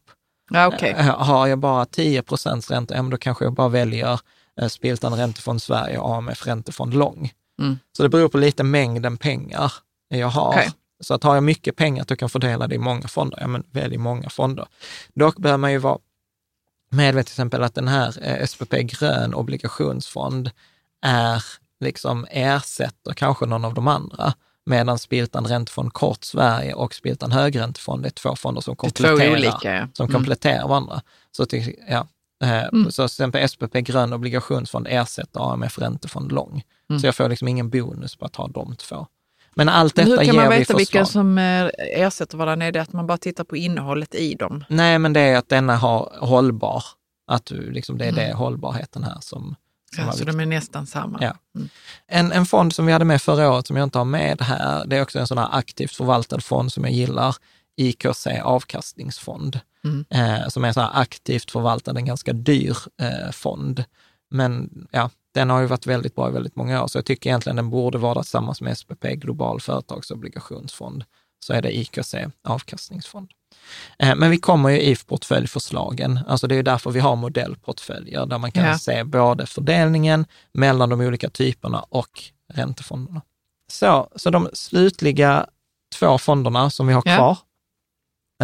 [0.51, 0.77] Ja.
[0.77, 4.21] Eh, Har jag bara 10 procents ränta, ja men då kanske jag bara väljer
[4.61, 7.33] eh, Spiltan Räntefond Sverige och AMF Räntefond Lång.
[7.61, 7.79] Mm.
[7.97, 9.73] Så det beror på lite mängden pengar
[10.09, 10.49] jag har.
[10.49, 10.71] Okej.
[11.01, 13.47] Så att har jag mycket pengar att jag kan fördela det i många fonder, ja
[13.47, 14.67] men välj många fonder.
[15.15, 15.99] Dock behöver man ju vara
[16.91, 20.51] medveten till exempel att den här eh, SPP grön obligationsfond
[21.03, 21.45] är
[21.81, 24.35] liksom ersätter kanske någon av de andra.
[24.67, 29.75] Medan Spiltan Räntefond Kort Sverige och Spiltan Högräntefond är två fonder som kompletterar olika.
[29.75, 29.89] Ja.
[29.93, 30.15] som Mm.
[30.15, 31.03] kompletterar varandra.
[31.33, 32.07] Så, till, ja,
[32.43, 32.91] eh, Mm.
[32.91, 36.63] så till exempel SPP grön obligationsfond ersätter AMF räntefond lång.
[36.91, 37.01] Mm.
[37.01, 39.07] Så jag får liksom ingen bonus på att ha de två.
[39.57, 41.09] Men allt detta hur kan ger man vi veta vilka förslag.
[41.09, 42.67] som eh, ersätter varandra?
[42.67, 44.65] Är det att man bara tittar på innehållet i dem?
[44.69, 46.85] Nej, men det är att denna har hållbar.
[47.27, 48.29] Att du, liksom, det är Mm.
[48.29, 49.55] det hållbarheten här som, som
[50.05, 50.27] Ja, så viktigt.
[50.27, 51.19] de är nästan samma?
[51.23, 51.35] Ja.
[52.07, 54.85] En, en fond som vi hade med förra året som jag inte har med här,
[54.87, 57.37] det är också en sån här aktivt förvaltad fond som jag gillar,
[57.77, 60.05] IKC avkastningsfond, Mm.
[60.11, 63.85] eh, som är så här aktivt förvaltad, en ganska dyr eh, fond.
[64.31, 67.31] Men ja, den har ju varit väldigt bra i väldigt många år, så jag tycker
[67.31, 71.05] egentligen den borde vara tillsammans med SPP, Global Företagsobligationsfond,
[71.41, 72.15] så är det IKC
[72.49, 73.31] avkastningsfond.
[73.99, 78.39] Eh, Men vi kommer ju i portföljförslagen, alltså det är därför vi har modellportföljer, där
[78.39, 78.79] man kan Ja.
[78.79, 83.23] se både fördelningen mellan de olika typerna och räntefonderna.
[83.73, 85.47] Så, så de slutliga
[85.99, 87.17] två fonderna som vi har Ja.
[87.17, 87.39] kvar.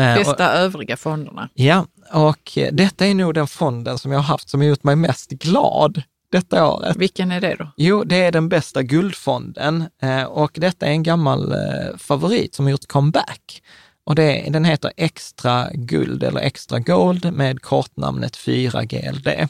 [0.05, 1.49] Eh, och- Bästa övriga fonderna?
[1.55, 4.83] Ja, och eh, detta är nog den fonden som jag har haft som har gjort
[4.85, 6.97] mig mest glad detta året.
[6.97, 7.73] Vilken är det då?
[7.77, 12.65] Jo, det är den bästa guldfonden eh, och detta är en gammal eh, favorit som
[12.65, 13.63] har gjort comeback.
[14.05, 19.49] Och det, den heter Extra Guld eller Extra Gold med kortnamnet 4GLD.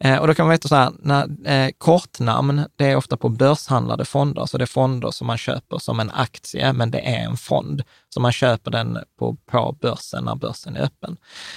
[0.00, 3.28] Eh, och då kan man veta så här, när, eh, kortnamn, det är ofta på
[3.28, 7.24] börshandlade fonder, så det är fonder som man köper som en aktie, men det är
[7.24, 7.82] en fond.
[8.08, 11.16] Så man köper den på, på börsen när börsen är öppen.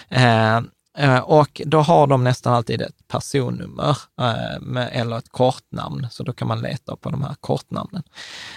[0.10, 0.27] Eh,
[0.57, 0.61] Eh,
[1.24, 6.48] Och då har de nästan alltid ett personnummer eh, eller ett kortnamn, så då kan
[6.48, 8.03] man leta på de här kortnamnen.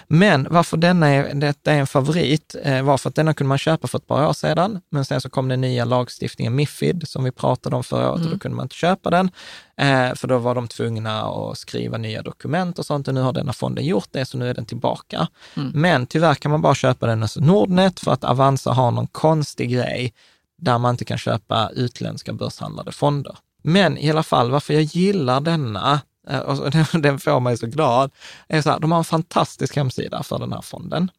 [0.08, 3.58] Men varför denna är, detta är en favorit eh, var för att denna kunde man
[3.58, 7.24] köpa för ett par år sedan, men sen så kom den nya lagstiftningen Mifid som
[7.24, 9.30] vi pratade om förra året och då kunde man inte köpa den,
[9.76, 13.32] eh, för då var de tvungna att skriva nya dokument och sånt och nu har
[13.32, 15.28] denna fonden gjort det, så nu är den tillbaka.
[15.74, 19.70] Men tyvärr kan man bara köpa den hos Nordnet för att Avanza har någon konstig
[19.70, 20.12] grej
[20.60, 23.36] där man inte kan köpa utländska börshandlade fonder.
[23.62, 27.66] Men i alla fall, varför jag gillar denna, eh, och den- den får mig så
[27.66, 28.10] glad,
[28.48, 31.10] är så här, de har en fantastisk hemsida för den här fonden.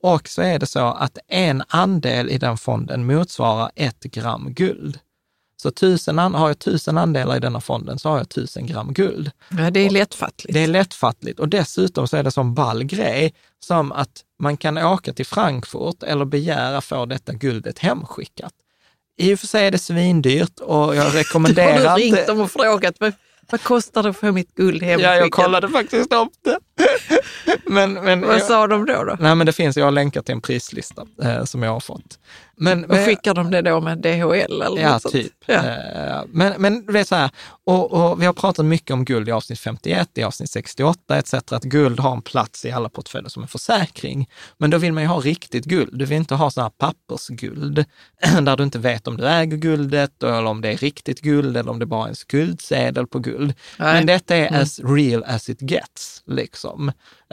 [0.00, 4.98] Och så är det så att en andel i den fonden motsvarar ett gram guld.
[5.62, 8.92] Så tusen, an- har jag tusen andelar i denna fonden så har jag tusen gram
[8.92, 9.30] guld.
[9.50, 10.52] Ja, det är lättfattligt.
[10.54, 14.78] Det är lättfattligt och dessutom så är det som ball grej som att man kan
[14.78, 18.52] åka till Frankfurt eller begära få detta guldet hemskickat.
[19.18, 22.26] I och för sig är det svindyrt och jag Har rekommenderar du ringt inte...
[22.26, 23.12] dem och frågat vad,
[23.50, 25.16] vad kostar det att få mitt guld Ja, hemskickat?
[25.16, 26.58] jag kollade faktiskt upp det.
[27.66, 29.04] Men, men, Vad sa de då?
[29.04, 29.16] då?
[29.20, 32.18] Nej, men det finns, jag har länkat till en prislista eh, som jag har fått.
[32.60, 35.12] Men, Och skickar de det då med DHL eller Ja, något sånt?
[35.14, 35.32] typ.
[35.46, 35.54] Ja.
[35.54, 37.30] Eh, Men, men det är så här,
[37.64, 41.34] och, och vi har pratat mycket om guld i avsnitt 51, i avsnitt 68 etc.
[41.34, 44.28] Att guld har en plats i alla portföljer som en försäkring.
[44.58, 45.90] Men då vill man ju ha riktigt guld.
[45.92, 47.84] Du vill inte ha sån här pappersguld
[48.42, 51.70] där du inte vet om du äger guldet eller om det är riktigt guld eller
[51.70, 53.54] om det bara är en skuldsedel på guld.
[53.78, 53.94] Nej.
[53.94, 56.67] Men detta är as real as it gets, liksom.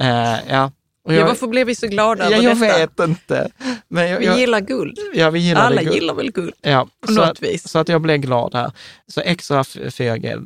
[0.02, 0.72] Eh, ja.
[1.06, 2.78] Och Ja, varför blev vi så glada ja, över jag detta?
[3.06, 3.50] vet inte.
[3.88, 4.98] Men jag, Vi jag, gillar guld.
[5.14, 5.96] ja, vi gillar Alla guld.
[5.96, 6.54] gillar väl guld?
[6.62, 7.70] Ja, På så, något vis.
[7.70, 8.72] så att jag blev glad här.
[9.08, 10.44] Så extra 4G.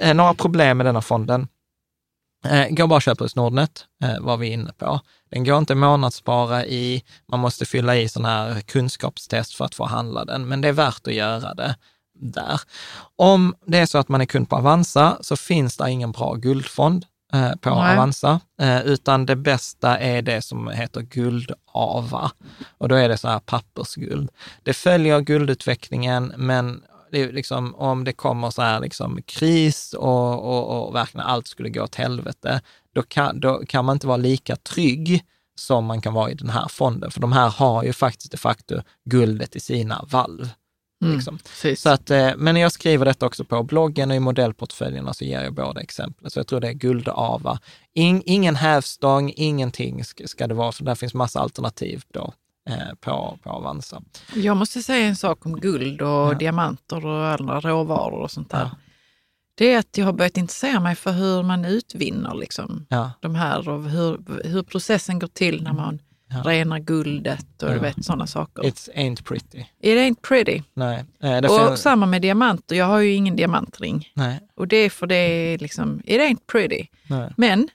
[0.00, 1.48] Eh, några problem med denna fonden.
[2.44, 5.00] Eh, går bara att köpa hos Nordnet, eh, var vi inne på.
[5.30, 9.84] Den går inte månadsspara i, man måste fylla i sån här kunskapstest för att få
[9.84, 11.76] handla den, men det är värt att göra det
[12.14, 12.60] där.
[13.16, 16.34] Om det är så att man är kund på Avanza så finns det ingen bra
[16.34, 17.06] guldfond.
[17.34, 17.92] Eh, på Nej.
[17.92, 22.30] Avanza, eh, utan det bästa är det som heter guldava.
[22.78, 24.30] Och då är det så här pappersguld.
[24.62, 26.82] Det följer guldutvecklingen, men
[27.12, 31.68] det liksom, om det kommer så här liksom kris och, och, och verkligen allt skulle
[31.68, 32.60] gå åt helvete,
[32.94, 36.50] då kan, då kan man inte vara lika trygg som man kan vara i den
[36.50, 37.10] här fonden.
[37.10, 40.48] För de här har ju faktiskt de facto guldet i sina valv.
[41.02, 41.38] Mm, Liksom.
[41.76, 45.42] Så att, eh, men jag skriver detta också på bloggen och i modellportföljerna så ger
[45.42, 46.30] jag båda exempel.
[46.30, 47.58] Så jag tror det är guldava.
[47.94, 52.32] In, ingen hävstång, ingenting ska, ska det vara, för där finns massa alternativ då
[52.68, 54.02] eh, på, på Avanza.
[54.34, 56.34] Jag måste säga en sak om guld och Ja.
[56.38, 58.58] diamanter och andra råvaror och sånt där.
[58.60, 58.70] Ja.
[59.54, 63.34] Det är att jag har börjat intressera mig för hur man utvinner liksom, Ja, de
[63.34, 65.98] här och hur, hur processen går till när man
[66.34, 66.42] Ja.
[66.50, 67.80] renar guldet och du Ja.
[67.82, 68.62] vet sådana saker.
[68.62, 69.58] it's ain't pretty.
[69.80, 70.62] It ain't pretty.
[70.74, 72.76] Nej, eh, det Och fin- samma med diamanter.
[72.76, 74.08] Jag har ju ingen diamantring.
[74.14, 76.86] nej, Och det är för det är liksom, it ain't pretty.
[77.06, 77.68] nej, Men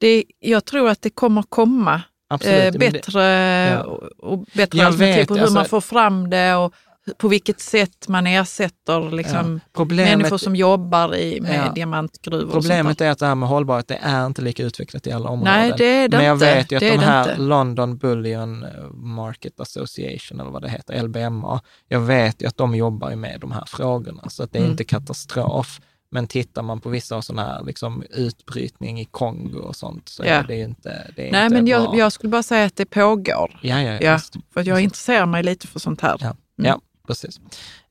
[0.00, 2.56] det, jag tror att det kommer komma absolut.
[2.58, 3.22] eh, Men det- bättre,
[3.70, 3.82] ja.
[3.82, 4.02] och,
[4.32, 6.74] och bättre Jag alternativ vet, på hur alltså- man får fram det och
[7.18, 9.70] på vilket sätt man ersätter liksom, ja.
[9.72, 11.72] Problemet, människor som jobbar i, med Ja.
[11.72, 12.50] diamantgruvor.
[12.52, 15.54] Problemet är att det här med hållbarhet, det är inte lika utvecklat i alla områden.
[15.54, 16.54] Nej, det är det Men jag inte.
[16.54, 17.42] vet ju att de här inte.
[17.42, 22.74] London Bullion eh, Market Association, eller vad det heter, LBMA, jag vet ju att de
[22.74, 24.70] jobbar med de här frågorna, så att det är Mm.
[24.70, 25.80] inte katastrof.
[26.10, 30.30] Men tittar man på vissa sådana här liksom, utbrytning i Kongo och sånt, så Ja.
[30.30, 32.76] är det ju inte det är Nej, inte men jag, jag skulle bara säga att
[32.76, 33.58] det pågår.
[33.62, 34.18] Ja, ja, Ja,
[34.54, 36.16] för jag intresserar mig lite för sånt här.
[36.20, 36.26] Ja.
[36.26, 36.36] Mm.
[36.70, 37.40] Ja, precis.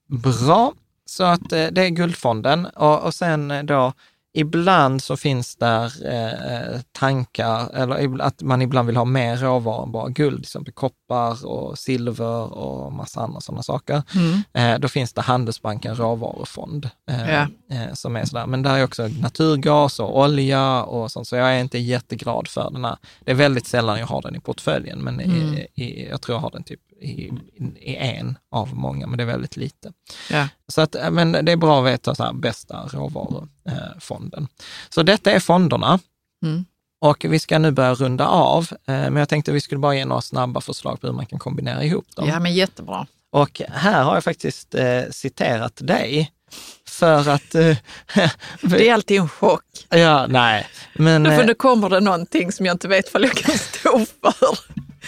[0.08, 0.74] Bra,
[1.06, 3.94] så att eh, det är Guldfonden och, och sen eh, då
[4.38, 9.92] ibland så finns där eh, tankar, eller att man ibland vill ha mer råvaror än
[9.92, 14.04] bara guld, till exempel koppar och silver och massa andra sådana saker.
[14.16, 14.42] Mm.
[14.74, 17.48] Eh, då finns det Handelsbanken råvarufond eh, Ja.
[17.72, 18.46] eh, som är sådär.
[18.48, 22.70] Men där är också naturgas och olja och sånt, så jag är inte jätteglad för
[22.72, 22.98] den här.
[23.24, 25.54] Det är väldigt sällan jag har den i portföljen, men Mm.
[25.54, 27.34] i, i, jag tror jag har den typ i,
[27.80, 29.92] i en av många, men det är väldigt lite.
[30.30, 30.48] Ja.
[30.68, 34.48] Så att, eh, men det är bra att veta så här, bästa råvarufonden.
[34.90, 36.00] Så detta är fonderna.
[36.44, 36.66] Mm.
[37.02, 39.96] Och vi ska nu börja runda av, eh, men jag tänkte att vi skulle bara
[39.96, 42.28] ge några snabba förslag på hur man kan kombinera ihop dem.
[42.28, 43.08] ja, men jättebra.
[43.32, 46.32] Och här har jag faktiskt eh, citerat dig
[46.88, 47.56] för att...
[47.56, 47.78] Eh,
[48.62, 49.64] Det är alltid en chock.
[49.90, 51.26] ja, nej, men...
[51.26, 54.58] För Eh, nu kommer det någonting som jag inte vet vad jag kan stå för.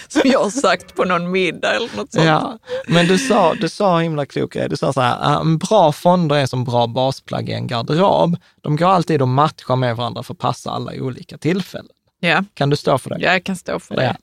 [0.07, 2.25] Som jag har sagt på någon middag eller något sånt.
[2.25, 2.57] ja,
[2.87, 4.69] men du sa, du sa himla klok grej.
[4.69, 8.37] Du sa så här, ah, bra fonder är som bra basplagg i en garderob.
[8.61, 11.96] De går alltid att matcha med varandra för att passa alla i olika tillfällen.
[12.19, 13.19] Ja, Kan du stå för det?
[13.19, 14.17] jag kan stå för det.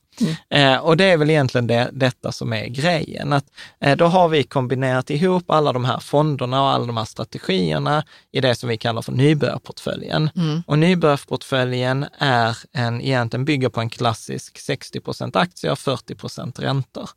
[0.49, 3.33] Eh, och det är väl egentligen det, detta som är grejen.
[3.33, 3.45] Att,
[3.79, 8.03] eh, då har vi kombinerat ihop alla de här fonderna och alla de här strategierna
[8.31, 10.29] i det som vi kallar för nybörjarportföljen.
[10.35, 10.63] Mm.
[10.67, 17.09] Och nybörjarportföljen är en, egentligen bygger på en klassisk 60 procent aktier, 40 procent räntor.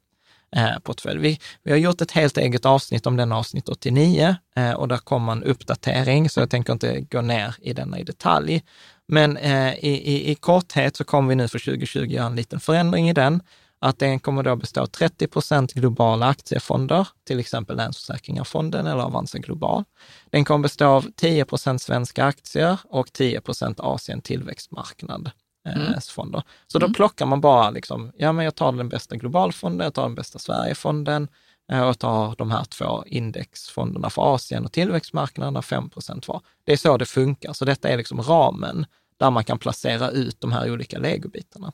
[0.57, 1.21] Eh, portfölj.
[1.21, 4.97] Vi, vi har gjort ett helt eget avsnitt om den avsnitt 89 eh, och där
[4.97, 8.63] kommer en uppdatering, så jag tänker inte gå ner i denna i detalj.
[9.09, 12.61] Men eh, i, i, i korthet så kommer vi nu för 2020 göra en liten
[12.61, 13.43] förändring i den.
[13.81, 19.39] Att den kommer då bestå av 30 procent globala aktiefonder, till exempel Länsförsäkringarfonden eller Avanza
[19.39, 19.85] Global.
[20.31, 25.31] Den kommer bestå av 10 procent svenska aktier och 10 procent Asien tillväxtmarknad.
[25.67, 26.43] eh, Fonder.
[26.67, 30.03] Så då plockar man bara, liksom, ja men jag tar den bästa globalfonden, jag tar
[30.03, 31.29] den bästa Sverigefonden
[31.73, 36.41] eh, och tar de här två indexfonderna för Asien och tillväxtmarknaderna 5 procent var.
[36.65, 38.87] Det är så det funkar, så detta är liksom ramen
[39.19, 41.73] där man kan placera ut de här olika legobitarna.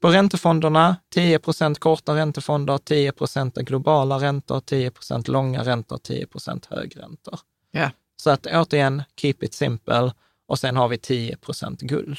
[0.00, 6.26] På räntefonderna, 10 procent korta räntefonder, 10 procent globala räntor, 10 procent långa räntor, 10
[6.26, 7.38] procent högräntor.
[7.70, 7.90] Ja.
[8.16, 10.12] Så att återigen, keep it simple
[10.48, 12.18] och sen har vi 10 procent guld.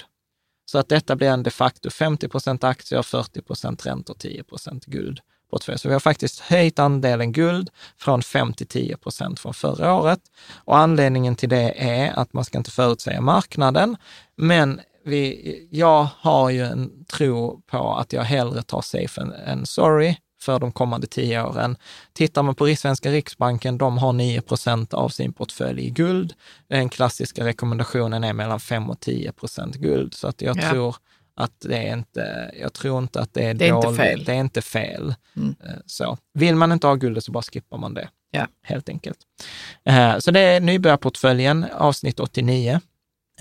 [0.71, 4.85] Så att detta blir en de facto 50 procent aktier, 40 procent räntor, 10 procent
[4.85, 5.19] guld.
[5.49, 5.79] Portfölj.
[5.79, 10.19] Så vi har faktiskt höjt andelen guld från 5 till 10 procent från förra året.
[10.63, 13.97] Och anledningen till det är att man ska inte förutsäga marknaden,
[14.37, 19.65] men vi, jag har ju en tro på att jag hellre tar safe än, än
[19.65, 21.77] sorry för de kommande tio åren.
[22.13, 26.33] Tittar man på Svenska Riksbanken, de har 9 procent av sin portfölj i guld.
[26.69, 30.69] Den klassiska rekommendationen är mellan 5 och 10 procent guld, så att jag Ja.
[30.69, 30.95] tror
[31.35, 33.99] att det är inte, jag tror inte att det är Det är inte dåligt.
[34.01, 34.23] fel.
[34.23, 35.15] Det är inte fel.
[35.35, 35.55] Mm.
[35.65, 36.17] Eh, Så.
[36.33, 38.47] Vill man inte ha guldet så bara skippar man det, Ja.
[38.63, 39.17] helt enkelt.
[39.85, 42.79] Eh, Så det är nybörjarportföljen, avsnitt 89.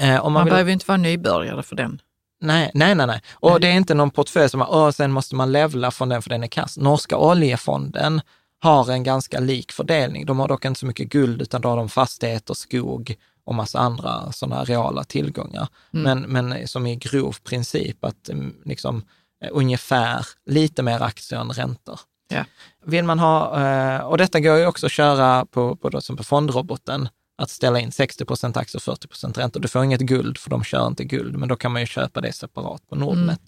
[0.00, 0.52] Eh, Om man Man vill...
[0.52, 2.00] behöver inte vara nybörjare för den.
[2.40, 3.06] Nej, nej, nej.
[3.06, 3.20] nej.
[3.32, 3.60] Och Nej.
[3.60, 6.42] det är inte någon portfölj som, åh, sen måste man levla från den för den
[6.42, 6.78] är kass.
[6.78, 8.20] Norska oljefonden
[8.60, 10.26] har en ganska lik fördelning.
[10.26, 13.78] De har dock inte så mycket guld, utan då har de fastigheter, skog och massa
[13.78, 15.68] andra sådana reala tillgångar.
[15.90, 19.02] Men, men som i grov princip att mm, liksom,
[19.44, 22.00] eh, ungefär lite mer aktier än räntor.
[22.28, 22.44] Ja.
[22.84, 26.24] Vill man ha, eh, och detta går ju också att köra på, på, som på
[26.24, 27.08] fondroboten,
[27.38, 29.60] att ställa in 60 procent aktier och 40 procent räntor.
[29.60, 32.20] Du får inget guld, för de kör inte guld, men då kan man ju köpa
[32.20, 33.40] det separat på Nordnet.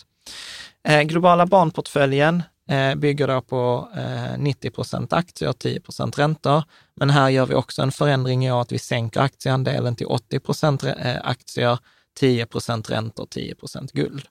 [0.89, 6.62] Eh, globala barnportföljen eh, bygger då på eh, 90 procent aktier och 10 procent räntor.
[6.94, 10.38] Men här gör vi också en förändring i år att vi sänker aktieandelen till 80
[10.38, 11.78] procent eh, aktier,
[12.18, 14.26] 10 procent räntor, 10 procent guld.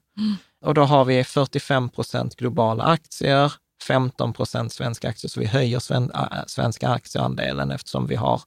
[0.64, 3.52] Och då har vi 45 procent globala aktier,
[3.82, 6.12] 15 procent svenska aktier, så vi höjer sven,
[6.46, 8.40] svenska aktieandelen eftersom vi har,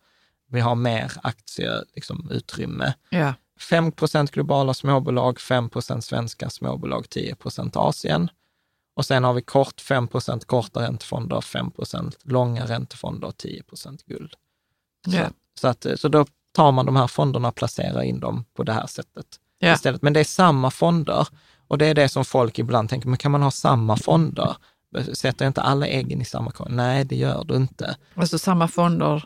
[0.50, 1.86] vi har mer aktieutrymme.
[1.96, 2.94] Liksom, utrymme.
[3.10, 3.34] Ja.
[3.60, 8.30] 5 procent globala småbolag, 5 procent svenska småbolag, 10 procent Asien.
[9.00, 13.64] Och sen har vi kort 5 procent korta räntefonder, 5 procent långa räntefonder och 10
[13.64, 14.34] procent guld.
[15.10, 15.30] Så, Ja.
[15.62, 18.74] så, att, så då tar man de här fonderna och placerar in dem på det
[18.74, 19.26] här sättet
[19.60, 19.74] Ja.
[19.74, 20.02] istället.
[20.02, 21.28] Men det är samma fonder
[21.68, 24.56] och det är det som folk ibland tänker, men kan man ha samma fonder?
[25.14, 26.72] Sätter inte alla äggen i samma korg?
[26.74, 27.98] Nej, det gör du inte.
[28.16, 29.24] Alltså samma fonder.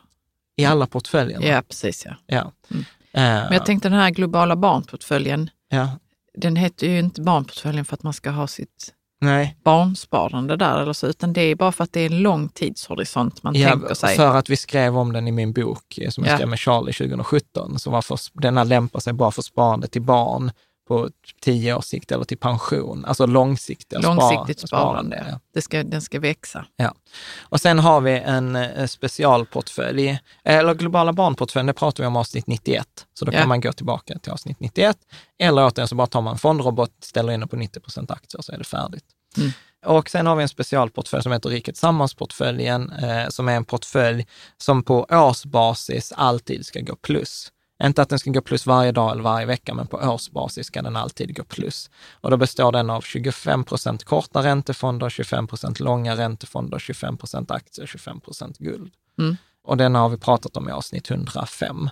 [0.55, 1.45] I alla portföljerna.
[1.45, 2.05] Ja, precis.
[2.05, 2.15] Ja.
[2.25, 2.51] Ja.
[2.71, 2.81] Mm.
[3.13, 5.89] Eh, Men jag tänkte den här globala barnportföljen, ja.
[6.33, 8.93] den heter ju inte barnportföljen för att man ska ha sitt
[9.23, 12.49] Nej, barnsparande där eller så, utan det är bara för att det är en lång
[12.49, 14.15] tidshorisont man ja, tänker sig.
[14.15, 16.37] för att vi skrev om den i min bok eh, som jag Ja.
[16.37, 17.79] skrev med Charlie 2017.
[17.79, 20.51] Så varför, denna lämpar sig bara för sparande till barn
[20.87, 21.09] på
[21.41, 25.25] tio års sikt eller till pension, alltså långsiktiga Långsiktigt spar- sparande.
[25.31, 25.39] ja.
[25.53, 26.65] Det ska, den ska växa.
[26.75, 26.93] Ja.
[27.41, 32.47] Och sen har vi en eh, specialportfölj, eller globala barnportföljen, det pratar vi om avsnitt
[32.47, 32.87] 91.
[33.13, 33.39] Så då Ja.
[33.39, 34.97] kan man gå tillbaka till avsnitt 91.
[35.39, 38.41] Eller återigen så bara tar man en fondrobot, ställer in den på 90 procent aktier
[38.41, 39.05] så är det färdigt.
[39.37, 39.51] Mm.
[39.85, 44.27] Och sen har vi en specialportfölj som heter Riket Sammansportföljen, eh, som är en portfölj
[44.57, 47.51] som på årsbasis alltid ska gå plus.
[47.83, 50.81] Inte att den ska gå plus varje dag eller varje vecka, men på årsbasis ska
[50.81, 51.89] den alltid gå plus.
[52.21, 57.51] Och då består den av 25 procent korta räntefonder, 25 procent långa räntefonder, 25 procent
[57.51, 58.93] aktier, 25 procent guld.
[59.19, 59.37] Mm.
[59.63, 61.89] Och den har vi pratat om i avsnitt 105.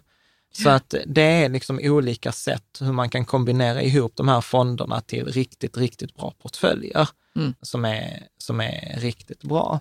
[0.54, 5.02] Så att det är liksom olika sätt hur man kan kombinera ihop de här fonderna
[5.02, 7.54] till riktigt, riktigt bra portföljer Mm.
[7.62, 9.80] som, är, som är riktigt bra.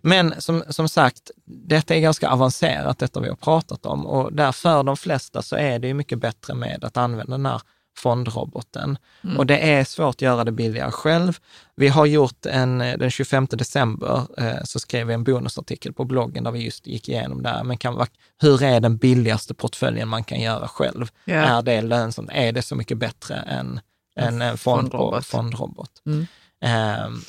[0.00, 4.52] Men som, som sagt, detta är ganska avancerat, detta vi har pratat om och där
[4.52, 7.60] för de flesta så är det ju mycket bättre med att använda den här
[7.96, 8.98] fondroboten.
[9.38, 11.38] Och det är svårt att göra det billigare själv.
[11.76, 16.44] Vi har gjort en, den 25 december eh, så skrev vi en bonusartikel på bloggen
[16.44, 17.64] där vi just gick igenom det här.
[17.64, 18.06] Men kan,
[18.40, 21.06] hur är den billigaste portföljen man kan göra själv?
[21.24, 21.34] Ja.
[21.34, 22.30] Är det lönsamt?
[22.32, 23.80] Är det så mycket bättre än,
[24.16, 25.26] en fond, fondrobot.
[25.26, 26.02] fondrobot?
[26.06, 26.26] Mm.
[26.60, 27.20] Ehm,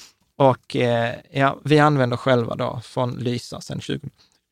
[0.41, 4.09] och eh, ja, vi använder själva då från Lysa sedan 20,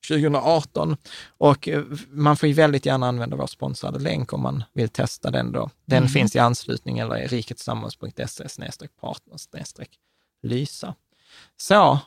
[0.07, 0.97] 2018.
[1.27, 5.31] Och eh, man får ju väldigt gärna använda vår sponsrade länk om man vill testa
[5.31, 5.69] den då.
[5.85, 9.89] Den finns i anslutning eller i riketsammans.se snedstreck partner snedstreck
[10.43, 10.95] Lysa.
[11.57, 11.99] Så,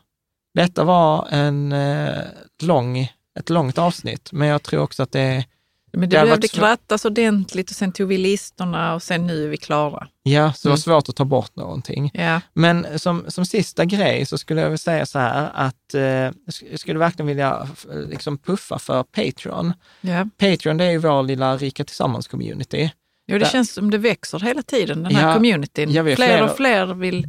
[0.55, 2.23] detta var en eh,
[2.63, 5.45] lång, ett långt avsnitt, men jag tror också att det är
[5.93, 9.57] Men Det behövde krattas ordentligt och sen tog vi listorna och sen nu är vi
[9.57, 10.09] klara.
[10.23, 10.81] Ja, så det var Mm.
[10.81, 12.11] svårt att ta bort någonting.
[12.15, 16.01] Ja, Men som, som sista grej så skulle jag vilja säga så här att eh,
[16.03, 17.69] jag sk- jag skulle verkligen vilja
[18.09, 19.73] liksom puffa för Patreon.
[20.01, 20.27] ja.
[20.39, 22.91] Patreon det är ju vår lilla Rika Tillsammans-community.
[23.27, 25.91] Jo, det Där- känns som det växer hela tiden, den här Ja, communityn.
[25.93, 27.29] fler flera- och fler vill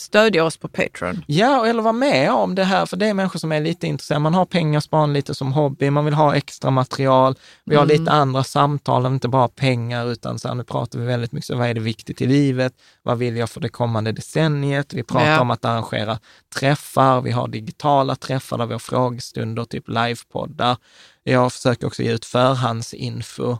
[0.00, 1.24] stödja oss på Patreon.
[1.26, 4.20] Ja, eller vara med om det här, för det är människor som är lite intresserade.
[4.22, 7.34] Man har pengar sparande lite som hobby, man vill ha extra material.
[7.64, 11.32] Vi har lite andra samtal, inte bara pengar, utan så här, nu pratar vi väldigt
[11.32, 12.72] mycket om vad är det viktigt i livet?
[13.02, 14.94] Vad vill jag för det kommande decenniet?
[14.94, 15.40] Vi pratar Ja.
[15.40, 16.18] om att arrangera
[16.58, 20.76] träffar, vi har digitala träffar där vi har frågestunder, typ livepoddar.
[21.24, 23.58] Jag försöker också ge ut förhandsinfo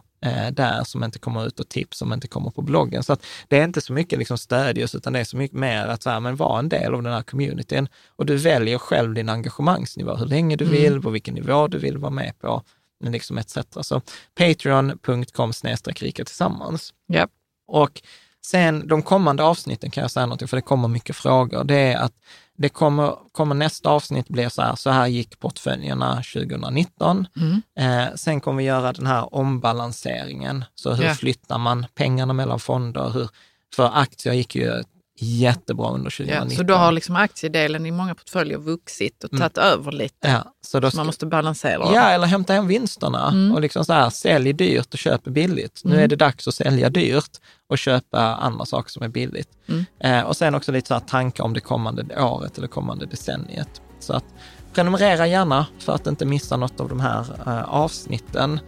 [0.51, 3.03] där som inte kommer ut och tips som inte kommer på bloggen.
[3.03, 5.87] Så att det är inte så mycket liksom stödjus, utan det är så mycket mer
[5.87, 7.87] att så här, men vara en del av den här communityn.
[8.15, 11.97] Och du väljer själv din engagemangsnivå, hur länge du vill, på vilken nivå du vill
[11.97, 12.63] vara med på,
[13.03, 13.57] liksom etc.
[13.81, 14.01] Så
[14.35, 15.51] patreon.com
[15.85, 16.93] rika tillsammans.
[17.07, 17.27] Ja.
[17.67, 18.01] Och
[18.45, 21.63] sen de kommande avsnitten kan jag säga någonting, för det kommer mycket frågor.
[21.63, 22.13] Det är att
[22.61, 27.27] det kommer, kommer nästa avsnitt bli så här, så här gick portföljerna 2019.
[27.37, 27.61] Mm.
[27.79, 30.65] Eh, sen kommer vi göra den här ombalanseringen.
[30.75, 31.13] Så hur Ja.
[31.13, 33.09] flyttar man pengarna mellan fonder?
[33.09, 33.29] Hur,
[33.75, 34.83] för aktier gick ju
[35.19, 36.47] jättebra under 2019.
[36.49, 40.27] Ja, så då har liksom aktiedelen i många portföljer vuxit och tagit över lite.
[40.27, 41.93] ja, så då Så man måste balansera.
[41.93, 43.51] ja, eller hämta hem vinsterna Mm.
[43.55, 45.81] och liksom så här, sälj dyrt och köp billigt.
[45.83, 47.37] Nu är det dags att sälja dyrt
[47.69, 49.49] och köpa andra saker som är billigt.
[49.67, 49.85] Mm.
[49.99, 53.81] Eh, och sen också lite så här tankar om det kommande året eller kommande decenniet.
[53.99, 54.25] Så att
[54.73, 58.59] prenumerera gärna för att inte missa något av de här eh, avsnitten.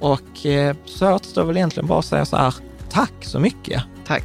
[0.00, 2.54] Och eh, så återstår väl egentligen bara att säga så här,
[2.90, 3.82] tack så mycket.
[4.06, 4.24] Tack.